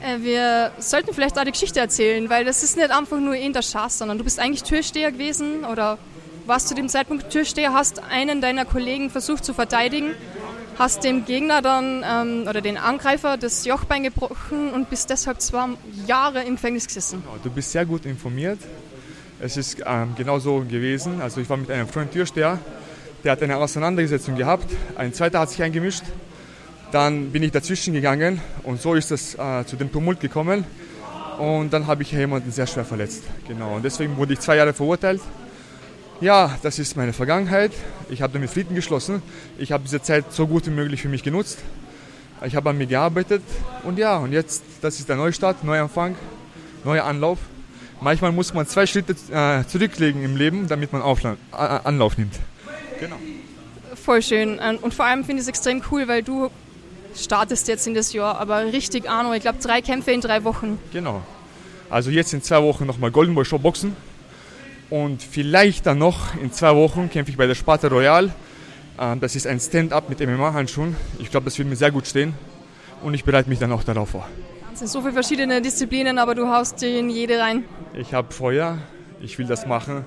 Äh, 0.00 0.22
wir 0.22 0.72
sollten 0.78 1.12
vielleicht 1.12 1.38
auch 1.38 1.44
die 1.44 1.52
Geschichte 1.52 1.80
erzählen, 1.80 2.28
weil 2.30 2.44
das 2.44 2.62
ist 2.62 2.76
nicht 2.76 2.90
einfach 2.90 3.18
nur 3.18 3.34
in 3.34 3.52
der 3.52 3.62
Chance, 3.62 3.98
sondern 3.98 4.18
du 4.18 4.24
bist 4.24 4.38
eigentlich 4.38 4.62
Türsteher 4.62 5.12
gewesen 5.12 5.64
oder 5.64 5.98
warst 6.46 6.68
zu 6.68 6.74
dem 6.74 6.88
Zeitpunkt 6.88 7.30
Türsteher, 7.30 7.72
hast 7.72 8.02
einen 8.02 8.40
deiner 8.40 8.64
Kollegen 8.64 9.10
versucht 9.10 9.44
zu 9.44 9.52
verteidigen, 9.52 10.14
hast 10.78 11.04
dem 11.04 11.24
Gegner 11.24 11.60
dann 11.60 12.04
ähm, 12.08 12.48
oder 12.48 12.60
den 12.60 12.78
Angreifer 12.78 13.36
das 13.36 13.64
Jochbein 13.64 14.04
gebrochen 14.04 14.70
und 14.70 14.88
bist 14.88 15.10
deshalb 15.10 15.40
zwei 15.40 15.66
Jahre 16.06 16.42
im 16.44 16.54
Gefängnis 16.54 16.86
gesessen. 16.86 17.22
Du 17.42 17.50
bist 17.50 17.72
sehr 17.72 17.84
gut 17.84 18.06
informiert. 18.06 18.58
Es 19.40 19.56
ist 19.56 19.82
ähm, 19.86 20.14
genau 20.16 20.38
so 20.38 20.60
gewesen. 20.60 21.20
Also 21.20 21.40
ich 21.40 21.50
war 21.50 21.56
mit 21.56 21.70
einem 21.70 21.86
Freund 21.86 22.12
Türsteher, 22.12 22.58
der 23.24 23.32
hat 23.32 23.42
eine 23.42 23.56
Auseinandersetzung 23.56 24.36
gehabt. 24.36 24.70
Ein 24.96 25.12
zweiter 25.12 25.40
hat 25.40 25.50
sich 25.50 25.62
eingemischt. 25.62 26.04
Dann 26.92 27.30
bin 27.30 27.42
ich 27.42 27.52
dazwischen 27.52 27.92
gegangen 27.92 28.40
und 28.62 28.80
so 28.80 28.94
ist 28.94 29.10
es 29.10 29.34
äh, 29.34 29.64
zu 29.66 29.76
dem 29.76 29.92
Tumult 29.92 30.20
gekommen. 30.20 30.64
Und 31.38 31.72
dann 31.72 31.86
habe 31.86 32.02
ich 32.02 32.10
jemanden 32.12 32.50
sehr 32.50 32.66
schwer 32.66 32.84
verletzt. 32.84 33.22
Genau. 33.46 33.76
Und 33.76 33.84
deswegen 33.84 34.16
wurde 34.16 34.32
ich 34.32 34.40
zwei 34.40 34.56
Jahre 34.56 34.72
verurteilt. 34.72 35.20
Ja, 36.20 36.56
das 36.62 36.80
ist 36.80 36.96
meine 36.96 37.12
Vergangenheit. 37.12 37.70
Ich 38.08 38.22
habe 38.22 38.32
damit 38.32 38.50
Frieden 38.50 38.74
geschlossen. 38.74 39.22
Ich 39.56 39.70
habe 39.70 39.84
diese 39.84 40.02
Zeit 40.02 40.32
so 40.32 40.48
gut 40.48 40.66
wie 40.66 40.70
möglich 40.70 41.02
für 41.02 41.08
mich 41.08 41.22
genutzt. 41.22 41.58
Ich 42.44 42.56
habe 42.56 42.70
an 42.70 42.78
mir 42.78 42.86
gearbeitet 42.86 43.42
und 43.84 43.98
ja, 43.98 44.16
und 44.16 44.32
jetzt, 44.32 44.62
das 44.80 44.98
ist 45.00 45.08
der 45.08 45.16
Neustart, 45.16 45.64
Neuanfang, 45.64 46.16
neuer 46.84 47.04
Anlauf. 47.04 47.38
Manchmal 48.00 48.30
muss 48.30 48.54
man 48.54 48.66
zwei 48.66 48.86
Schritte 48.86 49.16
äh, 49.32 49.66
zurücklegen 49.66 50.22
im 50.22 50.36
Leben, 50.36 50.68
damit 50.68 50.92
man 50.92 51.02
Aufla 51.02 51.36
Anlauf 51.50 52.16
nimmt. 52.16 52.34
Genau. 53.00 53.16
Voll 53.94 54.22
schön. 54.22 54.58
Und 54.58 54.94
vor 54.94 55.04
allem 55.04 55.24
finde 55.24 55.40
ich 55.40 55.42
es 55.42 55.48
extrem 55.48 55.82
cool, 55.90 56.06
weil 56.06 56.22
du 56.22 56.50
startest 57.18 57.68
jetzt 57.68 57.86
in 57.86 57.94
das 57.94 58.12
Jahr, 58.12 58.38
aber 58.40 58.64
richtig 58.64 59.08
Ahnung. 59.08 59.34
Ich 59.34 59.42
glaube, 59.42 59.58
drei 59.62 59.82
Kämpfe 59.82 60.12
in 60.12 60.20
drei 60.20 60.44
Wochen. 60.44 60.78
Genau. 60.92 61.22
Also 61.90 62.10
jetzt 62.10 62.32
in 62.34 62.42
zwei 62.42 62.62
Wochen 62.62 62.86
nochmal 62.86 63.10
Golden 63.10 63.34
Boy 63.34 63.44
Show 63.44 63.58
Boxen. 63.58 63.96
Und 64.90 65.22
vielleicht 65.22 65.86
dann 65.86 65.98
noch 65.98 66.34
in 66.36 66.52
zwei 66.52 66.74
Wochen 66.74 67.10
kämpfe 67.10 67.30
ich 67.30 67.36
bei 67.36 67.46
der 67.46 67.54
Sparta 67.54 67.88
Royal. 67.88 68.30
Ähm, 68.98 69.20
Das 69.20 69.36
ist 69.36 69.46
ein 69.46 69.60
Stand-up 69.60 70.08
mit 70.08 70.20
MMA-Handschuhen. 70.20 70.96
Ich 71.18 71.30
glaube, 71.30 71.44
das 71.44 71.58
wird 71.58 71.68
mir 71.68 71.76
sehr 71.76 71.90
gut 71.90 72.06
stehen. 72.06 72.34
Und 73.02 73.14
ich 73.14 73.24
bereite 73.24 73.48
mich 73.48 73.58
dann 73.58 73.70
auch 73.72 73.84
darauf 73.84 74.10
vor. 74.10 74.26
Es 74.72 74.80
sind 74.80 74.88
so 74.88 75.00
viele 75.00 75.12
verschiedene 75.12 75.60
Disziplinen, 75.60 76.18
aber 76.18 76.34
du 76.34 76.48
haust 76.48 76.80
dir 76.80 76.98
in 76.98 77.10
jede 77.10 77.38
rein. 77.38 77.64
Ich 77.94 78.14
habe 78.14 78.32
Feuer, 78.32 78.78
ich 79.20 79.38
will 79.38 79.46
das 79.46 79.66
machen, 79.66 80.04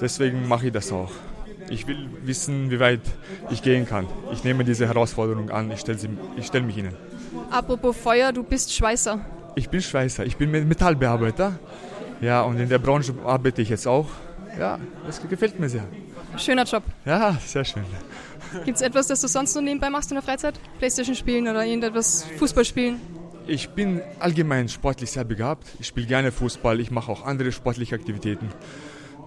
deswegen 0.00 0.46
mache 0.48 0.66
ich 0.66 0.72
das 0.72 0.92
auch. 0.92 1.10
Ich 1.70 1.86
will 1.86 2.08
wissen, 2.24 2.70
wie 2.70 2.80
weit 2.80 3.00
ich 3.50 3.62
gehen 3.62 3.86
kann. 3.86 4.06
Ich 4.32 4.44
nehme 4.44 4.64
diese 4.64 4.86
Herausforderung 4.86 5.50
an, 5.50 5.70
ich 5.70 5.80
stelle 5.80 5.98
stell 6.42 6.62
mich 6.62 6.76
ihnen. 6.76 6.94
Apropos 7.50 7.96
Feuer, 7.96 8.32
du 8.32 8.42
bist 8.42 8.72
Schweißer. 8.74 9.24
Ich 9.54 9.68
bin 9.68 9.80
Schweißer, 9.80 10.24
ich 10.24 10.36
bin 10.36 10.50
Metallbearbeiter. 10.50 11.58
Ja, 12.20 12.42
und 12.42 12.58
in 12.58 12.68
der 12.68 12.78
Branche 12.78 13.14
arbeite 13.24 13.62
ich 13.62 13.68
jetzt 13.68 13.86
auch. 13.86 14.08
ja, 14.58 14.78
das 15.06 15.20
gefällt 15.28 15.58
mir 15.58 15.68
sehr. 15.68 15.84
Schöner 16.36 16.64
Job. 16.64 16.82
Ja, 17.04 17.36
sehr 17.44 17.64
schön. 17.64 17.84
Gibt 18.64 18.76
es 18.76 18.82
etwas, 18.82 19.06
das 19.06 19.20
du 19.20 19.28
sonst 19.28 19.54
noch 19.54 19.62
nebenbei 19.62 19.90
machst 19.90 20.10
in 20.10 20.14
der 20.14 20.22
Freizeit? 20.22 20.54
Playstation 20.78 21.16
spielen 21.16 21.48
oder 21.48 21.64
irgendetwas 21.64 22.24
Fußball 22.38 22.64
spielen? 22.64 23.00
Ich 23.46 23.70
bin 23.70 24.00
allgemein 24.20 24.68
sportlich 24.68 25.10
sehr 25.10 25.24
begabt. 25.24 25.66
Ich 25.80 25.88
spiele 25.88 26.06
gerne 26.06 26.30
Fußball, 26.32 26.78
ich 26.80 26.90
mache 26.90 27.10
auch 27.10 27.26
andere 27.26 27.50
sportliche 27.50 27.94
Aktivitäten. 27.94 28.48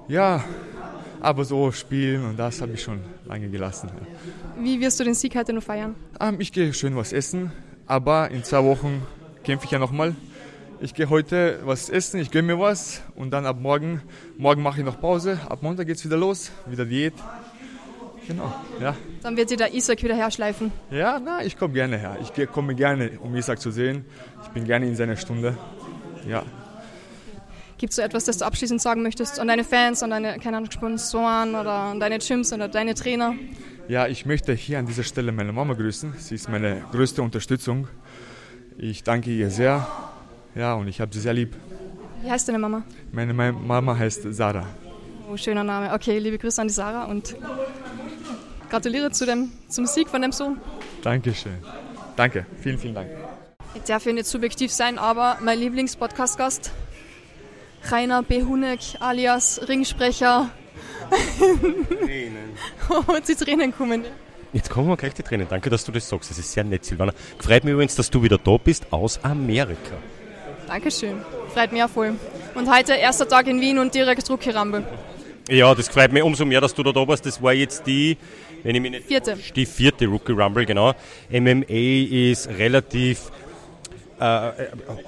Ja, 0.08 0.44
aber 1.26 1.44
so 1.44 1.72
spielen 1.72 2.24
und 2.24 2.38
das 2.38 2.62
habe 2.62 2.74
ich 2.74 2.84
schon 2.84 3.00
lange 3.26 3.50
gelassen. 3.50 3.90
Ja. 3.90 4.64
Wie 4.64 4.80
wirst 4.80 5.00
du 5.00 5.04
den 5.04 5.16
Sieg 5.16 5.36
heute 5.36 5.54
noch 5.54 5.64
feiern? 5.64 5.96
Ähm, 6.20 6.36
ich 6.40 6.52
gehe 6.52 6.72
schön 6.74 6.96
was 6.96 7.14
essen, 7.14 7.52
aber 7.88 8.30
in 8.30 8.44
zwei 8.44 8.64
Wochen 8.64 9.02
kämpfe 9.44 9.66
ich 9.66 9.72
ja 9.72 9.80
nochmal. 9.80 10.16
Ich 10.82 10.94
gehe 10.94 11.10
heute 11.10 11.62
was 11.64 11.90
essen, 11.90 12.20
ich 12.20 12.30
gönne 12.30 12.54
mir 12.54 12.60
was 12.60 13.02
und 13.16 13.32
dann 13.32 13.48
ab 13.48 13.58
morgen, 13.60 14.02
morgen 14.38 14.62
mache 14.62 14.82
ich 14.82 14.86
noch 14.86 15.02
Pause, 15.02 15.40
ab 15.50 15.64
Montag 15.64 15.88
geht 15.88 15.98
es 15.98 16.06
wieder 16.06 16.18
los, 16.18 16.52
wieder 16.68 16.86
Diät. 16.86 17.14
Genau, 18.28 18.54
ja. 18.80 18.96
Dann 19.24 19.36
wird 19.36 19.50
sie 19.50 19.56
der 19.56 19.74
Isaac 19.74 20.04
wieder 20.04 20.16
herschleifen. 20.16 20.72
Ja, 20.92 21.20
na, 21.24 21.44
ich 21.44 21.58
komme 21.58 21.74
gerne 21.74 21.98
her. 21.98 22.18
Ich 22.22 22.52
komme 22.52 22.76
gerne, 22.76 23.12
um 23.22 23.36
Isaac 23.36 23.60
zu 23.60 23.72
sehen. 23.72 24.06
Ich 24.44 24.50
bin 24.50 24.66
gerne 24.66 24.88
in 24.88 24.96
seiner 24.96 25.16
Stunde. 25.16 25.58
Ja. 26.28 26.44
Gibt 27.78 27.92
es 27.92 27.98
so 27.98 28.02
etwas, 28.02 28.24
das 28.26 28.38
du 28.38 28.46
abschließend 28.46 28.82
sagen 28.82 29.04
möchtest 29.04 29.40
an 29.40 29.48
deine 29.48 29.64
Fans, 29.64 30.02
an 30.02 30.10
deine 30.10 30.40
keine 30.40 30.58
Ahnung, 30.58 30.72
Sponsoren 30.72 31.56
oder 31.56 31.74
an 31.74 32.00
deine 32.00 32.20
Gyms 32.20 32.54
oder 32.54 32.68
deine 32.68 32.94
Trainer? 32.94 33.36
Ja, 33.88 34.08
ich 34.08 34.26
möchte 34.26 34.54
hier 34.54 34.80
an 34.80 34.86
dieser 34.86 35.04
Stelle 35.04 35.32
meine 35.32 35.52
Mama 35.52 35.74
grüßen. 35.74 36.14
Sie 36.18 36.36
ist 36.36 36.50
meine 36.50 36.84
größte 36.92 37.22
Unterstützung. 37.22 37.88
Ich 38.78 39.04
danke 39.04 39.30
ihr 39.30 39.50
sehr. 39.50 39.88
Ja, 40.56 40.74
und 40.74 40.88
ich 40.88 41.02
habe 41.02 41.14
sie 41.14 41.20
sehr 41.20 41.34
lieb. 41.34 41.54
Wie 42.24 42.32
heißt 42.32 42.48
deine 42.48 42.60
Mama? 42.60 42.84
Meine 43.12 43.34
Mama 43.34 43.98
heißt 43.98 44.34
Sarah. 44.34 44.66
Oh, 45.32 45.38
schöner 45.38 45.64
Name. 45.64 45.94
Okay, 45.94 46.18
liebe 46.18 46.38
Grüße 46.38 46.62
an 46.62 46.68
die 46.68 46.74
Sarah 46.74 47.06
und 47.06 47.36
gratuliere 48.70 49.12
zu 49.12 49.26
dem, 49.26 49.52
zum 49.68 49.86
Sieg 49.86 50.10
von 50.10 50.22
dem 50.22 50.32
Sohn. 50.32 50.60
Dankeschön. 51.04 51.58
Danke, 52.16 52.46
vielen, 52.62 52.78
vielen 52.78 52.96
Dank. 52.96 53.10
Ich 53.76 53.84
darf 53.84 54.06
ja 54.06 54.14
nicht 54.14 54.26
subjektiv 54.26 54.72
sein, 54.72 54.98
aber 54.98 55.38
mein 55.42 55.60
Lieblings-Podcast-Gast, 55.60 56.72
Rainer 57.92 58.24
B. 58.24 58.44
Huneck 58.44 58.80
alias 59.00 59.62
Ringsprecher. 59.68 60.50
Tränen. 62.04 62.52
Und 63.08 63.28
die 63.28 63.36
Tränen 63.36 63.76
kommen. 63.76 64.04
Jetzt 64.54 64.70
kommen 64.70 64.88
wir 64.88 64.98
gleich 64.98 65.14
die 65.14 65.24
Tränen. 65.24 65.48
Danke, 65.50 65.70
dass 65.70 65.84
du 65.84 65.92
das 65.92 66.08
sagst. 66.08 66.30
Das 66.30 66.38
ist 66.40 66.52
sehr 66.52 66.64
nett, 66.64 66.86
Silvana. 66.86 67.14
Freut 67.40 67.64
mich 67.64 67.74
übrigens, 67.74 67.96
dass 67.96 68.10
du 68.10 68.24
wieder 68.24 68.38
da 68.38 68.58
bist 68.58 68.92
aus 68.92 69.20
Amerika. 69.24 69.96
Dankeschön. 70.68 71.22
Freut 71.54 71.72
mich 71.72 71.84
auch 71.84 71.90
voll. 71.90 72.16
Und 72.56 72.74
heute 72.74 72.94
erster 72.94 73.28
Tag 73.28 73.48
in 73.48 73.60
Wien 73.60 73.78
und 73.80 73.94
direkt 73.94 74.30
Rookie 74.30 74.52
Rumble. 74.52 74.84
Ja, 75.50 75.76
das 75.76 75.90
freut 75.90 76.12
mich 76.12 76.24
umso 76.24 76.46
mehr, 76.46 76.62
dass 76.62 76.74
du 76.74 76.82
da 76.84 76.92
da 76.92 77.08
warst. 77.08 77.26
Das 77.26 77.42
war 77.42 77.54
jetzt 77.54 77.86
die, 77.86 78.18
wenn 78.64 78.76
ich 78.76 78.82
mich 78.82 78.92
nicht 78.92 79.08
vierte. 79.08 79.38
Die 79.56 79.66
vierte 79.66 80.08
Rookie 80.08 80.32
Rumble, 80.32 80.66
genau. 80.66 80.94
MMA 81.30 82.32
ist 82.32 82.48
relativ 82.48 83.32
äh, 84.20 84.52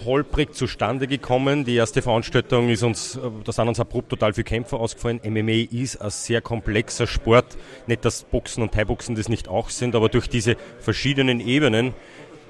holprig 0.05 0.53
zustande 0.53 1.07
gekommen. 1.07 1.65
Die 1.65 1.75
erste 1.75 2.01
Veranstaltung 2.01 2.69
ist 2.69 2.83
uns, 2.83 3.19
da 3.43 3.51
sind 3.51 3.67
uns 3.67 3.79
abrupt 3.79 4.09
total 4.09 4.33
viele 4.33 4.45
Kämpfer 4.45 4.79
ausgefallen. 4.79 5.21
MMA 5.23 5.67
ist 5.71 6.01
ein 6.01 6.09
sehr 6.09 6.41
komplexer 6.41 7.07
Sport. 7.07 7.57
Nicht, 7.87 8.05
dass 8.05 8.23
Boxen 8.23 8.63
und 8.63 8.73
Thai-Boxen 8.73 9.15
das 9.15 9.29
nicht 9.29 9.47
auch 9.47 9.69
sind, 9.69 9.95
aber 9.95 10.09
durch 10.09 10.29
diese 10.29 10.57
verschiedenen 10.79 11.39
Ebenen 11.39 11.93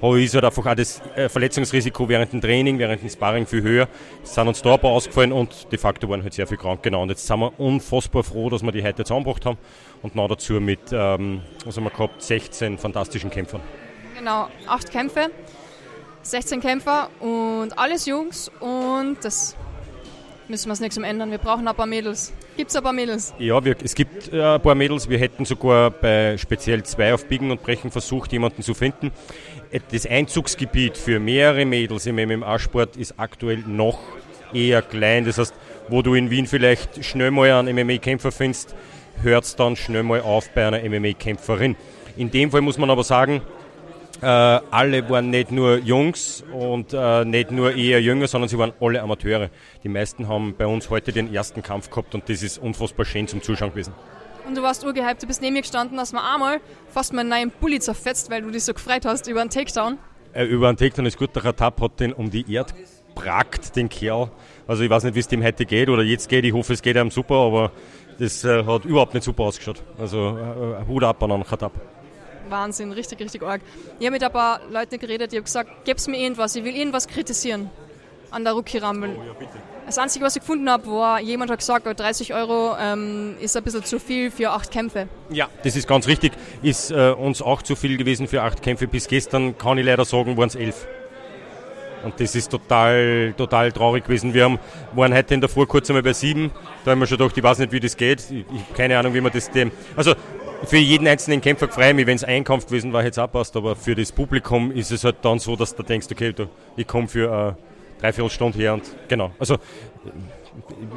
ist 0.02 0.36
halt 0.36 0.46
einfach 0.46 0.66
auch 0.66 0.76
das 0.76 1.02
äh, 1.16 1.28
Verletzungsrisiko 1.28 2.08
während 2.08 2.32
dem 2.32 2.40
Training, 2.40 2.78
während 2.78 3.02
dem 3.02 3.10
Sparring 3.10 3.48
viel 3.48 3.64
höher. 3.64 3.88
Es 4.24 4.36
sind 4.36 4.48
uns 4.48 4.62
da 4.62 4.76
ein 4.76 4.80
paar 4.80 4.92
ausgefallen 4.92 5.32
und 5.32 5.72
de 5.72 5.80
facto 5.80 6.08
waren 6.08 6.22
halt 6.22 6.34
sehr 6.34 6.46
viel 6.46 6.58
krank. 6.58 6.84
Genau. 6.84 7.02
Und 7.02 7.10
jetzt 7.10 7.26
sind 7.26 7.40
wir 7.40 7.60
unfassbar 7.60 8.24
froh, 8.24 8.50
dass 8.50 8.62
wir 8.62 8.72
die 8.72 8.84
heute 8.84 9.04
zusammengebracht 9.04 9.46
haben 9.46 9.58
und 10.04 10.16
noch 10.16 10.28
dazu 10.28 10.54
mit, 10.54 10.80
ähm, 10.92 11.42
was 11.66 11.78
haben 11.78 11.86
wir 11.86 11.90
gehabt, 11.90 12.22
16 12.22 12.78
fantastischen 12.78 13.32
Kämpfern. 13.32 13.62
Genau, 14.18 14.48
acht 14.68 14.92
Kämpfe. 14.92 15.32
16 16.30 16.60
Kämpfer 16.60 17.10
und 17.22 17.78
alles 17.78 18.06
Jungs 18.06 18.52
und 18.60 19.18
das 19.22 19.56
müssen 20.50 20.70
wir 20.70 20.78
nächste 20.82 21.00
Mal 21.00 21.08
ändern. 21.08 21.32
Wir 21.32 21.38
brauchen 21.38 21.66
ein 21.66 21.76
paar 21.76 21.86
Mädels. 21.86 22.34
Gibt 22.58 22.70
es 22.70 22.76
ein 22.76 22.84
paar 22.84 22.92
Mädels? 22.92 23.34
Ja, 23.40 23.64
wir, 23.64 23.78
es 23.82 23.96
gibt 23.96 24.34
äh, 24.34 24.42
ein 24.42 24.62
paar 24.62 24.76
Mädels. 24.76 25.08
Wir 25.10 25.20
hätten 25.20 25.46
sogar 25.46 25.90
bei 25.90 26.38
speziell 26.38 26.84
zwei 26.84 27.14
auf 27.14 27.26
Biegen 27.28 27.50
und 27.50 27.64
Brechen 27.64 27.92
versucht, 27.92 28.34
jemanden 28.34 28.62
zu 28.62 28.74
finden. 28.74 29.12
Äh, 29.72 29.80
das 29.92 30.06
Einzugsgebiet 30.06 30.98
für 30.98 31.20
mehrere 31.20 31.66
Mädels 31.66 32.06
im 32.06 32.16
MMA-Sport 32.16 32.98
ist 32.98 33.14
aktuell 33.18 33.60
noch 33.66 34.00
eher 34.54 34.82
klein. 34.82 35.24
Das 35.24 35.38
heißt, 35.38 35.54
wo 35.88 36.02
du 36.02 36.14
in 36.14 36.30
Wien 36.30 36.46
vielleicht 36.46 37.06
schnell 37.06 37.32
mal 37.32 37.50
einen 37.52 37.74
MMA-Kämpfer 37.74 38.34
findest, 38.34 38.76
hört 39.22 39.46
es 39.46 39.56
dann 39.56 39.78
schnell 39.78 40.04
mal 40.04 40.20
auf 40.22 40.50
bei 40.50 40.68
einer 40.68 40.82
MMA-Kämpferin. 40.82 41.78
In 42.18 42.32
dem 42.32 42.52
Fall 42.52 42.62
muss 42.62 42.78
man 42.78 42.90
aber 42.90 43.04
sagen, 43.06 43.42
äh, 44.22 44.26
alle 44.26 45.10
waren 45.10 45.30
nicht 45.30 45.52
nur 45.52 45.78
Jungs 45.78 46.44
und 46.52 46.94
äh, 46.94 47.26
nicht 47.26 47.52
nur 47.52 47.76
eher 47.76 48.02
Jünger, 48.02 48.28
sondern 48.28 48.50
sie 48.50 48.58
waren 48.58 48.74
alle 48.80 49.02
Amateure. 49.02 49.50
Die 49.84 49.90
meisten 49.90 50.28
haben 50.28 50.56
bei 50.58 50.66
uns 50.66 50.90
heute 50.90 51.12
den 51.12 51.34
ersten 51.34 51.62
Kampf 51.62 51.90
gehabt 51.90 52.16
und 52.16 52.28
das 52.28 52.44
ist 52.44 52.58
unfassbar 52.58 53.06
schön 53.06 53.28
zum 53.28 53.42
Zuschauen 53.42 53.72
gewesen. 53.72 53.94
Und 54.48 54.56
du 54.56 54.62
warst 54.62 54.84
urgehypt, 54.86 55.22
du 55.22 55.28
bist 55.28 55.42
neben 55.42 55.54
mir 55.54 55.62
gestanden, 55.62 56.00
hast 56.00 56.14
mir 56.14 56.24
einmal 56.24 56.62
fast 56.88 57.14
meinen 57.14 57.30
neuen 57.30 57.52
Bulli 57.52 57.80
zerfetzt, 57.80 58.32
weil 58.32 58.42
du 58.42 58.50
dich 58.50 58.64
so 58.64 58.74
gefreut 58.74 59.06
hast 59.06 59.28
über 59.28 59.42
einen 59.42 59.50
Takedown. 59.50 59.98
Äh, 60.34 60.46
über 60.46 60.70
einen 60.70 60.78
Takedown 60.78 61.06
ist 61.06 61.18
gut, 61.18 61.36
der 61.36 61.46
Ratab 61.46 61.82
hat 61.82 62.00
den 62.00 62.14
um 62.14 62.30
die 62.30 62.52
Erde 62.52 62.74
brackt, 63.14 63.76
den 63.76 63.90
Kerl. 63.90 64.30
Also 64.68 64.84
ich 64.84 64.90
weiß 64.90 65.04
nicht, 65.04 65.16
wie 65.16 65.20
es 65.20 65.28
dem 65.28 65.44
heute 65.44 65.66
geht 65.66 65.90
oder 65.90 66.04
jetzt 66.04 66.30
geht, 66.30 66.46
ich 66.46 66.54
hoffe 66.54 66.74
es 66.74 66.82
geht 66.82 66.98
einem 66.98 67.12
super, 67.12 67.36
aber 67.36 67.72
das 68.20 68.44
äh, 68.44 68.64
hat 68.64 68.86
überhaupt 68.86 69.14
nicht 69.14 69.24
super 69.24 69.44
ausgeschaut. 69.44 69.84
Also 70.00 70.38
äh, 70.38 70.88
Hut 70.88 71.04
ab 71.04 71.22
an 71.24 71.32
Ratab. 71.42 71.74
Wahnsinn, 72.50 72.92
richtig, 72.92 73.20
richtig 73.20 73.44
arg. 73.44 73.62
Ich 74.00 74.06
habe 74.06 74.14
mit 74.14 74.24
ein 74.24 74.32
paar 74.32 74.62
Leuten 74.70 75.00
geredet, 75.00 75.32
die 75.32 75.38
haben 75.38 75.44
gesagt, 75.44 75.86
gib's 75.86 76.08
mir 76.08 76.18
irgendwas, 76.18 76.56
ich 76.56 76.64
will 76.64 76.76
irgendwas 76.76 77.08
kritisieren 77.08 77.70
an 78.32 78.44
der 78.44 78.54
Rookie 78.54 78.78
Rumble. 78.78 79.16
Oh, 79.18 79.24
ja, 79.24 79.48
das 79.86 79.98
Einzige, 79.98 80.26
was 80.26 80.36
ich 80.36 80.42
gefunden 80.42 80.70
habe, 80.70 80.86
war, 80.88 81.22
jemand 81.22 81.50
hat 81.50 81.60
gesagt, 81.60 81.88
30 81.88 82.34
Euro 82.34 82.76
ähm, 82.78 83.36
ist 83.40 83.56
ein 83.56 83.64
bisschen 83.64 83.86
zu 83.86 84.00
viel 84.00 84.32
für 84.32 84.52
acht 84.52 84.70
Kämpfe. 84.70 85.08
Ja, 85.30 85.48
das 85.64 85.78
ist 85.78 85.88
ganz 85.88 86.08
richtig. 86.08 86.34
Ist 86.62 86.92
äh, 86.92 87.12
uns 87.12 87.42
auch 87.42 87.62
zu 87.62 87.78
viel 87.78 87.96
gewesen 87.96 88.28
für 88.28 88.42
acht 88.42 88.62
Kämpfe. 88.62 88.88
Bis 88.88 89.08
gestern, 89.08 89.58
kann 89.58 89.78
ich 89.78 89.86
leider 89.86 90.04
sagen, 90.04 90.36
waren 90.36 90.50
es 90.50 90.56
elf. 90.56 90.86
Und 92.04 92.20
das 92.20 92.36
ist 92.36 92.52
total, 92.52 93.34
total 93.38 93.72
traurig 93.72 94.04
gewesen. 94.04 94.34
Wir 94.34 94.44
haben, 94.44 94.60
waren 94.94 95.14
heute 95.14 95.34
in 95.34 95.40
der 95.40 95.50
Früh 95.50 95.66
kurz 95.66 95.90
einmal 95.90 96.04
bei 96.04 96.14
sieben. 96.14 96.52
Da 96.84 96.92
haben 96.92 97.00
wir 97.00 97.08
schon 97.08 97.18
gedacht, 97.18 97.38
ich 97.38 97.44
weiß 97.44 97.60
nicht, 97.60 97.72
wie 97.72 97.80
das 97.80 97.96
geht. 97.96 98.20
Ich, 98.30 98.40
ich 98.40 98.74
keine 98.76 99.00
Ahnung, 99.00 99.14
wie 99.14 99.22
man 99.22 99.32
das 99.32 99.50
dem. 99.50 99.72
Also 99.96 100.16
für 100.64 100.78
jeden 100.78 101.08
einzelnen 101.08 101.42
Kämpfer 101.42 101.68
freue 101.68 101.90
ich 101.90 101.96
mich, 101.96 102.08
wenn 102.08 102.16
es 102.16 102.24
ein 102.24 102.44
Kampf 102.44 102.66
gewesen 102.66 102.94
war, 102.94 103.02
hätte 103.02 103.12
es 103.12 103.20
auch 103.20 103.32
passt, 103.32 103.56
aber 103.56 103.76
für 103.76 103.96
das 103.96 104.12
Publikum 104.12 104.72
ist 104.72 104.92
es 104.92 105.04
halt 105.04 105.18
dann 105.22 105.40
so, 105.40 105.56
dass 105.56 105.76
du 105.76 105.84
denkst, 105.84 106.08
okay, 106.12 106.34
du, 106.34 106.48
ich 106.76 106.88
komme 106.88 107.08
für 107.08 107.32
eine 107.32 107.50
äh, 107.50 108.02
Dreiviertelstunde 108.02 108.58
her 108.58 108.74
und 108.74 108.84
genau. 109.08 109.32
Also 109.40 109.58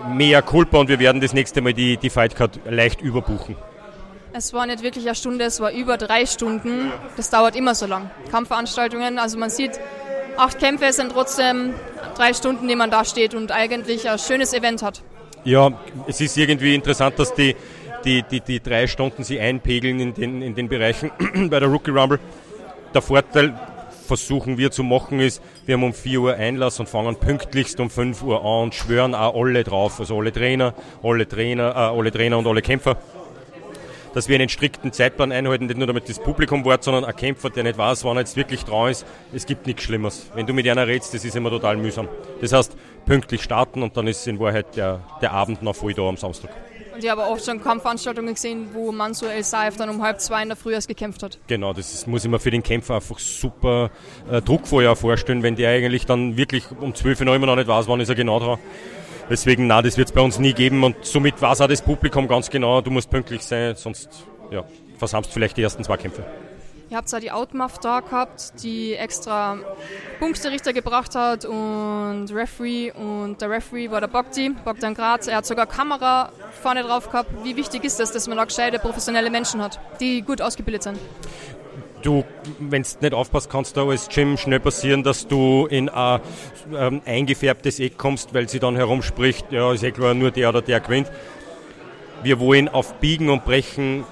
mehr 0.09 0.43
Culpa 0.43 0.79
und 0.79 0.89
wir 0.89 0.99
werden 0.99 1.21
das 1.21 1.33
nächste 1.33 1.61
Mal 1.61 1.75
die, 1.75 1.97
die 1.97 2.11
Fightcard 2.11 2.61
leicht 2.69 3.01
überbuchen. 3.01 3.57
Es 4.33 4.53
war 4.53 4.65
nicht 4.67 4.83
wirklich 4.83 5.07
eine 5.07 5.17
Stunde, 5.17 5.45
es 5.45 5.61
war 5.61 5.73
über 5.73 5.97
drei 5.97 6.25
Stunden. 6.25 6.93
Das 7.17 7.31
dauert 7.31 7.57
immer 7.57 7.75
so 7.75 7.87
lang. 7.87 8.11
Kampfveranstaltungen, 8.31 9.19
also 9.19 9.39
man 9.39 9.51
sieht, 9.51 9.73
acht 10.37 10.59
Kämpfe 10.59 10.93
sind 10.93 11.13
trotzdem 11.13 11.75
drei 12.15 12.33
Stunden, 12.33 12.69
die 12.69 12.77
man 12.77 12.91
da 12.91 13.05
steht 13.05 13.35
und 13.35 13.51
eigentlich 13.51 14.09
ein 14.09 14.19
schönes 14.19 14.53
Event 14.53 14.83
hat. 14.83 15.03
Ja, 15.45 15.73
es 16.07 16.21
ist 16.21 16.37
irgendwie 16.37 16.75
interessant, 16.75 17.19
dass 17.19 17.35
die 17.35 17.57
die, 18.05 18.23
die, 18.23 18.41
die 18.41 18.61
drei 18.61 18.87
Stunden 18.87 19.25
sie 19.25 19.41
einpegeln 19.41 20.01
in 20.01 20.15
den, 20.15 20.43
in 20.43 20.55
den 20.55 20.69
Bereichen 20.69 21.11
bei 21.51 21.61
der 21.61 21.69
Rookie 21.69 21.91
Rumble. 21.91 22.19
Der 22.95 23.03
Vorteil 23.03 23.55
versuchen 24.11 24.59
wir 24.59 24.73
zu 24.73 24.83
machen 24.83 25.21
ist, 25.21 25.41
wir 25.67 25.75
haben 25.77 25.85
um 25.85 25.93
4 25.93 26.21
Uhr 26.21 26.35
Einlass 26.35 26.81
und 26.81 26.89
fangen 26.89 27.15
pünktlichst 27.15 27.79
um 27.79 27.91
5 27.91 28.25
Uhr 28.25 28.41
an 28.41 28.65
und 28.65 28.75
schwören 28.75 29.15
auch 29.15 29.41
alle 29.41 29.63
drauf, 29.63 30.01
also 30.01 30.19
alle 30.19 30.33
Trainer, 30.33 30.75
alle 31.01 31.29
Trainer, 31.29 31.71
äh, 31.71 31.97
alle 31.97 32.11
Trainer 32.11 32.39
und 32.39 32.47
alle 32.49 32.61
Kämpfer, 32.61 32.97
dass 34.13 34.29
wir 34.29 34.35
einen 34.35 34.49
strikten 34.49 34.93
Zeitplan 34.93 35.31
einhalten, 35.31 35.67
nicht 35.67 35.79
nur 35.79 35.87
damit 35.87 36.09
das 36.09 36.19
Publikum 36.19 36.65
wart, 36.65 36.83
sondern 36.83 37.05
ein 37.05 37.15
Kämpfer, 37.15 37.51
der 37.51 37.63
nicht 37.63 37.79
weiß, 37.79 38.03
wann 38.03 38.17
er 38.17 38.23
jetzt 38.23 38.37
wirklich 38.37 38.65
dran 38.65 38.91
ist, 38.91 39.07
es 39.33 39.47
gibt 39.47 39.69
nichts 39.69 39.85
Schlimmes. 39.85 40.29
Wenn 40.35 40.45
du 40.45 40.55
mit 40.55 40.69
einer 40.69 40.89
redest, 40.89 41.15
das 41.15 41.25
ist 41.25 41.37
immer 41.37 41.51
total 41.51 41.77
mühsam. 41.77 42.09
Das 42.41 42.53
heißt, 42.53 42.77
pünktlich 43.07 43.45
starten 43.45 43.85
und 43.85 43.97
dann 43.97 44.09
ist 44.09 44.27
in 44.27 44.41
Wahrheit 44.41 44.75
der, 44.77 44.99
der 45.23 45.31
Abend 45.31 45.63
noch 45.63 45.77
voll 45.77 45.95
da 45.95 46.03
am 46.03 46.17
Samstag. 46.17 46.51
Ich 47.03 47.11
habe 47.11 47.25
auch 47.25 47.39
schon 47.39 47.63
Kampfveranstaltungen 47.63 48.35
gesehen, 48.35 48.69
wo 48.75 48.93
Mansur 48.93 49.31
El 49.31 49.43
Saif 49.43 49.77
dann 49.77 49.89
um 49.89 50.03
halb 50.03 50.21
zwei 50.21 50.43
in 50.43 50.49
der 50.49 50.57
Früh 50.57 50.75
erst 50.75 50.89
gekämpft 50.89 51.23
hat. 51.23 51.39
Genau, 51.47 51.73
das 51.73 51.95
ist, 51.95 52.07
muss 52.07 52.25
ich 52.25 52.31
mir 52.31 52.39
für 52.39 52.51
den 52.51 52.63
Kämpfer 52.63 52.97
einfach 52.97 53.19
super 53.19 53.91
äh, 54.31 54.43
Druckfeuer 54.43 54.95
vorstellen, 54.97 55.43
wenn 55.43 55.57
der 55.57 55.71
eigentlich 55.71 56.05
dann 56.05 56.37
wirklich 56.37 56.65
um 56.79 56.95
12 56.95 57.23
Uhr 57.23 57.35
immer 57.35 57.47
noch 57.47 57.57
nicht 57.57 57.69
weiß, 57.69 57.89
wann 57.89 58.01
ist 58.01 58.11
er 58.11 58.15
genau 58.15 58.39
dran. 58.39 58.59
Deswegen, 59.31 59.67
na, 59.67 59.81
das 59.81 59.97
wird 59.97 60.09
es 60.09 60.15
bei 60.15 60.21
uns 60.21 60.39
nie 60.39 60.53
geben 60.53 60.85
und 60.85 60.97
somit 61.03 61.41
weiß 61.41 61.63
auch 61.63 61.69
das 61.69 61.83
Publikum 61.83 62.29
ganz 62.29 62.51
genau, 62.51 62.81
du 62.81 62.91
musst 62.91 63.09
pünktlich 63.11 63.43
sein, 63.43 63.77
sonst 63.77 64.27
ja, 64.51 64.65
versammst 64.99 65.33
vielleicht 65.33 65.57
die 65.57 65.63
ersten 65.63 65.85
zwei 65.85 65.97
Kämpfe. 65.97 66.25
Ihr 66.91 66.97
habt 66.97 67.09
zwar 67.09 67.21
die 67.21 67.31
Outmuff 67.31 67.79
da 67.79 68.01
gehabt, 68.01 68.65
die 68.65 68.95
extra 68.95 69.59
Punkterichter 70.19 70.73
gebracht 70.73 71.15
hat 71.15 71.45
und 71.45 72.27
Referee 72.35 72.91
und 72.91 73.41
der 73.41 73.49
Referee 73.49 73.93
war 73.93 74.01
der 74.01 74.09
Bogdi, 74.09 74.51
Bogdan 74.65 74.95
Graz. 74.95 75.29
Er 75.29 75.37
hat 75.37 75.47
sogar 75.47 75.67
Kamera 75.67 76.33
vorne 76.61 76.83
drauf 76.83 77.09
gehabt. 77.09 77.31
Wie 77.45 77.55
wichtig 77.55 77.85
ist 77.85 78.01
das, 78.01 78.11
dass 78.11 78.27
man 78.27 78.39
da 78.39 78.45
gescheite 78.45 78.81
professionelle 78.81 79.31
Menschen 79.31 79.63
hat, 79.63 79.79
die 80.01 80.23
gut 80.23 80.43
ausgebildet 80.43 80.83
sind? 80.83 80.99
Du, 82.03 82.25
wenn 82.59 82.83
du 82.83 82.89
nicht 83.01 83.15
aufpasst, 83.15 83.49
kannst 83.49 83.77
du 83.77 83.89
als 83.89 84.09
Gym 84.09 84.37
schnell 84.37 84.59
passieren, 84.59 85.05
dass 85.05 85.29
du 85.29 85.67
in 85.67 85.89
ein 85.89 86.21
ähm, 86.77 87.03
eingefärbtes 87.05 87.79
Eck 87.79 87.99
kommst, 87.99 88.35
weil 88.35 88.49
sie 88.49 88.59
dann 88.59 88.75
herumspricht, 88.75 89.53
ja, 89.53 89.73
ist 89.73 89.85
eh 89.85 89.93
klar, 89.93 90.15
nur 90.15 90.33
der 90.33 90.49
oder 90.49 90.61
der 90.61 90.81
gewinnt. 90.81 91.09
Wir 92.25 92.41
wollen 92.41 92.69
auf 92.69 92.95
Biegen 92.95 93.31
und 93.31 93.45
Brechen 93.45 94.05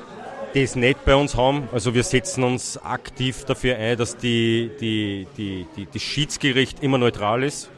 das 0.55 0.77
nicht 0.77 1.05
bei 1.05 1.15
uns 1.15 1.37
haben. 1.37 1.69
Also 1.73 1.95
wir 1.95 2.03
setzen 2.03 2.45
uns 2.45 2.79
aktiv 2.79 3.45
dafür 3.45 3.77
ein, 3.77 3.97
dass 3.97 4.17
die, 4.17 4.71
die, 4.81 5.27
die, 5.37 5.67
die, 5.77 5.89
das 5.93 6.03
Schiedsgericht 6.03 6.83
immer 6.83 6.99
neutral 6.99 7.43
ist. 7.43 7.71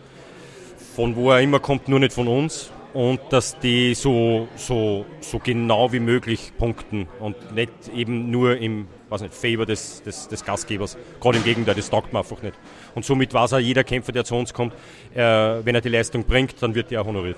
Von 0.97 1.17
wo 1.17 1.31
er 1.31 1.41
immer 1.41 1.61
kommt, 1.61 1.89
nur 1.89 2.01
nicht 2.01 2.13
von 2.13 2.29
uns. 2.29 2.71
Und 2.93 3.21
dass 3.31 3.59
die 3.61 3.95
so, 3.95 4.49
so, 4.57 5.07
so 5.21 5.39
genau 5.39 5.93
wie 5.93 6.01
möglich 6.01 6.53
punkten 6.59 7.07
und 7.21 7.55
nicht 7.55 7.73
eben 7.95 8.31
nur 8.31 8.59
im 8.59 8.89
weiß 9.11 9.23
nicht, 9.23 9.35
Favor 9.35 9.67
des, 9.67 10.03
des, 10.03 10.29
des 10.29 10.45
Gastgebers. 10.45 10.97
Gerade 11.21 11.39
im 11.39 11.45
Gegenteil, 11.45 11.75
das 11.75 11.91
taugt 11.91 12.13
man 12.13 12.23
einfach 12.23 12.43
nicht. 12.43 12.55
Und 12.95 13.05
somit 13.05 13.35
weiß 13.35 13.55
auch 13.55 13.59
jeder 13.59 13.85
Kämpfer, 13.85 14.13
der 14.13 14.25
zu 14.25 14.37
uns 14.37 14.55
kommt, 14.55 14.73
äh, 15.15 15.19
wenn 15.19 15.75
er 15.75 15.81
die 15.81 15.89
Leistung 15.89 16.25
bringt, 16.25 16.55
dann 16.61 16.75
wird 16.75 16.91
er 16.93 17.03
auch 17.03 17.07
honoriert. 17.07 17.37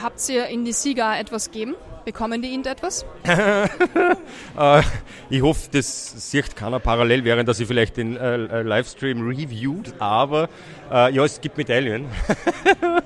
Habt 0.00 0.26
ihr 0.28 0.46
in 0.46 0.64
die 0.64 0.72
Sieger 0.72 1.18
etwas 1.18 1.50
gegeben? 1.50 1.74
Bekommen 2.04 2.42
die 2.42 2.48
Ihnen 2.48 2.64
etwas? 2.64 3.06
äh, 3.24 4.82
ich 5.30 5.40
hoffe, 5.40 5.68
das 5.70 6.30
sieht 6.30 6.56
keiner 6.56 6.80
parallel, 6.80 7.24
während 7.24 7.48
dass 7.48 7.60
ich 7.60 7.68
vielleicht 7.68 7.96
den 7.96 8.16
äh, 8.16 8.34
äh, 8.34 8.62
Livestream 8.62 9.24
reviewt, 9.28 9.94
aber 10.00 10.48
äh, 10.90 11.14
ja, 11.14 11.24
es 11.24 11.40
gibt 11.40 11.56
Medaillen. 11.56 12.06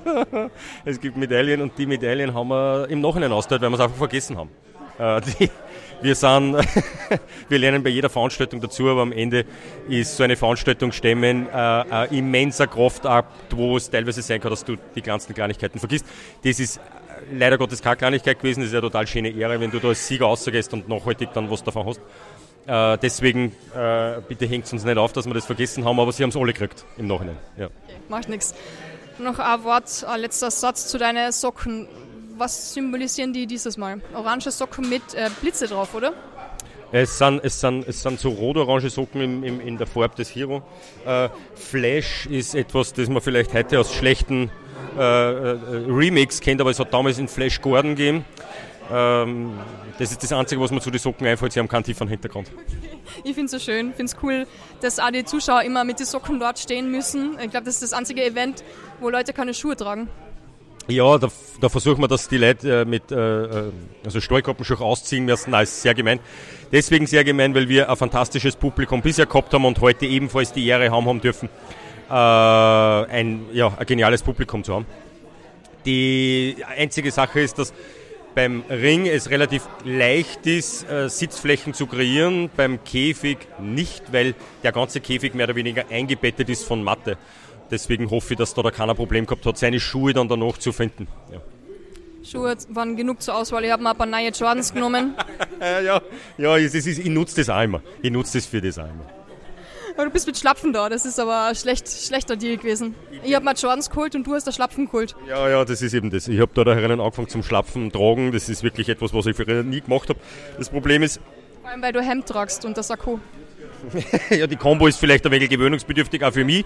es 0.85 0.99
gibt 0.99 1.15
Medaillen 1.15 1.61
und 1.61 1.77
die 1.77 1.85
Medaillen 1.85 2.33
haben 2.33 2.47
wir 2.47 2.87
im 2.89 3.01
Nachhinein 3.01 3.31
ausgeteilt, 3.31 3.61
weil 3.61 3.69
wir 3.69 3.75
es 3.75 3.81
einfach 3.81 3.97
vergessen 3.97 4.35
haben. 4.35 4.49
Äh, 4.97 5.21
die, 5.21 5.51
wir 6.01 6.15
sind, 6.15 6.55
wir 7.49 7.59
lernen 7.59 7.83
bei 7.83 7.89
jeder 7.89 8.09
Veranstaltung 8.09 8.61
dazu, 8.61 8.89
aber 8.89 9.01
am 9.01 9.11
Ende 9.11 9.45
ist 9.87 10.17
so 10.17 10.23
eine 10.23 10.35
Veranstaltung 10.35 10.91
stemmen 10.91 11.47
äh, 11.49 11.51
ein 11.51 12.09
immenser 12.11 12.65
Kraftakt, 12.65 13.55
wo 13.55 13.77
es 13.77 13.89
teilweise 13.89 14.23
sein 14.23 14.41
kann, 14.41 14.49
dass 14.49 14.65
du 14.65 14.75
die 14.95 15.01
kleinsten 15.01 15.35
Kleinigkeiten 15.35 15.77
vergisst. 15.77 16.05
Das 16.43 16.59
ist 16.59 16.79
leider 17.31 17.57
Gottes 17.57 17.81
keine 17.81 17.97
Kleinigkeit 17.97 18.39
gewesen. 18.39 18.61
Das 18.61 18.67
ist 18.67 18.73
ja 18.73 18.81
total 18.81 19.07
schöne 19.07 19.29
Ehre, 19.29 19.59
wenn 19.59 19.71
du 19.71 19.79
da 19.79 19.89
als 19.89 20.07
Sieger 20.07 20.25
rausgehst 20.25 20.73
und 20.73 20.87
nachhaltig 20.87 21.29
dann 21.33 21.49
was 21.49 21.63
davon 21.63 21.87
hast. 21.87 22.01
Äh, 22.67 22.97
deswegen 22.97 23.55
äh, 23.73 24.21
bitte 24.27 24.45
hängt 24.45 24.65
es 24.65 24.73
uns 24.73 24.83
nicht 24.83 24.97
auf, 24.97 25.13
dass 25.13 25.25
wir 25.25 25.33
das 25.33 25.45
vergessen 25.45 25.85
haben, 25.85 25.99
aber 25.99 26.11
sie 26.11 26.23
haben 26.23 26.31
es 26.31 26.35
alle 26.35 26.53
gekriegt 26.53 26.85
im 26.97 27.07
Nachhinein. 27.07 27.37
Ja. 27.57 27.67
Okay, 27.67 27.95
macht 28.09 28.29
nichts. 28.29 28.53
Noch 29.19 29.39
ein 29.39 29.63
Wort, 29.63 30.05
ein 30.07 30.19
letzter 30.19 30.51
Satz 30.51 30.87
zu 30.87 30.97
deinen 30.97 31.31
Socken. 31.31 31.87
Was 32.37 32.73
symbolisieren 32.73 33.33
die 33.33 33.47
dieses 33.47 33.77
Mal? 33.77 34.01
Orange 34.13 34.51
Socken 34.51 34.89
mit 34.89 35.01
äh, 35.13 35.29
Blitze 35.41 35.67
drauf, 35.67 35.95
oder? 35.95 36.13
Es 36.91 37.17
sind, 37.17 37.43
es 37.43 37.59
sind, 37.59 37.87
es 37.87 38.01
sind 38.01 38.19
so 38.19 38.29
rot-orange 38.29 38.89
Socken 38.89 39.21
im, 39.21 39.43
im, 39.43 39.59
in 39.59 39.77
der 39.77 39.87
Farbe 39.87 40.15
des 40.15 40.33
Hero. 40.35 40.61
Äh, 41.05 41.29
Flash 41.55 42.27
ist 42.27 42.53
etwas, 42.53 42.93
das 42.93 43.09
man 43.09 43.21
vielleicht 43.21 43.53
heute 43.53 43.79
aus 43.79 43.93
schlechten 43.93 44.45
äh, 44.45 44.49
äh, 44.49 44.66
Remix 44.97 46.39
kennt, 46.41 46.61
aber 46.61 46.71
es 46.71 46.79
hat 46.79 46.93
damals 46.93 47.19
in 47.19 47.27
Flash 47.27 47.61
Gordon 47.61 47.95
gegeben. 47.95 48.25
Ähm, 48.91 49.53
das 49.97 50.11
ist 50.11 50.23
das 50.23 50.31
Einzige, 50.31 50.61
was 50.61 50.71
mir 50.71 50.79
zu 50.79 50.91
den 50.91 50.99
Socken 50.99 51.27
einfällt. 51.27 51.53
Sie 51.53 51.59
haben 51.59 51.67
keinen 51.67 51.83
tiefen 51.83 52.07
Hintergrund. 52.07 52.51
Ich 53.23 53.33
finde 53.33 53.45
es 53.45 53.51
so 53.51 53.59
schön, 53.59 53.93
finde 53.93 54.11
es 54.11 54.17
cool, 54.21 54.45
dass 54.81 54.99
auch 54.99 55.09
die 55.09 55.23
Zuschauer 55.25 55.63
immer 55.63 55.83
mit 55.83 55.97
den 55.97 56.05
Socken 56.05 56.39
dort 56.39 56.59
stehen 56.59 56.91
müssen. 56.91 57.37
Ich 57.43 57.49
glaube, 57.49 57.65
das 57.65 57.75
ist 57.75 57.83
das 57.83 57.93
einzige 57.93 58.23
Event, 58.23 58.63
wo 58.99 59.09
Leute 59.09 59.33
keine 59.33 59.53
Schuhe 59.53 59.75
tragen. 59.75 60.07
Ja, 60.87 61.17
da, 61.17 61.27
da 61.59 61.69
versuchen 61.69 62.01
wir, 62.01 62.07
dass 62.07 62.27
die 62.29 62.37
Leute 62.37 62.81
äh, 62.81 62.85
mit 62.85 63.11
äh, 63.11 63.15
äh 63.15 63.71
also 64.05 64.21
Stallkappenschuhe 64.21 64.79
ausziehen 64.79 65.25
müssen. 65.25 65.51
Nein, 65.51 65.63
ist 65.63 65.81
sehr 65.81 65.95
gemein. 65.95 66.19
Deswegen 66.71 67.07
sehr 67.07 67.23
gemein, 67.23 67.55
weil 67.55 67.67
wir 67.67 67.89
ein 67.89 67.95
fantastisches 67.97 68.55
Publikum 68.55 69.01
bisher 69.01 69.25
gehabt 69.25 69.53
haben 69.53 69.65
und 69.65 69.81
heute 69.81 70.05
ebenfalls 70.05 70.53
die 70.53 70.67
Ehre 70.67 70.91
haben 70.91 71.07
haben 71.07 71.19
dürfen, 71.19 71.47
äh, 71.47 71.86
ein, 72.13 73.45
ja, 73.53 73.73
ein 73.77 73.85
geniales 73.85 74.23
Publikum 74.23 74.63
zu 74.63 74.75
haben. 74.75 74.85
Die 75.85 76.57
einzige 76.77 77.11
Sache 77.11 77.39
ist, 77.39 77.59
dass 77.59 77.73
beim 78.35 78.63
Ring 78.69 79.07
es 79.07 79.31
relativ 79.31 79.67
leicht 79.83 80.45
ist, 80.45 80.87
äh, 80.87 81.09
Sitzflächen 81.09 81.73
zu 81.73 81.87
kreieren, 81.87 82.51
beim 82.55 82.83
Käfig 82.83 83.39
nicht, 83.59 84.13
weil 84.13 84.35
der 84.61 84.71
ganze 84.73 85.01
Käfig 85.01 85.33
mehr 85.33 85.45
oder 85.47 85.55
weniger 85.55 85.85
eingebettet 85.89 86.47
ist 86.49 86.63
von 86.63 86.83
Matte. 86.83 87.17
Deswegen 87.71 88.11
hoffe 88.11 88.33
ich, 88.33 88.37
dass 88.37 88.53
da, 88.53 88.61
da 88.61 88.69
keiner 88.69 88.93
Problem 88.93 89.25
gehabt 89.25 89.45
hat, 89.45 89.57
seine 89.57 89.79
Schuhe 89.79 90.13
dann 90.13 90.27
danach 90.27 90.59
zu 90.59 90.71
finden. 90.71 91.07
Ja. 91.31 91.41
Schuhe 92.23 92.55
waren 92.69 92.95
genug 92.95 93.21
zur 93.23 93.35
Auswahl. 93.35 93.63
Ich 93.63 93.71
habe 93.71 93.81
mir 93.81 93.91
ein 93.91 93.97
paar 93.97 94.05
neue 94.05 94.29
Jordans 94.29 94.71
genommen. 94.73 95.15
ja, 95.59 95.79
ja, 95.79 96.01
ja 96.37 96.57
ich, 96.57 96.75
ich 96.75 97.05
nutze 97.05 97.37
das 97.37 97.49
auch 97.49 97.63
immer. 97.63 97.81
Ich 98.03 98.11
nutze 98.11 98.37
das 98.37 98.45
für 98.45 98.61
das 98.61 98.77
auch 98.77 98.83
immer. 98.83 99.05
Aber 99.97 100.05
du 100.05 100.11
bist 100.11 100.27
mit 100.27 100.37
Schlapfen 100.37 100.73
da, 100.73 100.89
das 100.89 101.05
ist 101.05 101.19
aber 101.19 101.47
ein 101.47 101.55
schlecht, 101.55 101.89
schlechter 101.89 102.35
Deal 102.35 102.57
gewesen. 102.57 102.93
Ich 103.23 103.33
habe 103.33 103.43
mal 103.43 103.55
Jordans 103.55 103.89
geholt 103.89 104.13
und 104.13 104.27
du 104.27 104.35
hast 104.35 104.45
der 104.45 104.51
Schlapfen 104.51 104.85
geholt. 104.85 105.15
Ja, 105.27 105.49
ja, 105.49 105.65
das 105.65 105.81
ist 105.81 105.95
eben 105.95 106.11
das. 106.11 106.27
Ich 106.27 106.39
habe 106.39 106.51
da 106.53 106.71
herinnen 106.71 107.01
angefangen 107.01 107.29
zum 107.29 107.41
Schlapfen 107.41 107.91
tragen. 107.91 108.31
Das 108.31 108.47
ist 108.47 108.61
wirklich 108.61 108.89
etwas, 108.89 109.11
was 109.15 109.25
ich 109.25 109.35
früher 109.35 109.63
nie 109.63 109.81
gemacht 109.81 110.09
habe. 110.09 110.19
Das 110.55 110.69
Problem 110.69 111.01
ist... 111.01 111.19
Vor 111.61 111.71
allem, 111.71 111.81
weil 111.81 111.93
du 111.93 112.01
Hemd 112.01 112.27
tragst 112.27 112.63
und 112.63 112.77
das 112.77 112.89
Sakko. 112.89 113.19
ja, 114.29 114.47
die 114.47 114.55
Combo 114.55 114.87
ist 114.87 114.99
vielleicht 114.99 115.25
ein 115.25 115.31
wenig 115.31 115.49
gewöhnungsbedürftig 115.49 116.23
auch 116.23 116.33
für 116.33 116.43
mich, 116.43 116.65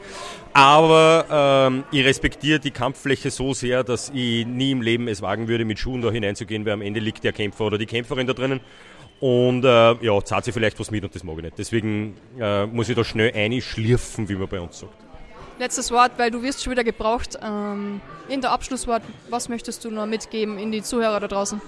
aber 0.53 1.69
ähm, 1.69 1.83
ich 1.91 2.05
respektiere 2.05 2.59
die 2.59 2.71
Kampffläche 2.71 3.31
so 3.31 3.53
sehr, 3.53 3.83
dass 3.83 4.11
ich 4.13 4.45
nie 4.45 4.71
im 4.71 4.81
Leben 4.81 5.07
es 5.07 5.21
wagen 5.21 5.47
würde, 5.47 5.65
mit 5.65 5.79
Schuhen 5.79 6.01
da 6.01 6.11
hineinzugehen, 6.11 6.65
weil 6.65 6.73
am 6.73 6.81
Ende 6.81 6.99
liegt 6.99 7.23
der 7.23 7.33
Kämpfer 7.33 7.65
oder 7.65 7.77
die 7.77 7.85
Kämpferin 7.85 8.27
da 8.27 8.33
drinnen 8.33 8.61
und 9.21 9.63
äh, 9.63 9.93
ja, 10.03 10.23
zahlt 10.25 10.45
sie 10.45 10.51
vielleicht 10.51 10.79
was 10.79 10.91
mit 10.91 11.03
und 11.03 11.15
das 11.15 11.23
mag 11.23 11.37
ich 11.37 11.43
nicht. 11.43 11.57
Deswegen 11.57 12.17
äh, 12.39 12.65
muss 12.65 12.89
ich 12.89 12.95
da 12.95 13.03
schnell 13.03 13.31
einschlirfen, 13.33 14.27
wie 14.27 14.35
man 14.35 14.47
bei 14.47 14.59
uns 14.59 14.79
sagt. 14.79 14.93
Letztes 15.59 15.91
Wort, 15.91 16.13
weil 16.17 16.31
du 16.31 16.41
wirst 16.41 16.63
schon 16.63 16.71
wieder 16.71 16.83
gebraucht. 16.83 17.37
Ähm, 17.41 18.01
in 18.27 18.41
der 18.41 18.51
Abschlusswort, 18.51 19.03
was 19.29 19.47
möchtest 19.47 19.85
du 19.85 19.91
noch 19.91 20.07
mitgeben 20.07 20.57
in 20.57 20.71
die 20.71 20.81
Zuhörer 20.81 21.19
da 21.19 21.27
draußen? 21.27 21.61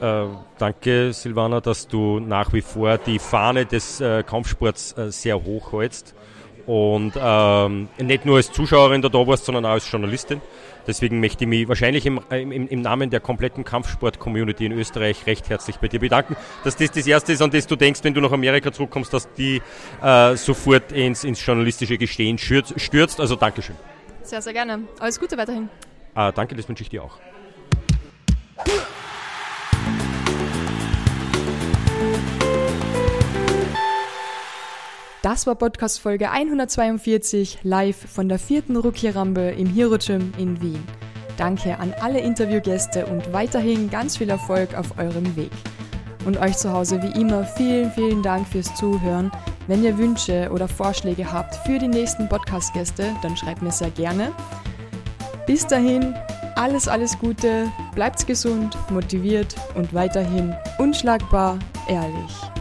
Äh, 0.00 0.26
danke, 0.58 1.14
Silvana, 1.14 1.62
dass 1.62 1.88
du 1.88 2.20
nach 2.20 2.52
wie 2.52 2.60
vor 2.60 2.98
die 2.98 3.18
Fahne 3.18 3.64
des 3.64 4.02
äh, 4.02 4.22
Kampfsports 4.22 4.98
äh, 4.98 5.10
sehr 5.10 5.42
hoch 5.42 5.72
hältst 5.72 6.14
und 6.66 7.12
ähm, 7.20 7.88
nicht 7.98 8.24
nur 8.24 8.36
als 8.36 8.52
Zuschauerin 8.52 9.02
da, 9.02 9.08
da 9.08 9.26
warst, 9.26 9.44
sondern 9.44 9.66
auch 9.66 9.70
als 9.70 9.90
Journalistin. 9.90 10.40
Deswegen 10.86 11.20
möchte 11.20 11.44
ich 11.44 11.48
mich 11.48 11.68
wahrscheinlich 11.68 12.04
im, 12.04 12.20
im, 12.30 12.68
im 12.68 12.80
Namen 12.80 13.10
der 13.10 13.20
kompletten 13.20 13.64
Kampfsport-Community 13.64 14.66
in 14.66 14.72
Österreich 14.72 15.26
recht 15.26 15.48
herzlich 15.48 15.76
bei 15.76 15.88
dir 15.88 16.00
bedanken, 16.00 16.36
dass 16.62 16.76
das 16.76 16.90
das 16.90 17.06
Erste 17.06 17.32
ist, 17.32 17.40
an 17.40 17.50
das 17.50 17.66
du 17.66 17.76
denkst, 17.76 18.00
wenn 18.02 18.12
du 18.12 18.20
nach 18.20 18.32
Amerika 18.32 18.70
zurückkommst, 18.70 19.12
dass 19.12 19.32
die 19.32 19.62
äh, 20.02 20.36
sofort 20.36 20.92
ins, 20.92 21.24
ins 21.24 21.44
journalistische 21.44 21.96
Gestehen 21.96 22.38
stürzt. 22.38 23.20
Also 23.20 23.36
Dankeschön. 23.36 23.76
Sehr, 24.22 24.42
sehr 24.42 24.52
gerne. 24.52 24.82
Alles 25.00 25.18
Gute 25.18 25.36
weiterhin. 25.36 25.68
Äh, 26.14 26.32
danke, 26.32 26.54
das 26.54 26.68
wünsche 26.68 26.82
ich 26.82 26.90
dir 26.90 27.02
auch. 27.02 27.18
Das 35.24 35.46
war 35.46 35.54
Podcast 35.54 36.00
Folge 36.00 36.30
142 36.30 37.60
live 37.62 37.96
von 37.96 38.28
der 38.28 38.38
vierten 38.38 38.76
Rookie-Rampe 38.76 39.52
im 39.52 39.66
Hero 39.66 39.96
Gym 39.96 40.34
in 40.36 40.60
Wien. 40.60 40.86
Danke 41.38 41.78
an 41.78 41.94
alle 42.02 42.20
Interviewgäste 42.20 43.06
und 43.06 43.32
weiterhin 43.32 43.88
ganz 43.88 44.18
viel 44.18 44.28
Erfolg 44.28 44.76
auf 44.76 44.98
eurem 44.98 45.34
Weg. 45.34 45.50
Und 46.26 46.36
euch 46.36 46.58
zu 46.58 46.70
Hause 46.70 47.02
wie 47.02 47.18
immer 47.18 47.42
vielen, 47.42 47.90
vielen 47.92 48.22
Dank 48.22 48.46
fürs 48.46 48.74
Zuhören. 48.74 49.32
Wenn 49.66 49.82
ihr 49.82 49.96
Wünsche 49.96 50.50
oder 50.52 50.68
Vorschläge 50.68 51.32
habt 51.32 51.54
für 51.66 51.78
die 51.78 51.88
nächsten 51.88 52.28
Podcast-Gäste, 52.28 53.06
dann 53.22 53.34
schreibt 53.34 53.62
mir 53.62 53.72
sehr 53.72 53.92
gerne. 53.92 54.30
Bis 55.46 55.66
dahin, 55.66 56.14
alles, 56.56 56.86
alles 56.86 57.18
Gute, 57.18 57.72
bleibt 57.94 58.26
gesund, 58.26 58.76
motiviert 58.90 59.54
und 59.74 59.94
weiterhin 59.94 60.54
unschlagbar 60.76 61.58
ehrlich. 61.88 62.53